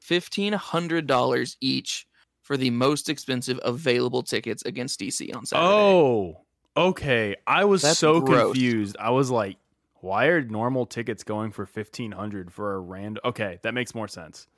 Fifteen 0.01 0.53
hundred 0.53 1.07
dollars 1.07 1.57
each 1.61 2.07
for 2.51 2.57
the 2.57 2.71
most 2.71 3.09
expensive 3.09 3.61
available 3.63 4.25
tickets 4.25 4.65
against 4.65 4.99
DC 4.99 5.33
on 5.37 5.47
Saturday. 5.47 5.69
Oh, 5.69 6.41
okay. 6.77 7.37
I 7.47 7.65
was 7.65 7.81
That's 7.83 8.01
so 8.01 8.21
gross. 8.21 8.55
confused. 8.55 8.97
I 8.99 9.11
was 9.11 9.31
like, 9.31 9.57
why 10.01 10.27
are 10.27 10.43
normal 10.43 10.85
tickets 10.85 11.23
going 11.23 11.53
for 11.53 11.65
fifteen 11.65 12.11
hundred 12.11 12.53
for 12.53 12.75
a 12.75 12.81
random? 12.81 13.21
Okay, 13.25 13.61
that 13.63 13.73
makes 13.73 13.95
more 13.95 14.09
sense. 14.09 14.49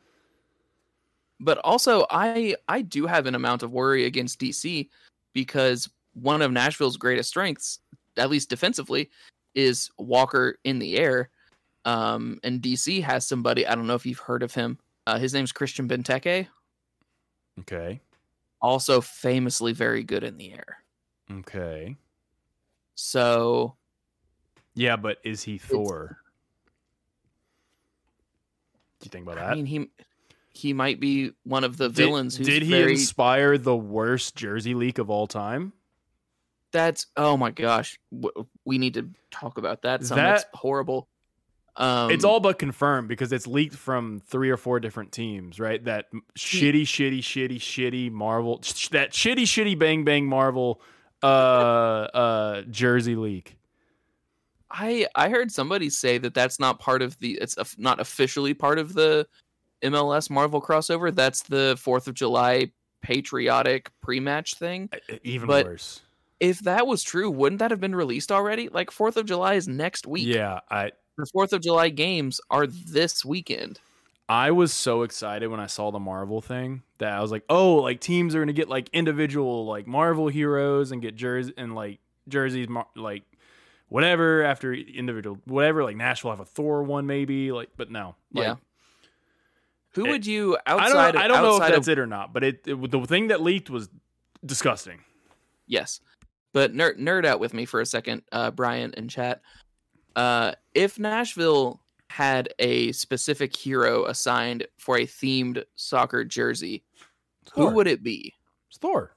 But 1.39 1.59
also, 1.59 2.07
I 2.09 2.55
I 2.67 2.81
do 2.81 3.07
have 3.07 3.27
an 3.27 3.35
amount 3.35 3.63
of 3.63 3.73
worry 3.73 4.07
against 4.07 4.41
DC 4.41 4.89
because 5.35 5.87
one 6.15 6.41
of 6.41 6.51
Nashville's 6.51 6.97
greatest 6.97 7.29
strengths, 7.29 7.81
at 8.17 8.31
least 8.31 8.49
defensively, 8.49 9.11
is 9.55 9.91
Walker 9.99 10.57
in 10.65 10.79
the 10.79 10.97
air. 10.97 11.29
Um, 11.85 12.41
and 12.43 12.63
DC 12.63 13.03
has 13.03 13.27
somebody 13.27 13.67
I 13.67 13.75
don't 13.75 13.87
know 13.87 13.97
if 13.97 14.07
you've 14.07 14.19
heard 14.19 14.43
of 14.43 14.55
him. 14.55 14.79
Uh, 15.07 15.19
his 15.19 15.35
name's 15.35 15.53
Christian 15.53 15.87
Benteke, 15.87 16.47
Okay, 17.61 18.01
also 18.61 19.01
famously 19.01 19.73
very 19.73 20.03
good 20.03 20.25
in 20.25 20.37
the 20.39 20.53
air. 20.53 20.79
okay. 21.31 21.97
So 22.95 23.77
Yeah, 24.75 24.97
but 24.97 25.19
is 25.25 25.43
he 25.43 25.59
Thor? 25.59 26.19
Do 29.01 29.07
you 29.07 29.11
think 29.11 29.25
about 29.27 29.37
that? 29.37 29.51
I 29.51 29.55
mean, 29.55 29.67
he 29.67 29.91
he 30.55 30.73
might 30.73 31.01
be 31.01 31.33
one 31.45 31.65
of 31.65 31.77
the 31.77 31.89
Did- 31.89 31.97
villains. 31.97 32.37
who's 32.37 32.47
did 32.47 32.63
he 32.63 32.71
very, 32.71 32.93
inspire 32.93 33.57
the 33.59 33.77
worst 33.77 34.37
jersey 34.37 34.75
leak 34.75 34.99
of 34.99 35.11
all 35.11 35.27
time? 35.27 35.73
That's 36.73 37.07
oh 37.17 37.37
my 37.37 37.51
gosh, 37.51 37.99
we 38.65 38.79
need 38.79 38.95
to 38.95 39.11
talk 39.31 39.59
about 39.59 39.83
that. 39.83 40.05
Some 40.05 40.17
that's 40.17 40.45
horrible. 40.55 41.09
Um, 41.77 42.11
it's 42.11 42.25
all 42.25 42.41
but 42.41 42.59
confirmed 42.59 43.09
because 43.09 43.33
it's 43.33 43.47
leaked 43.47 43.77
from 43.77 44.21
three 44.27 44.51
or 44.51 44.57
four 44.59 44.79
different 44.79 45.11
teams, 45.11 45.59
right? 45.59 45.83
That 45.85 46.07
shitty, 46.37 46.83
shitty, 46.83 47.21
shitty, 47.21 47.57
shitty 47.57 48.11
Marvel, 48.11 48.61
sh- 48.63 48.89
that 48.89 49.13
shitty, 49.13 49.43
shitty, 49.45 49.79
bang, 49.79 50.05
bang 50.05 50.27
Marvel 50.27 50.83
uh, 51.23 51.27
uh, 51.27 52.63
jersey 52.63 53.17
leak. 53.17 53.57
I 54.71 55.07
I 55.15 55.29
heard 55.29 55.51
somebody 55.53 55.89
say 55.91 56.19
that 56.19 56.35
that's 56.35 56.59
not 56.61 56.79
part 56.79 57.03
of 57.03 57.19
the. 57.21 57.39
It's 57.41 57.57
not 57.79 58.01
officially 58.01 58.55
part 58.55 58.79
of 58.79 58.93
the 58.95 59.27
MLS 59.83 60.31
Marvel 60.31 60.61
crossover. 60.63 61.15
That's 61.15 61.43
the 61.43 61.77
Fourth 61.79 62.07
of 62.09 62.15
July 62.15 62.71
patriotic 63.03 63.91
pre-match 64.01 64.55
thing. 64.55 64.89
Even 65.23 65.47
But- 65.49 65.67
worse. 65.67 66.03
If 66.41 66.59
that 66.61 66.89
was 66.89 67.05
true, 67.05 67.31
wouldn't 67.31 67.61
that 67.61 67.71
have 67.71 67.79
been 67.81 67.95
released 67.95 68.33
already? 68.33 68.69
Like 68.69 68.91
Fourth 68.91 69.17
of 69.17 69.27
July 69.27 69.55
is 69.55 69.69
next 69.69 70.09
week. 70.09 70.27
Yeah, 70.27 70.59
I 70.69 70.91
The 71.19 71.27
Fourth 71.27 71.53
of 71.53 71.61
July 71.61 71.91
games 71.91 72.41
are 72.51 72.67
this 72.67 73.25
weekend. 73.25 73.81
I 74.29 74.51
was 74.51 74.73
so 74.73 75.03
excited 75.03 75.49
when 75.49 75.61
I 75.61 75.67
saw 75.67 75.91
the 75.91 75.99
Marvel 75.99 76.41
thing 76.41 76.83
that 76.99 77.13
I 77.13 77.21
was 77.21 77.31
like, 77.31 77.45
oh, 77.51 77.75
like 77.77 78.01
teams 78.01 78.35
are 78.35 78.39
gonna 78.39 78.53
get 78.55 78.69
like 78.69 78.89
individual 78.93 79.67
like 79.67 79.87
Marvel 79.87 80.29
heroes 80.29 80.91
and 80.91 81.03
get 81.03 81.17
jerseys 81.17 81.53
and 81.57 81.75
like 81.75 81.99
jerseys, 82.29 82.69
mar- 82.69 82.87
like 82.97 83.25
whatever 83.89 84.43
after 84.43 84.73
individual 84.73 85.39
whatever. 85.45 85.85
Like 85.85 85.97
Nashville 85.97 86.31
have 86.31 86.41
a 86.41 86.47
Thor 86.47 86.83
one 86.83 87.07
maybe, 87.07 87.53
like, 87.53 87.69
but 87.77 87.91
no, 87.91 88.15
like, 88.33 88.45
yeah. 88.47 88.55
Who 89.95 90.07
it- 90.07 90.11
would 90.11 90.27
you 90.27 90.57
I 90.67 90.73
outside? 90.73 91.13
don't, 91.13 91.23
I 91.25 91.29
don't 91.29 91.43
know 91.43 91.57
if 91.63 91.69
that's 91.69 91.89
of, 91.89 91.93
it 91.93 91.99
or 91.99 92.07
not, 92.07 92.33
but 92.33 92.43
it, 92.43 92.61
it 92.67 92.91
the 92.91 93.05
thing 93.07 93.29
that 93.29 93.43
leaked 93.43 93.69
was 93.69 93.91
disgusting. 94.47 95.01
Yes, 95.67 96.01
but 96.55 96.73
nerd 96.73 96.99
nerd 96.99 97.27
out 97.27 97.39
with 97.41 97.53
me 97.53 97.67
for 97.67 97.83
a 97.83 97.87
second, 97.87 98.23
uh, 98.33 98.51
Brian 98.51 98.95
in 98.97 99.09
chat. 99.09 99.43
Uh, 100.17 100.53
if 100.75 100.99
Nashville 100.99 101.81
had 102.09 102.53
a 102.59 102.93
specific 102.93 103.57
hero 103.57 104.05
assigned 104.05 104.67
for 104.79 104.97
a 104.99 105.07
themed 105.07 105.65
soccer 105.75 106.25
jersey, 106.25 106.83
who 107.55 107.71
would 107.71 107.87
it 107.87 108.03
be? 108.03 108.35
It's 108.69 108.79
Thor 108.79 109.15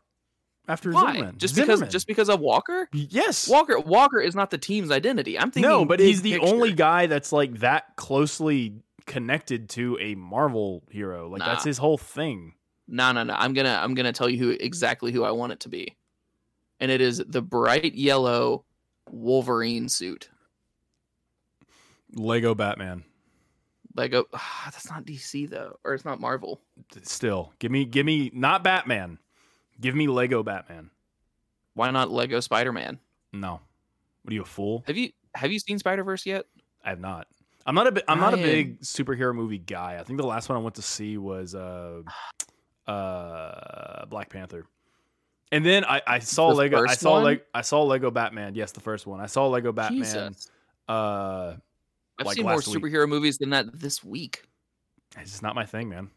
after 0.67 0.91
Why? 0.91 1.13
Zimmerman. 1.13 1.37
Just 1.37 1.55
Zimmerman. 1.55 1.79
because 1.79 1.91
just 1.91 2.07
because 2.07 2.29
of 2.29 2.39
Walker? 2.39 2.89
yes. 2.93 3.47
Walker 3.47 3.79
Walker 3.79 4.19
is 4.19 4.35
not 4.35 4.49
the 4.49 4.57
team's 4.57 4.91
identity. 4.91 5.37
I'm 5.37 5.51
thinking 5.51 5.69
no, 5.69 5.85
but 5.85 5.99
he's 5.99 6.21
the 6.21 6.33
picture. 6.33 6.47
only 6.47 6.73
guy 6.73 7.07
that's 7.07 7.31
like 7.31 7.59
that 7.59 7.95
closely 7.95 8.75
connected 9.05 9.69
to 9.69 9.97
a 9.99 10.15
Marvel 10.15 10.83
hero. 10.89 11.29
Like 11.29 11.41
that's 11.41 11.63
his 11.63 11.77
whole 11.77 11.97
thing. 11.97 12.53
No, 12.87 13.11
no, 13.11 13.23
no. 13.23 13.35
I'm 13.37 13.53
gonna 13.53 13.79
I'm 13.81 13.93
gonna 13.95 14.13
tell 14.13 14.29
you 14.29 14.37
who 14.37 14.49
exactly 14.51 15.11
who 15.11 15.23
I 15.23 15.31
want 15.31 15.53
it 15.53 15.59
to 15.61 15.69
be, 15.69 15.95
and 16.79 16.91
it 16.91 17.01
is 17.01 17.23
the 17.25 17.41
bright 17.41 17.95
yellow 17.95 18.63
Wolverine 19.11 19.89
suit. 19.89 20.29
Lego 22.15 22.55
Batman. 22.55 23.03
Lego. 23.95 24.25
ah, 24.33 24.61
that's 24.71 24.89
not 24.89 25.05
DC 25.05 25.49
though, 25.49 25.77
or 25.83 25.93
it's 25.93 26.05
not 26.05 26.19
Marvel. 26.19 26.61
Still, 27.03 27.53
give 27.59 27.71
me, 27.71 27.85
give 27.85 28.05
me 28.05 28.31
not 28.33 28.63
Batman. 28.63 29.19
Give 29.79 29.95
me 29.95 30.07
Lego 30.07 30.41
Batman. 30.41 30.89
Why 31.73 31.91
not 31.91 32.09
Lego 32.09 32.39
Spider 32.39 32.71
Man? 32.71 32.99
No, 33.33 33.59
what 34.23 34.31
are 34.31 34.33
you 34.33 34.43
a 34.43 34.45
fool? 34.45 34.83
Have 34.87 34.97
you 34.97 35.11
have 35.35 35.51
you 35.51 35.59
seen 35.59 35.77
Spider 35.77 36.03
Verse 36.03 36.25
yet? 36.25 36.45
I 36.83 36.89
have 36.89 36.99
not. 36.99 37.27
I'm 37.65 37.75
not 37.75 37.97
a. 37.97 38.11
I'm 38.11 38.19
not 38.19 38.33
a 38.33 38.37
big 38.37 38.81
superhero 38.81 39.33
movie 39.33 39.57
guy. 39.57 39.97
I 39.99 40.03
think 40.03 40.19
the 40.19 40.27
last 40.27 40.49
one 40.49 40.57
I 40.57 40.61
went 40.61 40.75
to 40.75 40.81
see 40.81 41.17
was 41.17 41.55
uh, 41.55 42.01
uh, 42.87 44.05
Black 44.05 44.29
Panther. 44.29 44.65
And 45.51 45.65
then 45.65 45.85
I, 45.85 46.01
I 46.05 46.19
saw 46.19 46.49
The 46.49 46.55
Lego. 46.55 46.85
I 46.85 46.93
saw 46.93 47.13
one? 47.13 47.23
Lego. 47.23 47.41
I 47.53 47.61
saw 47.61 47.83
Lego 47.83 48.11
Batman. 48.11 48.55
Yes, 48.55 48.71
the 48.71 48.81
first 48.81 49.07
one. 49.07 49.19
I 49.19 49.25
saw 49.25 49.47
Lego 49.47 49.71
Batman. 49.71 49.99
Jesus. 49.99 50.49
Uh, 50.87 51.55
I've 52.19 52.25
like 52.25 52.35
seen 52.35 52.45
more 52.45 52.55
last 52.55 52.67
week. 52.67 52.83
superhero 52.83 53.07
movies 53.07 53.37
than 53.37 53.49
that 53.51 53.79
this 53.79 54.03
week. 54.03 54.43
it's 55.17 55.31
just 55.31 55.43
not 55.43 55.55
my 55.55 55.65
thing, 55.65 55.89
man. 55.89 56.09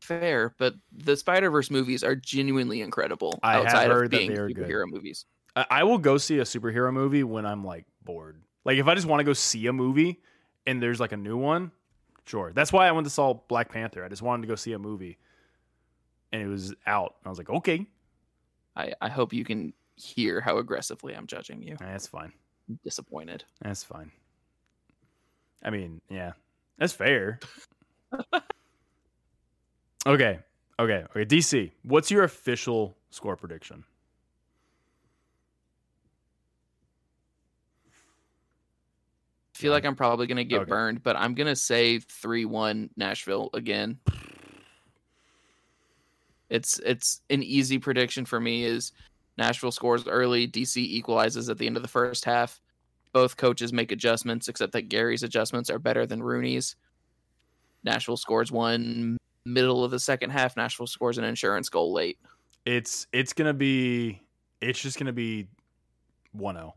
Fair, 0.00 0.54
but 0.58 0.74
the 0.92 1.16
Spider 1.16 1.50
Verse 1.50 1.70
movies 1.70 2.02
are 2.02 2.14
genuinely 2.14 2.80
incredible 2.80 3.38
I 3.42 3.54
have 3.54 3.66
outside 3.66 3.90
heard 3.90 4.06
of 4.06 4.10
that 4.12 4.16
being 4.18 4.32
they 4.32 4.38
are 4.38 4.48
good. 4.48 4.66
superhero 4.66 4.84
movies. 4.86 5.26
I, 5.54 5.66
I 5.70 5.84
will 5.84 5.98
go 5.98 6.18
see 6.18 6.38
a 6.38 6.44
superhero 6.44 6.92
movie 6.92 7.24
when 7.24 7.44
I'm 7.44 7.64
like 7.64 7.84
bored. 8.04 8.40
Like 8.64 8.78
if 8.78 8.86
I 8.86 8.94
just 8.94 9.06
want 9.06 9.20
to 9.20 9.24
go 9.24 9.32
see 9.32 9.66
a 9.66 9.72
movie 9.72 10.20
and 10.66 10.82
there's 10.82 11.00
like 11.00 11.12
a 11.12 11.16
new 11.16 11.36
one, 11.36 11.72
sure. 12.26 12.52
That's 12.54 12.72
why 12.72 12.88
I 12.88 12.92
went 12.92 13.06
to 13.06 13.10
saw 13.10 13.34
Black 13.48 13.70
Panther. 13.70 14.04
I 14.04 14.08
just 14.08 14.22
wanted 14.22 14.42
to 14.42 14.48
go 14.48 14.54
see 14.54 14.72
a 14.72 14.78
movie, 14.78 15.18
and 16.32 16.42
it 16.42 16.46
was 16.46 16.74
out. 16.86 17.16
I 17.24 17.28
was 17.28 17.38
like, 17.38 17.50
okay, 17.50 17.86
I, 18.76 18.92
I 19.00 19.08
hope 19.08 19.32
you 19.32 19.44
can 19.44 19.72
hear 19.96 20.40
how 20.40 20.58
aggressively 20.58 21.14
I'm 21.14 21.26
judging 21.26 21.62
you. 21.62 21.76
that's 21.80 22.06
fine. 22.06 22.32
I'm 22.68 22.78
disappointed. 22.84 23.44
That's 23.62 23.82
fine. 23.82 24.12
I 25.62 25.70
mean, 25.70 26.00
yeah, 26.08 26.32
that's 26.78 26.92
fair. 26.92 27.40
okay, 30.06 30.40
okay, 30.78 31.04
okay. 31.10 31.24
DC, 31.24 31.72
what's 31.82 32.10
your 32.10 32.24
official 32.24 32.96
score 33.10 33.36
prediction? 33.36 33.84
I 39.54 39.58
feel 39.58 39.72
like 39.72 39.84
I'm 39.84 39.96
probably 39.96 40.26
gonna 40.28 40.44
get 40.44 40.62
Okay. 40.62 40.68
burned, 40.68 41.02
but 41.02 41.16
I'm 41.16 41.34
gonna 41.34 41.56
say 41.56 41.98
three 41.98 42.44
one 42.44 42.90
Nashville 42.96 43.50
again. 43.54 43.98
It's 46.48 46.78
it's 46.78 47.22
an 47.30 47.42
easy 47.42 47.78
prediction 47.78 48.24
for 48.24 48.40
me 48.40 48.64
is 48.64 48.92
Nashville 49.36 49.72
scores 49.72 50.06
early, 50.06 50.46
DC 50.48 50.76
equalizes 50.78 51.48
at 51.48 51.58
the 51.58 51.66
end 51.66 51.76
of 51.76 51.82
the 51.82 51.88
first 51.88 52.24
half, 52.24 52.60
both 53.12 53.36
coaches 53.36 53.72
make 53.72 53.92
adjustments, 53.92 54.48
except 54.48 54.72
that 54.72 54.88
Gary's 54.88 55.22
adjustments 55.22 55.70
are 55.70 55.78
better 55.78 56.06
than 56.06 56.22
Rooney's. 56.22 56.76
Nashville 57.84 58.16
scores 58.16 58.50
one 58.52 59.16
middle 59.44 59.84
of 59.84 59.90
the 59.90 59.98
second 60.00 60.30
half. 60.30 60.56
Nashville 60.56 60.86
scores 60.86 61.18
an 61.18 61.24
insurance 61.24 61.68
goal 61.68 61.92
late. 61.92 62.18
It's 62.66 63.06
it's 63.12 63.32
gonna 63.32 63.54
be 63.54 64.20
it's 64.60 64.80
just 64.80 64.98
gonna 64.98 65.12
be 65.12 65.48
1-0. 66.36 66.72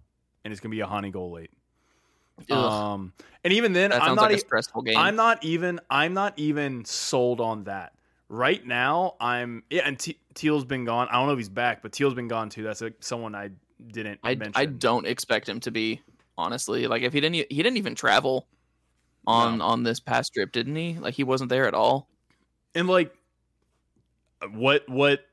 and 0.46 0.52
it's 0.52 0.62
gonna 0.62 0.72
be 0.72 0.80
a 0.80 0.88
Hany 0.88 1.12
goal 1.12 1.32
late. 1.32 1.52
Ugh, 2.50 2.58
Um, 2.58 3.14
and 3.44 3.54
even 3.54 3.74
then, 3.74 3.92
I'm 3.92 4.16
not 4.16 4.24
like 4.24 4.32
a 4.32 4.36
e- 4.36 4.40
stressful 4.40 4.84
game. 4.84 4.98
I'm 4.98 5.16
not 5.16 5.44
even 5.44 5.80
I'm 5.90 6.14
not 6.14 6.38
even 6.38 6.86
sold 6.86 7.42
on 7.42 7.66
that. 7.66 7.94
Right 8.30 8.66
now, 8.66 9.16
I'm 9.20 9.64
yeah, 9.70 9.82
and 9.86 10.00
Te- 10.00 10.20
Teal's 10.34 10.64
been 10.64 10.86
gone. 10.86 11.08
I 11.10 11.16
don't 11.16 11.28
know 11.28 11.34
if 11.34 11.40
he's 11.40 11.50
back, 11.50 11.82
but 11.82 11.92
Teal's 11.92 12.14
been 12.14 12.30
gone 12.30 12.50
too. 12.50 12.64
That's 12.64 12.82
like 12.82 12.96
someone 13.02 13.36
I 13.36 13.50
didn't 13.92 14.20
I, 14.24 14.36
mention. 14.36 14.54
I 14.56 14.66
don't 14.66 15.06
expect 15.06 15.50
him 15.50 15.60
to 15.62 15.72
be 15.72 16.02
honestly. 16.42 16.88
Like 16.88 17.04
if 17.04 17.14
he 17.14 17.22
didn't 17.22 17.36
he 17.36 17.64
didn't 17.64 17.78
even 17.78 17.96
travel 17.96 18.48
on 19.28 19.60
No. 19.60 19.66
on 19.66 19.84
this 19.84 20.00
past 20.00 20.34
trip, 20.34 20.52
didn't 20.52 20.76
he? 20.76 20.96
Like 21.00 21.14
he 21.14 21.24
wasn't 21.24 21.50
there 21.50 21.68
at 21.68 21.74
all. 21.74 22.08
and 22.76 22.88
like 22.88 23.14
what 24.54 24.88
what 24.90 25.26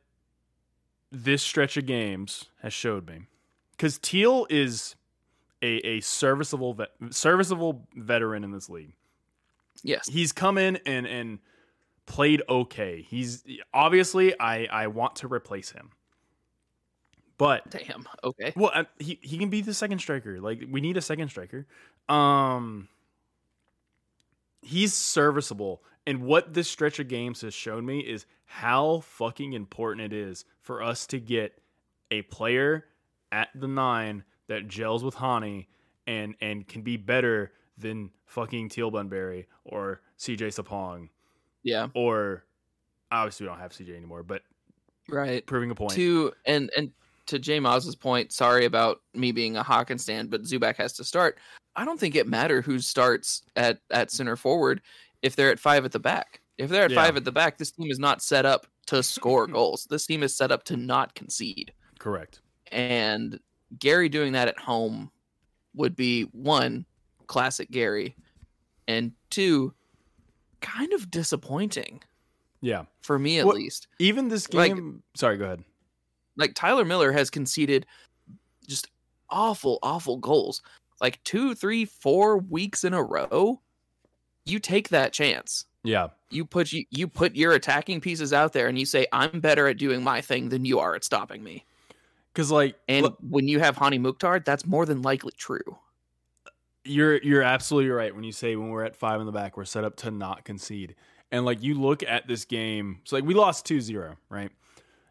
this 1.11 1.43
stretch 1.43 1.77
of 1.79 1.87
games 1.87 2.45
has 2.63 2.73
showed 2.75 3.09
me 3.09 3.23
because 3.73 3.99
Teal 3.99 4.47
is 4.51 4.95
a, 5.63 5.77
a 5.87 6.01
serviceable 6.01 6.75
vet, 6.75 6.91
serviceable 7.11 7.87
veteran 7.95 8.45
in 8.45 8.51
this 8.53 8.69
league. 8.69 8.93
Yes. 9.83 10.07
He's 10.09 10.33
come 10.33 10.59
in 10.59 10.77
and 10.85 11.07
and 11.07 11.39
played 12.07 12.43
okay. 12.49 13.01
He's 13.09 13.43
obviously 13.73 14.39
I 14.39 14.67
I 14.67 14.87
want 14.89 15.17
to 15.17 15.29
replace 15.33 15.71
him, 15.71 15.91
but 17.39 17.68
Damn. 17.70 18.05
Okay. 18.22 18.53
well 18.57 18.70
uh, 18.74 18.84
he 18.99 19.18
he 19.22 19.39
can 19.39 19.49
be 19.49 19.61
the 19.62 19.72
second 19.74 20.01
striker. 20.01 20.41
Like 20.41 20.62
we 20.70 20.80
need 20.80 20.97
a 20.97 21.03
second 21.03 21.28
striker. 21.30 21.66
Um, 22.09 22.89
he's 24.62 24.93
serviceable. 24.95 25.82
And 26.07 26.22
what 26.22 26.55
this 26.55 26.68
stretch 26.70 26.99
of 26.99 27.09
games 27.09 27.43
has 27.43 27.53
shown 27.55 27.84
me 27.84 28.01
is 28.01 28.26
how 28.47 29.01
fucking 29.01 29.53
important 29.53 30.12
it 30.12 30.16
is 30.16 30.45
for 30.61 30.82
us 30.82 31.07
to 31.09 31.20
get 31.20 31.61
a 32.11 32.22
player 32.22 32.86
at 33.30 33.49
the 33.55 33.68
nine 33.68 34.24
that 34.47 34.66
gels 34.68 35.05
with 35.05 35.14
Hany 35.14 35.68
and 36.07 36.34
and 36.41 36.66
can 36.66 36.80
be 36.82 36.97
better 36.97 37.53
than 37.76 38.11
fucking 38.24 38.70
Teal 38.70 38.91
Bunbury 38.91 39.47
or 39.64 40.01
CJ 40.18 40.49
Sapong 40.49 41.11
Yeah. 41.62 41.89
or 41.95 42.45
obviously 43.12 43.45
we 43.45 43.49
don't 43.51 43.61
have 43.61 43.72
CJ 43.72 43.95
anymore, 43.95 44.22
but 44.22 44.43
Right. 45.11 45.45
proving 45.47 45.70
a 45.70 45.74
point. 45.74 45.93
To 45.93 46.32
and 46.47 46.70
and 46.76 46.93
to 47.29 47.39
Jay 47.39 47.61
Maz's 47.61 47.97
point, 47.97 48.33
sorry 48.33 48.64
about 48.64 49.01
me 49.14 49.33
being 49.33 49.57
a 49.57 49.62
Hawkins 49.62 50.03
stand, 50.03 50.31
but 50.31 50.43
Zubac 50.43 50.76
has 50.76 50.93
to 50.95 51.05
start. 51.05 51.39
I 51.76 51.85
don't 51.85 51.99
think 52.01 52.16
it 52.16 52.26
matter 52.26 52.61
who 52.61 52.79
starts 52.81 53.43
at 53.57 53.79
at 53.91 54.11
center 54.11 54.37
forward 54.37 54.83
if 55.22 55.37
they're 55.37 55.51
at 55.51 55.61
five 55.61 55.85
at 55.85 55.93
the 55.93 55.99
back. 56.01 56.41
If 56.59 56.70
they're 56.70 56.85
at 56.85 56.91
Yeah. 56.91 57.05
five 57.05 57.16
at 57.16 57.24
the 57.24 57.33
back, 57.33 57.57
this 57.59 57.70
team 57.70 57.91
is 57.91 57.99
not 57.99 58.20
set 58.22 58.45
up 58.45 58.66
to 58.87 59.03
score 59.03 59.47
goals. 59.59 59.87
This 59.89 60.07
team 60.07 60.22
is 60.22 60.37
set 60.37 60.51
up 60.51 60.64
to 60.64 60.76
not 60.76 61.14
concede. 61.14 61.72
Correct. 61.99 62.41
And 62.72 63.39
Gary 63.79 64.09
doing 64.09 64.33
that 64.33 64.49
at 64.49 64.59
home 64.59 65.11
would 65.74 65.95
be 65.95 66.22
one 66.33 66.85
classic 67.26 67.70
Gary, 67.70 68.16
and 68.89 69.12
two 69.31 69.74
kind 70.61 70.93
of 70.95 71.11
disappointing 71.11 72.03
Yeah. 72.61 72.85
for 73.03 73.18
me 73.18 73.39
at 73.39 73.47
What- 73.47 73.57
least. 73.57 73.87
Even 73.99 74.29
this 74.29 74.53
Like- 74.53 74.74
game. 74.74 75.03
sorry, 75.14 75.37
go 75.37 75.45
ahead. 75.45 75.62
Like 76.39 76.55
Tyler 76.55 76.86
Miller 76.86 77.12
has 77.12 77.28
conceded 77.28 77.84
just 78.66 78.89
awful, 79.28 79.78
awful 79.82 80.16
goals. 80.16 80.62
Like 81.01 81.22
two, 81.24 81.55
three, 81.55 81.84
four 81.84 82.39
weeks 82.39 82.84
in 82.84 82.95
a 82.95 83.03
row. 83.03 83.61
You 84.47 84.59
take 84.59 84.89
that 84.89 85.12
chance. 85.12 85.66
Yeah. 85.84 86.09
You 86.30 86.45
put 86.45 86.72
you, 86.72 86.84
you 86.91 87.07
put 87.09 87.36
your 87.36 87.53
attacking 87.53 88.01
pieces 88.01 88.32
out 88.32 88.53
there 88.53 88.68
and 88.68 88.78
you 88.78 88.86
say, 88.86 89.07
I'm 89.12 89.41
better 89.41 89.68
at 89.68 89.78
doing 89.78 90.03
my 90.03 90.20
thing 90.20 90.49
than 90.49 90.64
you 90.64 90.78
are 90.78 90.95
at 90.95 91.05
stopping 91.05 91.43
me. 91.45 91.64
Because 92.32 92.51
like 92.51 92.76
And 92.89 93.03
look, 93.03 93.18
when 93.28 93.49
you 93.49 93.59
have 93.61 93.76
Hany 93.76 93.99
Mukhtar, 93.99 94.41
that's 94.41 94.64
more 94.66 94.86
than 94.86 95.03
likely 95.03 95.32
true. 95.36 95.78
you're 96.84 97.18
you're 97.22 97.43
absolutely 97.43 97.91
right 97.91 98.14
when 98.14 98.24
you 98.24 98.32
say 98.32 98.57
when 98.57 98.70
we're 98.70 98.84
at 98.84 98.97
five 98.97 99.20
in 99.20 99.26
the 99.26 99.32
back, 99.32 99.57
we're 99.57 99.64
set 99.64 99.84
up 99.84 99.97
to 99.97 100.11
not 100.11 100.45
concede. 100.45 100.95
And 101.30 101.45
like 101.45 101.62
you 101.62 101.74
look 101.74 102.03
at 102.03 102.26
this 102.26 102.45
game, 102.45 103.01
so 103.05 103.16
like 103.16 103.24
we 103.24 103.34
lost 103.34 103.66
2-0, 103.66 104.16
right? 104.30 104.51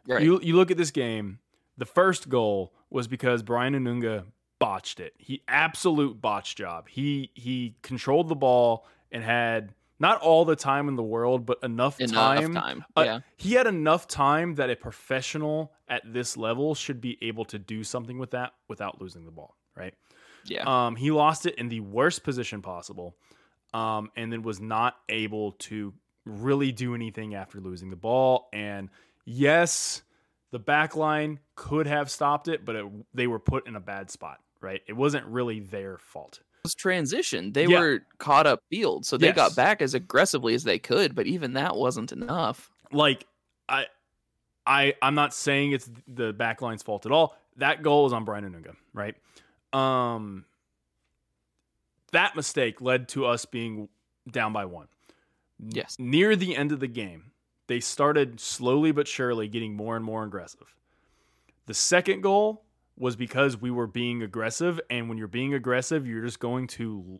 Right. 0.07 0.23
You 0.23 0.39
you 0.41 0.55
look 0.55 0.71
at 0.71 0.77
this 0.77 0.91
game, 0.91 1.39
the 1.77 1.85
first 1.85 2.29
goal 2.29 2.73
was 2.89 3.07
because 3.07 3.43
Brian 3.43 3.73
Anunga 3.73 4.23
botched 4.59 4.99
it. 4.99 5.13
He 5.17 5.41
absolute 5.47 6.19
botch 6.21 6.55
job. 6.55 6.87
He 6.87 7.31
he 7.33 7.75
controlled 7.81 8.29
the 8.29 8.35
ball 8.35 8.87
and 9.11 9.23
had 9.23 9.73
not 9.99 10.21
all 10.21 10.45
the 10.45 10.55
time 10.55 10.87
in 10.87 10.95
the 10.95 11.03
world, 11.03 11.45
but 11.45 11.57
enough, 11.63 11.99
Enough 11.99 12.13
time. 12.39 12.53
time. 12.53 12.85
Uh, 12.95 13.01
yeah. 13.03 13.19
He 13.35 13.53
had 13.53 13.65
enough 13.65 14.07
time 14.07 14.53
that 14.55 14.69
a 14.69 14.75
professional 14.75 15.73
at 15.87 16.03
this 16.05 16.37
level 16.37 16.75
should 16.75 17.01
be 17.01 17.17
able 17.21 17.45
to 17.45 17.57
do 17.57 17.83
something 17.83 18.19
with 18.19 18.31
that 18.31 18.53
without 18.67 19.01
losing 19.01 19.25
the 19.25 19.31
ball, 19.31 19.55
right? 19.75 19.95
Yeah. 20.45 20.63
Um, 20.67 20.95
he 20.95 21.09
lost 21.09 21.47
it 21.47 21.55
in 21.55 21.67
the 21.69 21.79
worst 21.79 22.23
position 22.23 22.61
possible, 22.61 23.15
um, 23.73 24.11
and 24.15 24.31
then 24.31 24.43
was 24.43 24.61
not 24.61 24.97
able 25.09 25.53
to 25.53 25.93
really 26.25 26.71
do 26.71 26.93
anything 26.93 27.33
after 27.33 27.59
losing 27.59 27.89
the 27.89 27.95
ball. 27.95 28.49
And 28.53 28.89
yes, 29.29 30.01
the 30.51 30.59
back 30.59 30.95
line 30.95 31.39
could 31.55 31.85
have 31.85 32.09
stopped 32.09 32.47
it, 32.47 32.63
but 32.65 32.75
it, 32.77 32.85
they 33.13 33.27
were 33.27 33.39
put 33.39 33.67
in 33.67 33.75
a 33.75 33.79
bad 33.81 34.09
spot, 34.09 34.39
right? 34.61 34.81
It 34.87 34.93
wasn't 34.93 35.25
really 35.27 35.59
their 35.59 35.97
fault. 35.97 36.39
was 36.63 36.73
transition. 36.75 37.53
They 37.53 37.65
Yeah. 37.65 37.79
were 37.79 37.99
caught 38.17 38.45
up 38.47 38.61
field, 38.69 39.05
so 39.05 39.15
they 39.17 39.27
Yes. 39.27 39.35
got 39.35 39.55
back 39.55 39.81
as 39.81 39.93
aggressively 39.93 40.53
as 40.53 40.63
they 40.65 40.79
could, 40.79 41.13
but 41.15 41.25
even 41.27 41.53
that 41.53 41.75
wasn't 41.75 42.11
enough. 42.11 42.69
Like 42.91 43.25
I, 43.69 43.85
I, 44.65 44.95
I'm 45.01 45.15
not 45.15 45.33
saying 45.33 45.71
it's 45.73 45.89
the 46.07 46.33
back 46.33 46.61
line's 46.61 46.83
fault 46.83 47.05
at 47.05 47.11
all. 47.11 47.37
That 47.57 47.83
goal 47.83 48.03
was 48.05 48.13
on 48.13 48.25
Brian 48.25 48.43
Anunga, 48.43 48.75
right? 48.93 49.15
Um, 49.71 50.45
that 52.11 52.35
mistake 52.35 52.81
led 52.81 53.07
to 53.09 53.25
us 53.25 53.45
being 53.45 53.89
down 54.29 54.51
by 54.53 54.65
one. 54.65 54.87
Yes. 55.59 55.95
near 55.99 56.35
the 56.35 56.55
end 56.55 56.71
of 56.71 56.79
the 56.79 56.87
game, 56.87 57.31
they 57.67 57.79
started 57.79 58.39
slowly 58.39 58.91
but 58.91 59.07
surely 59.07 59.47
getting 59.47 59.75
more 59.75 59.95
and 59.95 60.03
more 60.03 60.23
aggressive. 60.23 60.75
The 61.65 61.73
second 61.73 62.21
goal 62.21 62.63
was 62.97 63.15
because 63.15 63.59
we 63.59 63.69
were 63.69 63.87
being 63.87 64.23
aggressive, 64.23 64.79
and 64.89 65.07
when 65.07 65.17
you're 65.17 65.27
being 65.27 65.53
aggressive, 65.53 66.07
you're 66.07 66.23
just 66.23 66.39
going 66.39 66.67
to 66.67 67.19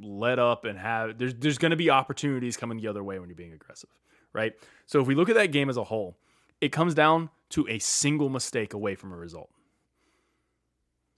let 0.00 0.38
up 0.38 0.64
and 0.64 0.78
have 0.78 1.18
there's 1.18 1.34
there's 1.34 1.58
going 1.58 1.70
to 1.70 1.76
be 1.76 1.90
opportunities 1.90 2.56
coming 2.56 2.78
the 2.78 2.86
other 2.86 3.02
way 3.02 3.18
when 3.18 3.28
you're 3.28 3.36
being 3.36 3.52
aggressive, 3.54 3.90
right? 4.32 4.52
So 4.86 5.00
if 5.00 5.06
we 5.06 5.14
look 5.14 5.28
at 5.28 5.34
that 5.34 5.50
game 5.50 5.68
as 5.68 5.76
a 5.76 5.84
whole, 5.84 6.16
it 6.60 6.70
comes 6.70 6.94
down 6.94 7.30
to 7.50 7.66
a 7.68 7.78
single 7.78 8.28
mistake 8.28 8.74
away 8.74 8.94
from 8.94 9.12
a 9.12 9.16
result. 9.16 9.50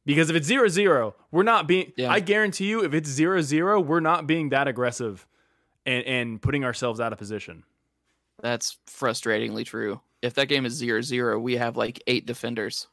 Because 0.07 0.31
if 0.31 0.37
it's 0.37 0.49
0-0, 0.49 1.13
we're 1.31 1.43
not 1.43 1.69
being 1.69 1.93
Yeah. 1.97 2.11
I 2.11 2.21
guarantee 2.21 2.69
you 2.69 2.83
if 2.85 2.95
it's 2.95 3.11
0-0, 3.11 3.85
we're 3.85 4.01
not 4.01 4.27
being 4.27 4.49
that 4.49 4.67
aggressive 4.67 5.27
and 5.85 6.05
and 6.07 6.41
putting 6.41 6.65
ourselves 6.65 7.01
out 7.01 7.13
of 7.13 7.19
position. 7.19 7.65
That's 8.43 8.79
frustratingly 8.89 9.65
true. 9.65 10.01
If 10.23 10.35
that 10.35 10.49
game 10.49 10.67
is 10.67 10.75
0 10.75 11.01
0, 11.03 11.39
we 11.39 11.57
have 11.57 11.77
like 11.77 12.03
eight 12.07 12.27
defenders. 12.27 12.87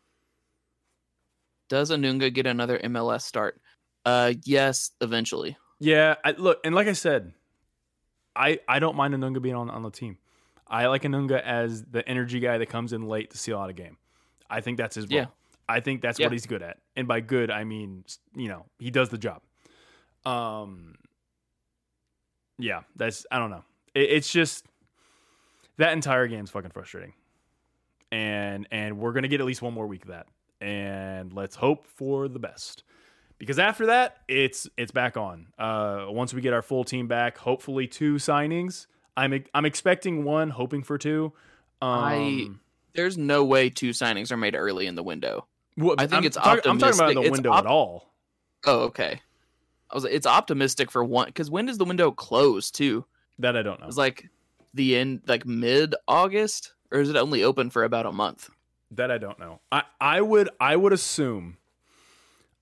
Does 1.70 1.92
Anunga 1.92 2.34
get 2.34 2.46
another 2.48 2.80
MLS 2.80 3.22
start? 3.24 3.60
Uh, 4.06 4.34
yes, 4.46 4.92
eventually. 5.02 5.58
Yeah, 5.80 6.16
I, 6.24 6.32
look, 6.32 6.60
and 6.64 6.74
like 6.74 6.88
I 6.88 6.94
said, 6.94 7.34
I 8.36 8.60
I 8.68 8.80
don't 8.80 8.96
mind 8.96 9.14
Anunga 9.14 9.42
being 9.42 9.56
on 9.56 9.70
on 9.70 9.84
the 9.84 9.92
team. 9.92 10.18
I 10.68 10.88
like 10.88 11.04
Anunga 11.04 11.42
as 11.42 11.84
the 11.84 12.08
energy 12.08 12.40
guy 12.40 12.58
that 12.58 12.68
comes 12.68 12.94
in 12.94 13.08
late 13.08 13.32
to 13.32 13.38
seal 13.38 13.58
out 13.60 13.70
a 13.70 13.74
game. 13.74 13.98
I 14.50 14.62
think 14.62 14.78
that's 14.78 14.96
his 14.96 15.06
role. 15.10 15.20
Yeah. 15.20 15.26
I 15.70 15.82
think 15.82 16.02
that's 16.02 16.20
Yeah. 16.20 16.28
what 16.28 16.32
he's 16.34 16.46
good 16.46 16.62
at, 16.62 16.78
and 16.96 17.08
by 17.08 17.20
good 17.20 17.52
I 17.52 17.66
mean 17.66 18.06
you 18.36 18.48
know 18.48 18.66
he 18.80 18.90
does 18.92 19.10
the 19.10 19.18
job. 19.18 19.42
Um. 20.26 20.96
Yeah, 22.58 22.82
that's 22.96 23.26
I 23.32 23.38
don't 23.40 23.50
know. 23.52 23.64
It, 23.94 24.10
it's 24.12 24.32
just 24.32 24.66
that 25.78 25.94
entire 25.94 26.28
game's 26.28 26.50
fucking 26.52 26.72
frustrating, 26.72 27.14
and 28.12 28.68
and 28.72 28.98
we're 28.98 29.14
gonna 29.14 29.28
get 29.28 29.40
at 29.42 29.46
least 29.48 29.62
one 29.62 29.74
more 29.74 29.88
week 29.88 30.04
of 30.04 30.10
that, 30.10 30.28
and 30.62 31.34
let's 31.34 31.56
hope 31.56 31.86
for 31.86 32.28
the 32.28 32.40
best 32.40 32.84
because 33.38 33.60
after 33.60 33.88
that 33.88 34.18
it's 34.28 34.68
it's 34.78 34.92
back 34.92 35.16
on 35.16 35.48
uh 35.60 36.06
once 36.10 36.34
we 36.34 36.42
get 36.42 36.54
our 36.54 36.64
full 36.64 36.84
team 36.84 37.08
back 37.08 37.38
hopefully 37.38 37.86
two 37.86 38.16
signings 38.16 38.88
i'm 39.16 39.44
i'm 39.54 39.64
expecting 39.66 40.24
one 40.24 40.50
hoping 40.50 40.82
for 40.82 40.98
two 40.98 41.32
um 41.80 41.90
I- 42.04 42.48
There's 42.96 43.16
no 43.16 43.46
way 43.46 43.70
two 43.70 43.92
signings 43.92 44.32
are 44.32 44.38
made 44.38 44.56
early 44.56 44.88
in 44.88 44.96
the 44.96 45.04
window. 45.04 45.46
well, 45.78 45.94
I 46.00 46.08
think 46.08 46.14
I'm 46.22 46.26
it's 46.26 46.36
talk- 46.38 46.66
i'm 46.66 46.80
talking 46.80 46.96
about 47.00 47.14
the 47.14 47.22
It's 47.22 47.30
window 47.32 47.52
op- 47.52 47.60
at 47.66 47.66
all 47.68 48.12
Oh, 48.66 48.86
okay. 48.86 49.22
I 49.92 49.96
was. 49.96 50.04
It's 50.04 50.26
optimistic 50.26 50.90
for 50.90 51.04
one 51.04 51.28
because 51.28 51.52
when 51.52 51.68
does 51.68 51.78
the 51.78 51.86
window 51.86 52.10
close 52.10 52.72
too? 52.72 53.06
that 53.38 53.56
i 53.56 53.62
don't 53.62 53.80
know 53.80 53.86
It's 53.86 53.98
like 53.98 54.28
the 54.78 54.96
end, 54.96 55.22
like 55.28 55.46
mid 55.46 55.94
August, 56.08 56.74
or 56.92 57.00
is 57.02 57.10
it 57.10 57.16
only 57.18 57.44
open 57.44 57.70
for 57.70 57.84
about 57.84 58.06
a 58.06 58.12
month? 58.12 58.50
that 58.90 59.12
i 59.12 59.18
don't 59.18 59.38
know 59.38 59.60
i 59.70 59.84
i 60.00 60.22
would 60.22 60.48
i 60.62 60.74
would 60.74 60.94
assume 60.94 61.58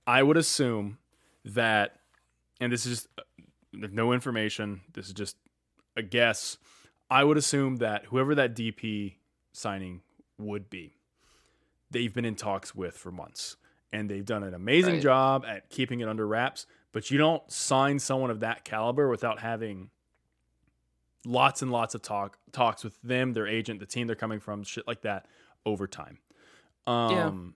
i 0.08 0.24
would 0.24 0.38
assume 0.38 0.98
that, 1.46 1.98
and 2.60 2.72
this 2.74 2.88
is 2.88 3.04
just 3.04 3.08
uh, 3.20 3.88
no 3.92 4.12
information. 4.12 4.82
This 4.94 5.06
is 5.06 5.14
just 5.14 5.38
a 5.96 6.02
guess. 6.02 6.58
I 7.12 7.24
would 7.24 7.38
assume 7.38 7.76
that 7.76 8.06
whoever 8.06 8.34
that 8.34 8.56
DP 8.56 9.18
signing 9.54 10.02
would 10.40 10.68
be, 10.72 10.96
they've 11.92 12.12
been 12.12 12.26
in 12.26 12.34
talks 12.36 12.74
with 12.74 12.98
for 12.98 13.12
months, 13.12 13.58
and 13.94 14.10
they've 14.10 14.26
done 14.26 14.42
an 14.42 14.56
amazing 14.56 14.96
Right. 14.96 15.04
job 15.04 15.46
at 15.48 15.70
keeping 15.70 16.00
it 16.00 16.08
under 16.10 16.26
wraps. 16.26 16.66
But 16.92 17.12
you 17.12 17.20
don't 17.20 17.44
sign 17.52 18.00
someone 18.00 18.32
of 18.32 18.40
that 18.40 18.64
caliber 18.66 19.08
without 19.10 19.40
having 19.42 19.92
lots 21.26 21.62
and 21.62 21.72
lots 21.72 21.96
of 21.96 22.02
talk 22.02 22.38
talks 22.52 22.84
with 22.84 23.02
them, 23.02 23.34
their 23.34 23.48
agent, 23.48 23.80
the 23.80 23.86
team 23.86 24.08
they're 24.08 24.16
coming 24.16 24.40
from, 24.40 24.64
shit 24.64 24.88
like 24.88 25.02
that 25.02 25.28
over 25.66 25.88
time. 25.88 26.20
Um 26.88 27.56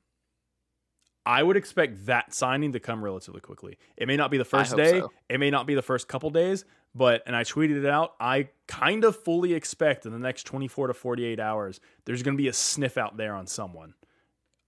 I 1.26 1.44
would 1.44 1.58
expect 1.58 2.08
that 2.08 2.34
signing 2.34 2.72
to 2.72 2.80
come 2.80 3.04
relatively 3.04 3.42
quickly. 3.42 3.78
It 3.98 4.08
may 4.08 4.18
not 4.18 4.32
be 4.32 4.38
the 4.38 4.46
first 4.46 4.76
day, 4.76 5.00
so. 5.02 5.12
it 5.30 5.40
may 5.40 5.52
not 5.52 5.68
be 5.68 5.76
the 5.76 5.82
first 5.82 6.08
couple 6.08 6.32
days, 6.32 6.66
but 6.96 7.22
and 7.28 7.36
I 7.36 7.44
tweeted 7.44 7.78
it 7.84 7.86
out, 7.86 8.14
I 8.20 8.50
kind 8.68 9.04
of 9.04 9.16
fully 9.16 9.54
expect 9.54 10.06
in 10.06 10.12
the 10.12 10.18
next 10.18 10.44
24 10.44 10.88
to 10.88 10.94
48 10.94 11.40
hours 11.40 11.80
there's 12.06 12.24
going 12.24 12.36
to 12.36 12.42
be 12.42 12.48
a 12.48 12.54
sniff 12.54 12.98
out 12.98 13.18
there 13.18 13.36
on 13.36 13.46
someone. 13.46 13.94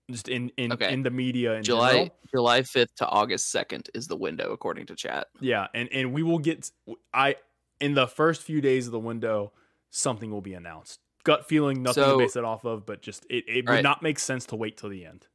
Just 0.10 0.28
in 0.28 0.52
in, 0.58 0.74
Okay. 0.74 0.94
in 0.94 1.04
the 1.04 1.10
media 1.10 1.54
in 1.54 1.64
July 1.64 1.92
general. 1.92 2.10
July 2.30 2.62
fifth 2.64 2.96
to 2.96 3.08
August 3.08 3.50
second 3.50 3.90
is 3.94 4.08
the 4.08 4.16
window 4.16 4.52
according 4.52 4.86
to 4.88 4.96
chat. 4.96 5.28
Yeah, 5.40 5.68
and 5.74 5.90
and 5.92 6.14
we 6.14 6.22
will 6.22 6.40
get 6.40 6.70
I 7.14 7.38
in 7.82 7.94
the 7.96 8.08
first 8.08 8.44
few 8.44 8.62
days 8.62 8.86
of 8.86 8.92
the 8.92 9.00
window, 9.00 9.52
something 9.90 10.32
will 10.32 10.42
be 10.42 10.54
announced. 10.54 11.00
Gut 11.24 11.48
feeling, 11.48 11.84
nothing 11.84 12.04
So- 12.04 12.18
to 12.18 12.24
base 12.26 12.36
it 12.36 12.44
off 12.44 12.64
of, 12.64 12.86
but 12.86 13.02
just 13.02 13.26
it, 13.30 13.44
it 13.48 13.66
would 13.68 13.70
Right. 13.74 13.84
not 13.84 14.02
make 14.02 14.18
sense 14.20 14.46
to 14.48 14.56
wait 14.56 14.78
till 14.78 14.90
the 14.90 15.06
end. 15.06 15.28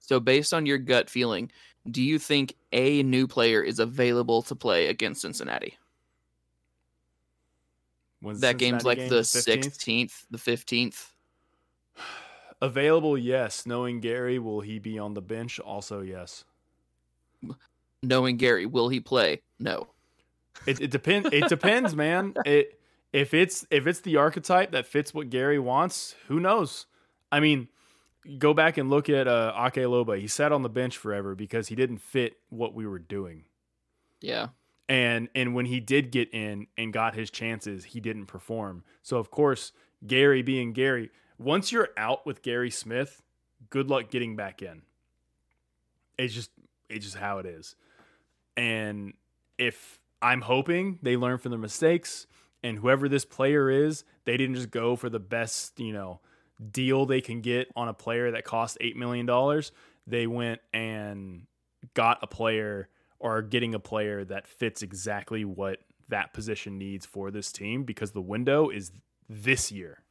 So 0.00 0.20
based 0.20 0.52
on 0.52 0.66
your 0.66 0.78
gut 0.78 1.08
feeling, 1.08 1.50
do 1.90 2.02
you 2.02 2.18
think 2.18 2.54
a 2.72 3.02
new 3.02 3.26
player 3.26 3.62
is 3.62 3.78
available 3.78 4.42
to 4.42 4.54
play 4.54 4.88
against 4.88 5.22
Cincinnati? 5.22 5.78
When's 8.20 8.40
That 8.40 8.52
the 8.52 8.58
game's 8.58 8.84
like 8.84 8.98
game? 8.98 9.08
the 9.08 9.24
sixteenth, 9.24 10.26
the 10.30 10.38
fifteenth. 10.38 11.12
Available, 12.62 13.18
yes. 13.18 13.66
Knowing 13.66 14.00
Gary, 14.00 14.38
will 14.38 14.60
he 14.60 14.78
be 14.78 14.98
on 14.98 15.14
the 15.14 15.20
bench? 15.22 15.58
Also, 15.60 16.00
yes. 16.00 16.44
Knowing 18.02 18.36
Gary, 18.36 18.64
will 18.66 18.88
he 18.88 19.00
play? 19.00 19.42
No. 19.58 19.88
It, 20.66 20.80
it 20.80 20.90
depends. 20.90 21.28
It 21.32 21.48
depends, 21.48 21.94
man. 21.94 22.34
It 22.44 22.80
if 23.12 23.32
it's 23.32 23.64
if 23.70 23.86
it's 23.86 24.00
the 24.00 24.16
archetype 24.16 24.72
that 24.72 24.86
fits 24.86 25.14
what 25.14 25.30
Gary 25.30 25.58
wants, 25.58 26.14
who 26.28 26.40
knows? 26.40 26.86
I 27.30 27.38
mean, 27.40 27.68
go 28.38 28.54
back 28.54 28.76
and 28.76 28.90
look 28.90 29.08
at 29.08 29.28
uh, 29.28 29.52
Ake 29.56 29.84
Loba. 29.84 30.18
He 30.18 30.26
sat 30.26 30.50
on 30.52 30.62
the 30.62 30.68
bench 30.68 30.96
forever 30.98 31.34
because 31.36 31.68
he 31.68 31.76
didn't 31.76 31.98
fit 31.98 32.34
what 32.50 32.74
we 32.74 32.86
were 32.86 32.98
doing. 32.98 33.44
Yeah. 34.20 34.48
and 34.88 35.28
and 35.34 35.54
when 35.54 35.66
he 35.66 35.80
did 35.80 36.10
get 36.10 36.32
in 36.34 36.66
and 36.78 36.92
got 36.92 37.14
his 37.14 37.30
chances 37.30 37.84
he 37.84 38.00
didn't 38.00 38.26
perform 38.26 38.84
so 39.02 39.18
of 39.18 39.30
course 39.30 39.72
gary 40.06 40.40
being 40.42 40.72
gary 40.72 41.10
once 41.38 41.70
you're 41.72 41.90
out 41.98 42.24
with 42.24 42.40
gary 42.42 42.70
smith 42.70 43.22
good 43.68 43.88
luck 43.88 44.10
getting 44.10 44.34
back 44.34 44.62
in 44.62 44.80
it's 46.18 46.32
just 46.32 46.50
it's 46.88 47.04
just 47.04 47.16
how 47.16 47.36
it 47.38 47.44
is 47.46 47.76
and 48.56 49.12
if 49.58 49.98
i'm 50.24 50.40
hoping 50.40 50.98
they 51.02 51.16
learn 51.16 51.38
from 51.38 51.50
their 51.50 51.58
mistakes 51.58 52.26
and 52.62 52.78
whoever 52.78 53.08
this 53.08 53.24
player 53.24 53.70
is 53.70 54.04
they 54.24 54.36
didn't 54.36 54.56
just 54.56 54.70
go 54.70 54.96
for 54.96 55.08
the 55.08 55.20
best 55.20 55.78
you 55.78 55.92
know 55.92 56.20
deal 56.70 57.06
they 57.06 57.20
can 57.20 57.40
get 57.40 57.70
on 57.76 57.88
a 57.88 57.94
player 57.94 58.30
that 58.30 58.44
cost 58.44 58.78
$8 58.80 58.96
million 58.96 59.62
they 60.06 60.26
went 60.26 60.60
and 60.72 61.46
got 61.94 62.18
a 62.22 62.26
player 62.26 62.88
or 63.18 63.38
are 63.38 63.42
getting 63.42 63.74
a 63.74 63.78
player 63.78 64.24
that 64.24 64.46
fits 64.46 64.82
exactly 64.82 65.44
what 65.44 65.78
that 66.08 66.32
position 66.32 66.78
needs 66.78 67.06
for 67.06 67.30
this 67.30 67.52
team 67.52 67.84
because 67.84 68.12
the 68.12 68.20
window 68.20 68.68
is 68.68 68.92
this 69.28 69.72
year. 69.72 70.02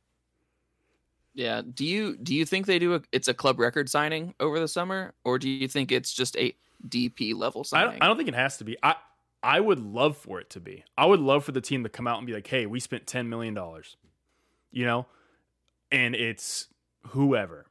Yeah. 1.35 1.61
Do 1.61 1.85
you 1.85 2.17
do 2.17 2.33
you 2.33 2.45
think 2.45 2.65
they 2.65 2.79
do 2.79 2.95
a 2.95 3.01
it's 3.11 3.27
a 3.27 3.33
club 3.33 3.59
record 3.59 3.89
signing 3.89 4.33
over 4.39 4.59
the 4.59 4.67
summer, 4.67 5.13
or 5.23 5.39
do 5.39 5.49
you 5.49 5.67
think 5.67 5.91
it's 5.91 6.13
just 6.13 6.35
a 6.37 6.55
DP 6.87 7.35
level 7.35 7.61
I 7.61 7.63
signing? 7.63 7.91
don't, 7.91 8.03
I 8.03 8.07
don't 8.07 8.17
think 8.17 8.29
it 8.29 8.35
has 8.35 8.57
to 8.57 8.63
be. 8.63 8.77
I 8.83 8.95
I 9.43 9.59
would 9.59 9.79
love 9.79 10.15
for 10.17 10.39
it 10.39 10.49
to 10.51 10.59
be. 10.61 10.85
I 10.97 11.05
would 11.05 11.19
love 11.19 11.43
for 11.43 11.51
the 11.51 11.61
team 11.61 11.83
to 11.83 11.89
come 11.89 12.07
out 12.07 12.17
and 12.17 12.25
be 12.25 12.33
like, 12.33 12.47
"Hey, 12.47 12.65
we 12.65 12.79
spent 12.79 13.05
10 13.05 13.29
million 13.29 13.53
dollars." 13.53 13.97
You 14.71 14.85
know? 14.85 15.05
And 15.91 16.15
it's 16.15 16.69
whoever. 17.07 17.67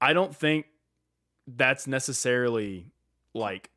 I 0.00 0.12
don't 0.12 0.34
think 0.36 0.66
that's 1.46 1.86
necessarily 1.86 2.90
like 3.32 3.70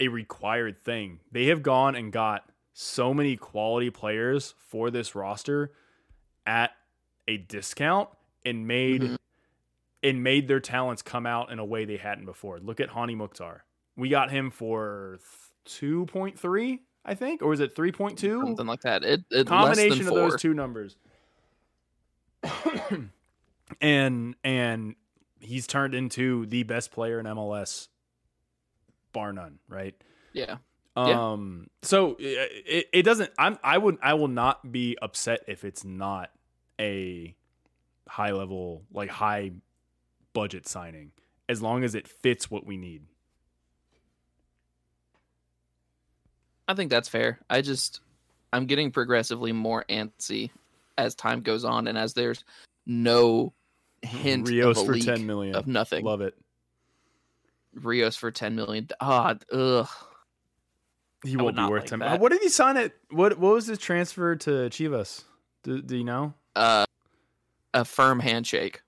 a 0.00 0.08
required 0.08 0.78
thing. 0.80 1.20
They 1.30 1.46
have 1.46 1.62
gone 1.62 1.94
and 1.94 2.10
got 2.12 2.50
so 2.72 3.12
many 3.12 3.36
quality 3.36 3.90
players 3.90 4.54
for 4.58 4.90
this 4.90 5.14
roster 5.14 5.72
at 6.46 6.72
a 7.28 7.36
discount 7.36 8.08
and 8.44 8.66
made 8.66 9.02
Mhm. 9.02 9.18
and 10.02 10.22
made 10.24 10.48
their 10.48 10.60
talents 10.60 11.02
come 11.02 11.26
out 11.26 11.52
in 11.52 11.58
a 11.58 11.64
way 11.64 11.84
they 11.84 11.98
hadn't 11.98 12.24
before. 12.24 12.58
Look 12.58 12.80
at 12.80 12.90
Hany 12.90 13.14
Mukhtar. 13.14 13.64
We 13.96 14.08
got 14.08 14.30
him 14.30 14.50
for 14.50 15.20
two 15.64 16.06
point 16.06 16.38
three, 16.38 16.82
I 17.04 17.14
think, 17.14 17.42
or 17.42 17.52
is 17.52 17.60
it 17.60 17.74
three 17.74 17.92
point 17.92 18.18
two? 18.18 18.40
something 18.40 18.66
like 18.66 18.82
that. 18.82 19.02
It, 19.02 19.24
it 19.30 19.46
Combination 19.46 20.08
of 20.08 20.14
those 20.14 20.40
two 20.40 20.54
numbers. 20.54 20.96
and 23.80 24.34
and 24.44 24.94
he's 25.40 25.66
turned 25.66 25.94
into 25.94 26.46
the 26.46 26.62
best 26.62 26.90
player 26.90 27.20
in 27.20 27.26
MLS, 27.26 27.88
bar 29.12 29.32
none. 29.32 29.58
Right. 29.68 29.94
Yeah. 30.32 30.56
Yeah. 30.96 31.32
Um. 31.32 31.68
So 31.82 32.16
it, 32.18 32.64
it, 32.66 32.86
it 32.92 33.02
doesn't. 33.02 33.30
I'm. 33.38 33.58
I 33.62 33.78
would. 33.78 33.98
I 34.02 34.14
will 34.14 34.28
not 34.28 34.70
be 34.70 34.98
upset 35.00 35.40
if 35.46 35.64
it's 35.64 35.84
not 35.84 36.30
a 36.80 37.34
high 38.08 38.32
level, 38.32 38.82
like 38.92 39.08
high 39.08 39.52
budget 40.32 40.66
signing, 40.66 41.12
as 41.48 41.62
long 41.62 41.84
as 41.84 41.94
it 41.94 42.08
fits 42.08 42.50
what 42.50 42.66
we 42.66 42.76
need. 42.76 43.02
I 46.70 46.74
think 46.74 46.88
that's 46.90 47.08
fair. 47.08 47.40
I 47.50 47.62
just 47.62 48.00
I'm 48.52 48.66
getting 48.66 48.92
progressively 48.92 49.50
more 49.52 49.84
antsy 49.88 50.50
as 50.96 51.16
time 51.16 51.40
goes 51.40 51.64
on 51.64 51.88
and 51.88 51.98
as 51.98 52.14
there's 52.14 52.44
no 52.86 53.52
hint 54.02 54.48
Rios 54.48 54.76
of 54.76 54.84
a 54.84 54.86
for 54.86 54.92
leak 54.92 55.04
ten 55.04 55.26
million. 55.26 55.56
of 55.56 55.66
nothing. 55.66 56.04
Love 56.04 56.20
it. 56.20 56.34
Rios 57.74 58.16
for 58.16 58.30
10 58.30 58.54
million. 58.54 58.88
Ah, 59.00 59.36
ugh. 59.52 59.88
He 61.24 61.36
won't 61.36 61.56
be 61.56 61.62
worth 61.64 61.90
like 61.90 62.00
ten. 62.00 62.20
What 62.20 62.30
did 62.30 62.40
he 62.40 62.48
sign 62.48 62.76
it? 62.76 62.92
What 63.10 63.36
What 63.38 63.54
was 63.54 63.66
his 63.66 63.78
transfer 63.78 64.36
to 64.36 64.50
Chivas? 64.70 65.24
Do, 65.64 65.82
do 65.82 65.96
you 65.96 66.04
know? 66.04 66.34
Uh 66.54 66.86
a 67.74 67.84
firm 67.84 68.20
handshake. 68.20 68.80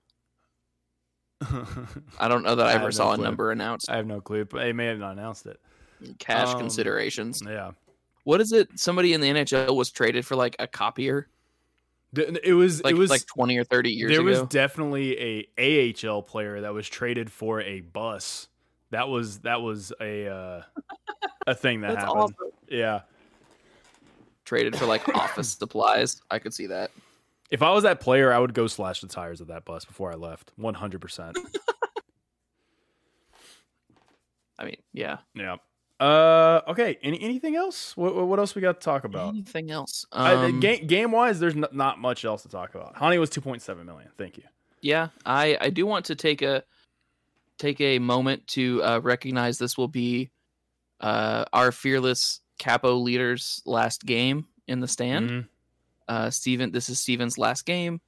I 2.19 2.29
don't 2.29 2.43
know 2.43 2.55
that 2.55 2.65
I 2.65 2.69
I 2.69 2.71
have 2.71 2.81
ever 2.81 2.87
no 2.87 2.91
saw 2.91 3.11
a 3.13 3.17
number 3.17 3.51
announced. 3.51 3.89
I 3.89 3.97
have 3.97 4.07
no 4.07 4.21
clue, 4.21 4.45
but 4.45 4.59
they 4.59 4.71
may 4.71 4.85
have 4.85 4.99
not 4.99 5.11
announced 5.11 5.45
it. 5.45 5.59
Cash 6.19 6.49
Um, 6.49 6.59
considerations. 6.59 7.41
Yeah, 7.45 7.71
What 8.23 8.41
is 8.41 8.51
it? 8.53 8.69
Somebody 8.79 9.13
in 9.13 9.21
the 9.21 9.29
NHL 9.29 9.75
was 9.75 9.89
traded 9.91 10.25
for 10.25 10.35
like 10.35 10.55
a 10.59 10.67
copier, 10.67 11.27
it 12.15 12.53
was. 12.53 12.83
like 12.83 12.93
it 12.93 12.97
was 12.97 13.09
like 13.09 13.25
20 13.25 13.57
or 13.57 13.63
30 13.63 13.91
years 13.91 14.11
ago? 14.11 14.23
there 14.23 14.29
ago. 14.31 14.41
was 14.41 14.49
definitely 14.49 15.47
a 15.57 15.93
AHL 16.07 16.21
player 16.21 16.61
that 16.61 16.73
was 16.73 16.87
traded 16.87 17.31
for 17.31 17.61
a 17.61 17.81
bus. 17.81 18.47
That 18.91 19.09
was 19.09 19.39
that 19.39 19.61
was 19.61 19.91
a 19.99 20.27
uh, 20.27 20.61
a 21.47 21.55
thing 21.55 21.81
that 21.81 21.97
happened. 21.97 22.17
awesome. 22.17 22.35
Yeah. 22.69 23.01
Traded 24.45 24.75
for 24.75 24.85
like 24.85 25.07
office 25.15 25.49
supplies. 25.59 26.21
I 26.29 26.37
could 26.37 26.53
see 26.53 26.67
that. 26.67 26.91
If 27.49 27.61
I 27.63 27.71
was 27.71 27.83
that 27.83 27.99
player, 27.99 28.31
I 28.33 28.39
would 28.39 28.53
go 28.53 28.67
slash 28.67 29.01
the 29.01 29.07
tires 29.07 29.41
of 29.41 29.47
that 29.47 29.63
bus 29.65 29.83
before 29.85 30.11
I 30.11 30.15
left. 30.15 30.51
One 30.57 30.73
hundred 30.75 31.01
percent. 31.01 31.37
I 34.59 34.65
mean, 34.65 34.77
yeah. 34.93 35.17
Yeah. 35.33 35.55
Uh. 36.03 36.61
Okay. 36.67 36.97
Any 37.01 37.21
anything 37.21 37.55
else? 37.55 37.95
What 37.95 38.15
what 38.27 38.39
else 38.39 38.55
we 38.55 38.61
got 38.61 38.79
to 38.81 38.83
talk 38.85 39.03
about? 39.05 39.29
Anything 39.29 39.71
else? 39.71 40.05
I- 40.11 40.33
Um, 40.33 40.59
game 40.59 40.85
game 40.87 41.11
wise, 41.11 41.39
there's 41.39 41.55
n- 41.55 41.65
not 41.71 41.99
much 41.99 42.25
else 42.25 42.41
to 42.43 42.49
talk 42.49 42.75
about. 42.75 42.97
Hany 42.97 43.17
was 43.17 43.29
two 43.29 43.41
point 43.41 43.61
seven 43.61 43.85
million. 43.85 44.09
Thank 44.17 44.37
you. 44.37 44.43
yeah, 44.81 45.09
I 45.25 45.57
I 45.61 45.69
do 45.69 45.85
want 45.85 46.05
to 46.05 46.15
take 46.15 46.41
a 46.41 46.63
take 47.57 47.79
a 47.79 47.99
moment 47.99 48.45
to 48.47 48.83
uh, 48.83 48.99
recognize 49.01 49.57
this 49.57 49.77
will 49.77 49.87
be 49.87 50.29
uh, 50.99 51.45
our 51.53 51.71
fearless 51.71 52.41
capo 52.59 52.95
leader's 52.95 53.61
last 53.65 54.03
game 54.05 54.47
in 54.67 54.79
the 54.79 54.87
stand. 54.87 55.29
Mhm. 55.29 55.47
Uh, 56.07 56.29
Steven, 56.29 56.71
this 56.71 56.89
is 56.89 56.99
Steven's 56.99 57.37
last 57.37 57.65
game. 57.65 58.01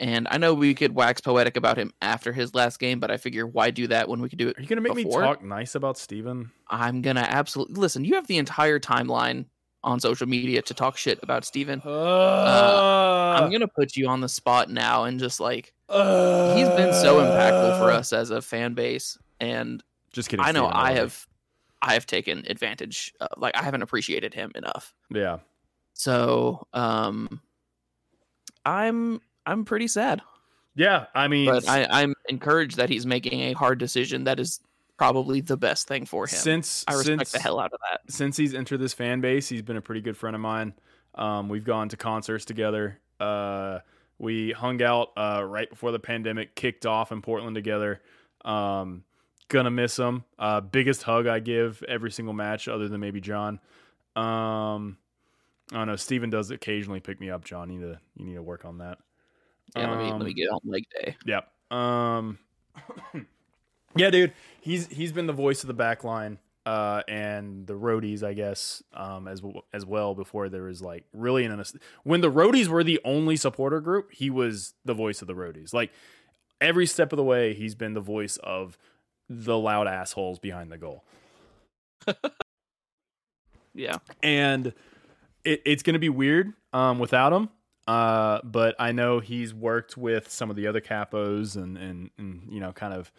And 0.00 0.28
I 0.30 0.38
know 0.38 0.54
we 0.54 0.74
could 0.74 0.94
wax 0.94 1.20
poetic 1.20 1.56
about 1.56 1.76
him 1.76 1.92
after 2.00 2.32
his 2.32 2.54
last 2.54 2.78
game, 2.78 3.00
but 3.00 3.10
I 3.10 3.16
figure 3.16 3.46
why 3.46 3.70
do 3.70 3.88
that 3.88 4.08
when 4.08 4.20
we 4.20 4.28
could 4.28 4.38
do 4.38 4.48
it 4.48 4.56
Are 4.56 4.62
you 4.62 4.68
gonna 4.68 4.80
make 4.80 4.94
Before? 4.94 5.20
me 5.20 5.26
talk 5.26 5.42
nice 5.42 5.74
about 5.74 5.98
Steven? 5.98 6.52
I'm 6.68 7.02
gonna 7.02 7.26
absolutely 7.28 7.80
listen. 7.80 8.04
You 8.04 8.14
have 8.14 8.26
the 8.28 8.38
entire 8.38 8.78
timeline 8.78 9.46
on 9.82 9.98
social 10.00 10.28
media 10.28 10.62
to 10.62 10.74
talk 10.74 10.96
shit 10.96 11.18
about 11.22 11.44
Steven. 11.44 11.82
Uh, 11.84 13.38
I'm 13.40 13.50
gonna 13.50 13.66
put 13.68 13.96
you 13.96 14.08
on 14.08 14.20
the 14.20 14.28
spot 14.28 14.70
now 14.70 15.04
and 15.04 15.18
just 15.18 15.40
like 15.40 15.72
he's 15.88 16.68
been 16.68 16.92
so 16.94 17.20
impactful 17.20 17.78
for 17.78 17.90
us 17.90 18.12
as 18.12 18.30
a 18.30 18.40
fan 18.40 18.74
base, 18.74 19.18
and 19.40 19.82
Just 20.12 20.28
kidding. 20.28 20.44
I 20.44 20.52
know 20.52 20.66
Steven, 20.66 20.76
I 20.76 20.92
have 20.92 21.26
I 21.82 21.94
have 21.94 22.06
taken 22.06 22.44
advantage. 22.48 23.12
Of. 23.20 23.28
Like 23.36 23.56
I 23.56 23.62
haven't 23.62 23.82
appreciated 23.82 24.34
him 24.34 24.52
enough. 24.54 24.94
Yeah. 25.10 25.38
So 25.94 26.66
um, 26.72 27.40
I'm 28.64 29.20
I'm 29.48 29.64
pretty 29.64 29.88
sad. 29.88 30.20
Yeah, 30.74 31.06
I 31.14 31.26
mean, 31.26 31.46
but 31.46 31.68
I, 31.68 31.86
I'm 31.90 32.14
encouraged 32.28 32.76
that 32.76 32.88
he's 32.88 33.06
making 33.06 33.40
a 33.40 33.52
hard 33.54 33.78
decision 33.78 34.24
that 34.24 34.38
is 34.38 34.60
probably 34.98 35.40
the 35.40 35.56
best 35.56 35.88
thing 35.88 36.04
for 36.04 36.24
him. 36.26 36.38
Since 36.38 36.84
I 36.86 36.92
respect 36.92 37.20
since, 37.20 37.32
the 37.32 37.40
hell 37.40 37.58
out 37.58 37.72
of 37.72 37.80
that. 37.90 38.00
Since 38.12 38.36
he's 38.36 38.54
entered 38.54 38.78
this 38.78 38.92
fan 38.92 39.20
base, 39.20 39.48
he's 39.48 39.62
been 39.62 39.78
a 39.78 39.80
pretty 39.80 40.02
good 40.02 40.16
friend 40.16 40.36
of 40.36 40.42
mine. 40.42 40.74
Um, 41.14 41.48
we've 41.48 41.64
gone 41.64 41.88
to 41.88 41.96
concerts 41.96 42.44
together. 42.44 43.00
Uh, 43.18 43.78
we 44.18 44.52
hung 44.52 44.82
out 44.82 45.08
uh, 45.16 45.42
right 45.44 45.68
before 45.68 45.92
the 45.92 45.98
pandemic 45.98 46.54
kicked 46.54 46.84
off 46.84 47.10
in 47.10 47.22
Portland 47.22 47.54
together. 47.54 48.02
Um, 48.44 49.04
gonna 49.48 49.70
miss 49.70 49.96
him. 49.96 50.24
Uh, 50.38 50.60
biggest 50.60 51.02
hug 51.02 51.26
I 51.26 51.40
give 51.40 51.82
every 51.88 52.10
single 52.10 52.34
match, 52.34 52.68
other 52.68 52.86
than 52.86 53.00
maybe 53.00 53.20
John. 53.20 53.60
Um, 54.14 54.98
I 55.72 55.78
don't 55.78 55.86
know. 55.88 55.96
Steven 55.96 56.30
does 56.30 56.50
occasionally 56.50 57.00
pick 57.00 57.20
me 57.20 57.30
up. 57.30 57.44
John, 57.44 57.70
you 57.70 57.80
need 57.80 57.86
to 57.86 58.00
you 58.16 58.26
need 58.26 58.34
to 58.34 58.42
work 58.42 58.64
on 58.64 58.78
that. 58.78 58.98
Yeah, 59.76 59.90
let 59.90 59.98
me 59.98 60.12
let 60.12 60.22
me 60.22 60.32
get 60.32 60.48
on 60.48 60.60
leg 60.64 60.84
day. 60.90 61.16
Yep. 61.26 61.48
Um, 61.70 62.38
yeah, 63.96 64.10
dude, 64.10 64.32
he's 64.60 64.86
he's 64.88 65.12
been 65.12 65.26
the 65.26 65.32
voice 65.32 65.62
of 65.62 65.68
the 65.68 65.74
back 65.74 66.04
line 66.04 66.38
uh, 66.68 67.02
and 67.08 67.66
the 67.66 67.72
roadies, 67.72 68.22
I 68.22 68.34
guess, 68.34 68.82
um, 68.92 69.26
as 69.26 69.42
as 69.72 69.86
well. 69.86 70.14
Before 70.14 70.50
there 70.50 70.64
was 70.64 70.82
like 70.82 71.04
really 71.14 71.44
an 71.46 71.62
when 72.04 72.20
the 72.20 72.30
roadies 72.30 72.68
were 72.68 72.84
the 72.84 73.00
only 73.04 73.36
supporter 73.36 73.80
group, 73.80 74.12
he 74.12 74.28
was 74.28 74.74
the 74.84 74.92
voice 74.92 75.22
of 75.22 75.28
the 75.28 75.34
roadies. 75.34 75.72
Like 75.72 75.92
every 76.60 76.84
step 76.84 77.10
of 77.12 77.16
the 77.16 77.24
way, 77.24 77.54
he's 77.54 77.74
been 77.74 77.94
the 77.94 78.00
voice 78.00 78.36
of 78.38 78.76
the 79.30 79.56
loud 79.56 79.86
assholes 79.86 80.38
behind 80.38 80.70
the 80.70 80.76
goal. 80.76 81.04
yeah, 83.74 83.96
and 84.22 84.74
it, 85.44 85.62
it's 85.64 85.82
going 85.82 85.94
to 85.94 86.00
be 86.00 86.10
weird 86.10 86.52
um, 86.74 86.98
without 86.98 87.32
him. 87.32 87.48
Uh, 87.88 88.40
but 88.44 88.76
I 88.78 88.92
know 88.92 89.18
he's 89.18 89.54
worked 89.54 89.96
with 89.96 90.30
some 90.30 90.50
of 90.50 90.56
the 90.56 90.66
other 90.66 90.82
capos 90.82 91.56
and, 91.56 91.78
and, 91.78 92.10
and 92.18 92.42
you 92.50 92.60
know, 92.60 92.70
kind 92.70 92.92
of 92.92 93.10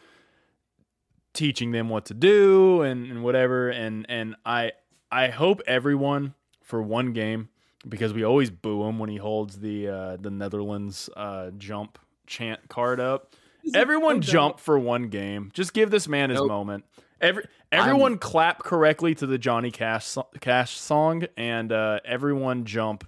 teaching 1.33 1.71
them 1.71 1.89
what 1.89 2.05
to 2.05 2.13
do 2.13 2.83
and, 2.83 3.09
and 3.09 3.23
whatever. 3.23 3.69
And, 3.69 4.05
and 4.07 4.35
I, 4.45 4.73
I 5.11 5.29
hope 5.29 5.61
everyone 5.65 6.35
for 6.61 6.83
one 6.83 7.13
game, 7.13 7.49
because 7.87 8.13
we 8.13 8.23
always 8.23 8.51
boo 8.51 8.83
him 8.83 8.99
when 8.99 9.09
he 9.09 9.17
holds 9.17 9.57
the, 9.57 9.87
uh, 9.87 10.17
the 10.17 10.29
Netherlands, 10.29 11.09
uh, 11.17 11.49
jump 11.57 11.97
chant 12.27 12.69
card 12.69 12.99
up. 12.99 13.33
Everyone 13.73 14.21
jump 14.21 14.59
for 14.59 14.77
one 14.77 15.09
game. 15.09 15.49
Just 15.53 15.73
give 15.73 15.89
this 15.89 16.07
man 16.07 16.29
his 16.29 16.39
nope. 16.39 16.47
moment. 16.47 16.85
Every 17.19 17.43
everyone 17.71 18.13
I'm, 18.13 18.17
clap 18.19 18.59
correctly 18.63 19.13
to 19.15 19.27
the 19.27 19.37
Johnny 19.37 19.71
Cash 19.71 20.15
Cash 20.39 20.77
song, 20.77 21.25
and 21.35 21.71
uh, 21.71 21.99
everyone 22.05 22.63
jump 22.63 23.03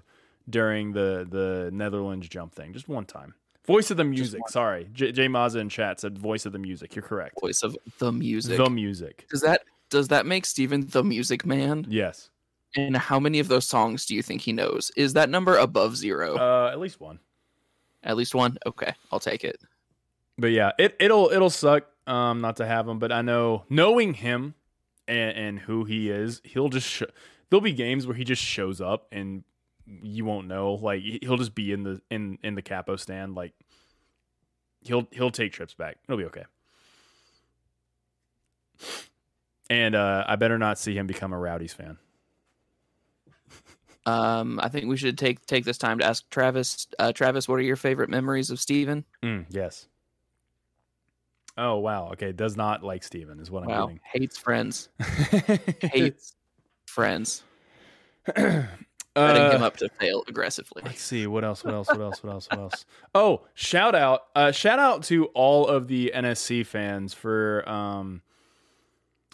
during 0.49 0.93
the 0.93 1.27
the 1.29 1.69
Netherlands 1.71 2.27
jump 2.27 2.53
thing. 2.53 2.73
Just 2.73 2.87
one 2.87 3.05
time. 3.05 3.35
Voice 3.65 3.91
of 3.91 3.97
the 3.97 4.03
music. 4.03 4.41
Sorry, 4.49 4.89
J-, 4.91 5.11
J 5.11 5.27
Mazza 5.27 5.57
in 5.57 5.69
chat 5.69 5.99
said 5.99 6.17
voice 6.17 6.45
of 6.45 6.51
the 6.51 6.59
music. 6.59 6.95
You're 6.95 7.03
correct. 7.03 7.39
Voice 7.39 7.61
of 7.61 7.77
the 7.99 8.11
music. 8.11 8.57
The 8.57 8.69
music. 8.69 9.27
Does 9.29 9.41
that 9.41 9.63
does 9.89 10.07
that 10.07 10.25
make 10.25 10.45
Steven 10.45 10.87
the 10.87 11.03
music 11.03 11.45
man? 11.45 11.85
Yes. 11.87 12.29
And 12.75 12.95
how 12.95 13.19
many 13.19 13.39
of 13.39 13.49
those 13.49 13.67
songs 13.67 14.05
do 14.05 14.15
you 14.15 14.23
think 14.23 14.41
he 14.41 14.53
knows? 14.53 14.91
Is 14.95 15.13
that 15.13 15.29
number 15.29 15.57
above 15.57 15.97
zero? 15.97 16.37
Uh, 16.37 16.69
at 16.71 16.79
least 16.79 16.99
one. 16.99 17.19
At 18.01 18.17
least 18.17 18.33
one. 18.33 18.57
Okay, 18.65 18.93
I'll 19.11 19.19
take 19.19 19.43
it. 19.43 19.59
But 20.37 20.51
yeah, 20.51 20.71
it 20.79 20.95
it'll 20.99 21.29
it'll 21.29 21.49
suck 21.49 21.85
um 22.07 22.41
not 22.41 22.55
to 22.57 22.65
have 22.65 22.87
him, 22.87 22.97
but 22.97 23.11
I 23.11 23.21
know 23.21 23.65
knowing 23.69 24.15
him 24.15 24.55
and, 25.07 25.37
and 25.37 25.59
who 25.59 25.83
he 25.83 26.09
is, 26.09 26.41
he'll 26.43 26.69
just 26.69 26.87
sh- 26.87 27.03
there'll 27.49 27.61
be 27.61 27.73
games 27.73 28.07
where 28.07 28.15
he 28.15 28.23
just 28.23 28.41
shows 28.41 28.81
up 28.81 29.07
and 29.11 29.43
you 30.01 30.25
won't 30.25 30.47
know. 30.47 30.73
Like 30.73 31.01
he'll 31.01 31.37
just 31.37 31.55
be 31.55 31.71
in 31.71 31.83
the 31.83 32.01
in 32.09 32.37
in 32.43 32.55
the 32.55 32.61
capo 32.61 32.95
stand. 32.95 33.35
Like 33.35 33.53
he'll 34.81 35.07
he'll 35.11 35.31
take 35.31 35.53
trips 35.53 35.73
back. 35.73 35.97
It'll 36.07 36.17
be 36.17 36.25
okay. 36.25 36.45
And 39.69 39.95
uh, 39.95 40.25
I 40.27 40.35
better 40.35 40.57
not 40.57 40.79
see 40.79 40.97
him 40.97 41.07
become 41.07 41.31
a 41.31 41.37
Rowdies 41.37 41.73
fan. 41.73 41.97
Um, 44.05 44.59
I 44.61 44.69
think 44.69 44.87
we 44.87 44.97
should 44.97 45.17
take 45.17 45.45
take 45.45 45.63
this 45.63 45.77
time 45.77 45.99
to 45.99 46.05
ask 46.05 46.27
Travis. 46.29 46.87
Uh, 46.97 47.13
Travis, 47.13 47.47
what 47.47 47.55
are 47.55 47.63
your 47.63 47.75
favorite 47.75 48.09
memories 48.09 48.49
of 48.49 48.59
Steven? 48.59 49.05
Mm, 49.23 49.45
yes. 49.49 49.87
Oh 51.57 51.77
wow. 51.77 52.09
Okay, 52.13 52.31
does 52.31 52.57
not 52.57 52.83
like 52.83 53.03
Steven 53.03 53.39
is 53.39 53.51
what 53.51 53.63
I'm 53.63 53.69
wow. 53.69 53.85
getting. 53.85 53.99
Hates 54.03 54.37
friends. 54.37 54.89
Hates 55.81 56.35
friends. 56.87 57.43
setting 59.15 59.43
uh, 59.43 59.51
him 59.51 59.63
up 59.63 59.77
to 59.77 59.89
fail 59.89 60.23
aggressively. 60.27 60.81
Let's 60.85 61.01
see 61.01 61.27
what 61.27 61.43
else. 61.43 61.63
What 61.63 61.73
else? 61.73 61.87
What 61.87 61.99
else? 62.01 62.23
What 62.23 62.33
else? 62.33 62.49
What 62.49 62.59
else? 62.59 62.85
Oh, 63.15 63.41
shout 63.53 63.93
out! 63.95 64.21
Uh, 64.35 64.51
shout 64.51 64.79
out 64.79 65.03
to 65.03 65.25
all 65.27 65.67
of 65.67 65.87
the 65.87 66.11
NSC 66.15 66.65
fans 66.65 67.13
for 67.13 67.67
um, 67.67 68.21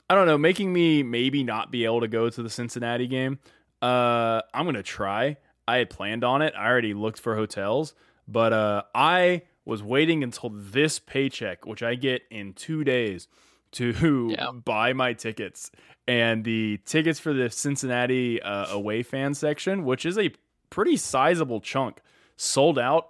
I 0.09 0.15
don't 0.15 0.25
know, 0.25 0.37
making 0.37 0.71
me 0.71 1.03
maybe 1.03 1.43
not 1.43 1.71
be 1.71 1.85
able 1.85 2.01
to 2.01 2.07
go 2.07 2.29
to 2.29 2.43
the 2.43 2.49
Cincinnati 2.49 3.07
game. 3.07 3.39
Uh, 3.81 4.41
I'm 4.53 4.65
gonna 4.65 4.83
try. 4.83 5.37
I 5.67 5.77
had 5.77 5.89
planned 5.89 6.23
on 6.23 6.41
it. 6.41 6.53
I 6.57 6.65
already 6.65 6.93
looked 6.93 7.19
for 7.19 7.35
hotels, 7.35 7.93
but 8.27 8.53
uh, 8.53 8.83
I 8.95 9.43
was 9.65 9.83
waiting 9.83 10.23
until 10.23 10.49
this 10.49 10.97
paycheck, 10.97 11.65
which 11.65 11.83
I 11.83 11.95
get 11.95 12.21
in 12.31 12.53
two 12.53 12.85
days, 12.85 13.27
to 13.73 14.29
yeah. 14.37 14.51
buy 14.51 14.93
my 14.93 15.13
tickets 15.13 15.71
and 16.07 16.43
the 16.43 16.79
tickets 16.85 17.19
for 17.19 17.33
the 17.33 17.49
Cincinnati 17.49 18.41
uh, 18.41 18.67
away 18.71 19.03
fan 19.03 19.33
section, 19.33 19.83
which 19.83 20.05
is 20.05 20.17
a 20.17 20.31
pretty 20.69 20.97
sizable 20.97 21.59
chunk, 21.59 21.99
sold 22.37 22.79
out 22.79 23.09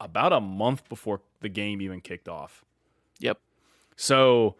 about 0.00 0.32
a 0.32 0.40
month 0.40 0.88
before 0.88 1.22
the 1.40 1.48
game 1.48 1.80
even 1.80 2.00
kicked 2.00 2.28
off. 2.28 2.64
Yep. 3.20 3.38
So 3.96 4.56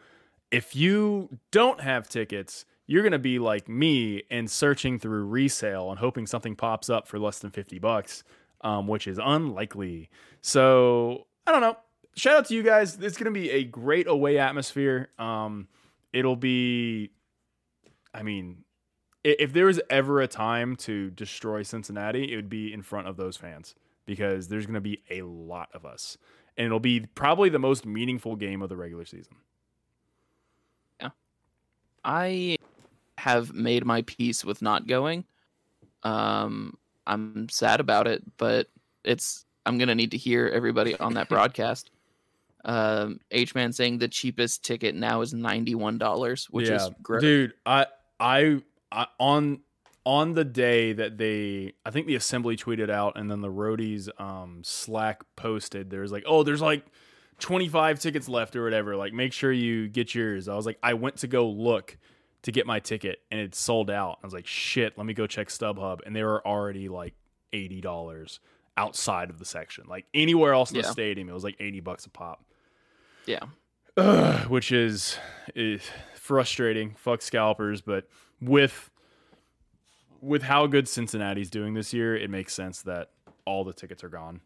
if 0.50 0.74
you 0.74 1.38
don't 1.50 1.80
have 1.80 2.08
tickets, 2.08 2.64
you're 2.86 3.02
going 3.02 3.12
to 3.12 3.18
be 3.18 3.38
like 3.38 3.68
me 3.68 4.22
and 4.30 4.50
searching 4.50 4.98
through 4.98 5.24
resale 5.24 5.90
and 5.90 5.98
hoping 5.98 6.26
something 6.26 6.54
pops 6.54 6.88
up 6.88 7.06
for 7.06 7.18
less 7.18 7.38
than 7.38 7.50
50 7.50 7.78
bucks, 7.78 8.24
um, 8.62 8.86
which 8.86 9.06
is 9.06 9.18
unlikely. 9.22 10.08
So 10.40 11.26
I 11.46 11.52
don't 11.52 11.60
know. 11.60 11.76
Shout 12.16 12.36
out 12.36 12.46
to 12.46 12.54
you 12.54 12.62
guys. 12.62 12.96
It's 13.00 13.16
going 13.16 13.32
to 13.32 13.38
be 13.38 13.50
a 13.50 13.64
great 13.64 14.06
away 14.06 14.38
atmosphere. 14.38 15.08
Um, 15.18 15.68
it'll 16.12 16.36
be 16.36 17.10
I 18.14 18.22
mean, 18.22 18.58
if 19.24 19.52
there 19.52 19.66
was 19.66 19.80
ever 19.90 20.20
a 20.20 20.28
time 20.28 20.76
to 20.76 21.10
destroy 21.10 21.62
Cincinnati, 21.64 22.32
it 22.32 22.36
would 22.36 22.48
be 22.48 22.72
in 22.72 22.82
front 22.82 23.08
of 23.08 23.16
those 23.16 23.36
fans 23.36 23.74
because 24.06 24.48
there's 24.48 24.66
going 24.66 24.74
to 24.74 24.80
be 24.80 25.02
a 25.10 25.22
lot 25.22 25.68
of 25.74 25.84
us. 25.84 26.16
And 26.56 26.66
it'll 26.66 26.78
be 26.78 27.00
probably 27.00 27.48
the 27.48 27.58
most 27.58 27.84
meaningful 27.84 28.36
game 28.36 28.62
of 28.62 28.68
the 28.68 28.76
regular 28.76 29.04
season. 29.04 29.34
Yeah. 31.00 31.08
I 32.04 32.56
have 33.18 33.52
made 33.52 33.84
my 33.84 34.02
peace 34.02 34.44
with 34.44 34.62
not 34.62 34.86
going. 34.86 35.24
Um, 36.04 36.78
I'm 37.06 37.48
sad 37.48 37.80
about 37.80 38.06
it, 38.06 38.22
but 38.36 38.68
it's 39.02 39.44
I'm 39.66 39.78
gonna 39.78 39.94
need 39.94 40.10
to 40.12 40.18
hear 40.18 40.46
everybody 40.46 40.96
on 40.98 41.14
that 41.14 41.28
broadcast. 41.30 41.90
Um, 42.64 43.20
H 43.30 43.54
man 43.54 43.72
saying 43.72 43.98
the 43.98 44.08
cheapest 44.08 44.64
ticket 44.64 44.94
now 44.94 45.20
is 45.20 45.34
ninety 45.34 45.74
one 45.74 45.98
dollars, 45.98 46.46
which 46.50 46.68
yeah. 46.68 46.76
is 46.76 46.90
great. 47.02 47.20
Dude, 47.20 47.54
I 47.66 47.86
I, 48.18 48.62
I 48.90 49.06
on 49.18 49.60
on 50.06 50.34
the 50.34 50.44
day 50.44 50.92
that 50.92 51.18
they 51.18 51.74
I 51.84 51.90
think 51.90 52.06
the 52.06 52.14
assembly 52.14 52.56
tweeted 52.56 52.90
out 52.90 53.16
and 53.16 53.30
then 53.30 53.40
the 53.40 53.50
roadies 53.50 54.08
um 54.20 54.62
Slack 54.64 55.22
posted 55.36 55.90
there's 55.90 56.12
like, 56.12 56.24
"Oh, 56.26 56.42
there's 56.42 56.62
like 56.62 56.86
25 57.40 57.98
tickets 58.00 58.28
left 58.28 58.56
or 58.56 58.64
whatever. 58.64 58.96
Like 58.96 59.12
make 59.12 59.32
sure 59.32 59.52
you 59.52 59.88
get 59.88 60.14
yours." 60.14 60.48
I 60.48 60.54
was 60.54 60.66
like, 60.66 60.78
"I 60.82 60.94
went 60.94 61.16
to 61.18 61.26
go 61.26 61.48
look 61.48 61.98
to 62.42 62.52
get 62.52 62.66
my 62.66 62.80
ticket 62.80 63.20
and 63.30 63.40
it 63.40 63.54
sold 63.54 63.90
out." 63.90 64.18
I 64.22 64.26
was 64.26 64.34
like, 64.34 64.46
"Shit, 64.46 64.96
let 64.96 65.06
me 65.06 65.14
go 65.14 65.26
check 65.26 65.48
StubHub." 65.48 66.00
And 66.06 66.14
they 66.16 66.22
were 66.22 66.46
already 66.46 66.88
like 66.88 67.14
$80 67.52 68.38
outside 68.76 69.30
of 69.30 69.38
the 69.38 69.44
section. 69.44 69.84
Like 69.88 70.06
anywhere 70.12 70.52
else 70.52 70.70
in 70.70 70.76
yeah. 70.76 70.82
the 70.82 70.92
stadium, 70.92 71.28
it 71.28 71.32
was 71.32 71.44
like 71.44 71.56
80 71.60 71.80
bucks 71.80 72.06
a 72.06 72.10
pop. 72.10 72.44
Yeah. 73.26 73.40
Ugh, 73.96 74.48
which 74.48 74.72
is, 74.72 75.18
is 75.54 75.82
frustrating. 76.14 76.94
Fuck 76.96 77.22
scalpers, 77.22 77.80
but 77.80 78.08
with 78.40 78.90
with 80.20 80.42
how 80.42 80.66
good 80.66 80.88
Cincinnati's 80.88 81.50
doing 81.50 81.74
this 81.74 81.92
year, 81.92 82.16
it 82.16 82.30
makes 82.30 82.54
sense 82.54 82.82
that 82.82 83.10
all 83.44 83.62
the 83.62 83.74
tickets 83.74 84.02
are 84.02 84.08
gone. 84.08 84.40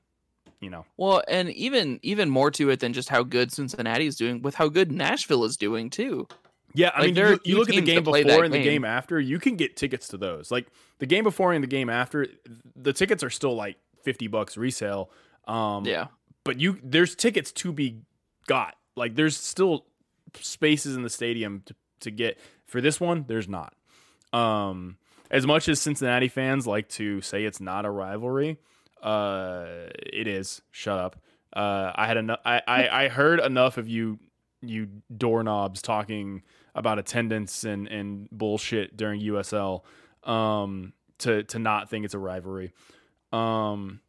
You 0.61 0.71
know. 0.71 0.85
Well, 0.97 1.23
and 1.29 1.51
even 1.51 2.01
even 2.03 2.29
more 2.29 2.51
to 2.53 2.71
it 2.71 2.81
than 2.81 2.93
just 2.93 3.09
how 3.09 3.23
good 3.23 3.53
Cincinnati 3.53 4.07
is 4.07 4.17
doing, 4.17 4.43
with 4.43 4.57
how 4.57 4.69
good 4.69 4.91
Nashville 4.91 5.45
is 5.45 5.57
doing 5.57 5.89
too. 5.89 6.27
Yeah, 6.75 6.91
I 6.95 7.01
like 7.03 7.15
mean, 7.15 7.25
you, 7.25 7.41
you 7.45 7.59
look 7.59 7.69
at 7.71 7.77
the 7.77 7.81
game 7.81 8.05
before 8.05 8.45
and 8.45 8.53
the 8.53 8.63
game 8.63 8.85
after, 8.85 9.19
you 9.19 9.39
can 9.39 9.57
get 9.57 9.77
tickets 9.77 10.09
to 10.09 10.19
those. 10.19 10.51
Like 10.51 10.67
the 10.99 11.07
game 11.07 11.25
before 11.25 11.53
and 11.53 11.63
the 11.63 11.69
game 11.69 11.89
after, 11.89 12.27
the 12.77 12.93
tickets 12.93 13.23
are 13.23 13.31
still 13.31 13.55
like 13.55 13.77
fifty 14.03 14.27
bucks 14.27 14.57
resale. 14.57 15.11
Um, 15.47 15.87
yeah, 15.87 16.09
but 16.45 16.61
you 16.61 16.79
there's 16.83 17.15
tickets 17.15 17.53
to 17.53 17.73
be 17.73 18.01
got. 18.49 18.75
Like 18.97 19.15
there's 19.15 19.37
still 19.37 19.87
spaces 20.35 20.97
in 20.97 21.03
the 21.03 21.11
stadium 21.11 21.63
to, 21.67 21.75
to 22.01 22.11
get 22.11 22.39
For 22.67 22.81
this 22.81 23.01
one, 23.01 23.25
there's 23.29 23.49
not. 23.49 23.75
Um, 24.33 24.97
as 25.31 25.47
much 25.47 25.69
as 25.69 25.81
Cincinnati 25.81 26.29
fans 26.29 26.67
like 26.67 26.89
to 26.91 27.21
say 27.21 27.45
it's 27.45 27.61
not 27.61 27.85
a 27.85 27.91
rivalry, 27.91 28.59
uh, 29.03 29.67
it 29.95 30.27
is. 30.27 30.63
Shut 30.71 30.99
up. 30.99 31.21
Uh, 31.55 31.93
I 31.95 32.07
had 32.07 32.17
enough. 32.17 32.41
I, 32.45 32.63
I, 32.67 33.05
I 33.05 33.09
heard 33.09 33.41
enough 33.41 33.79
of 33.79 33.89
you 33.89 34.19
you 34.61 34.89
doorknobs 35.17 35.81
talking 35.81 36.43
about 36.75 36.99
attendance 36.99 37.65
and, 37.65 37.87
and 37.87 38.29
bullshit 38.31 38.97
during 38.97 39.21
USL 39.21 39.83
um, 40.25 40.93
to 41.19 41.43
to 41.45 41.59
not 41.59 41.89
think 41.89 42.05
it's 42.05 42.15
a 42.15 42.19
rivalry. 42.19 42.73
Um, 43.33 44.01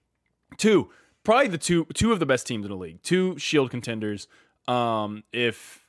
two, 0.57 0.89
probably 1.29 1.47
the 1.47 1.57
two 1.57 1.85
two 1.93 2.11
of 2.11 2.19
the 2.19 2.25
best 2.25 2.47
teams 2.47 2.65
in 2.65 2.71
the 2.71 2.77
league, 2.77 3.01
two 3.03 3.37
Shield 3.37 3.69
contenders. 3.71 4.27
Um, 4.67 5.23
if 5.31 5.85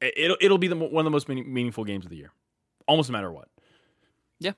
it- 0.00 0.14
it'll 0.16 0.36
it'll 0.40 0.58
be 0.58 0.68
the, 0.68 0.76
one 0.76 1.00
of 1.00 1.04
the 1.04 1.10
most 1.10 1.28
meaning, 1.28 1.52
meaningful 1.52 1.84
games 1.84 2.04
of 2.04 2.10
the 2.10 2.16
year, 2.16 2.32
almost 2.86 3.10
no 3.10 3.12
matter 3.14 3.32
what. 3.32 3.48
Yeah. 4.38 4.52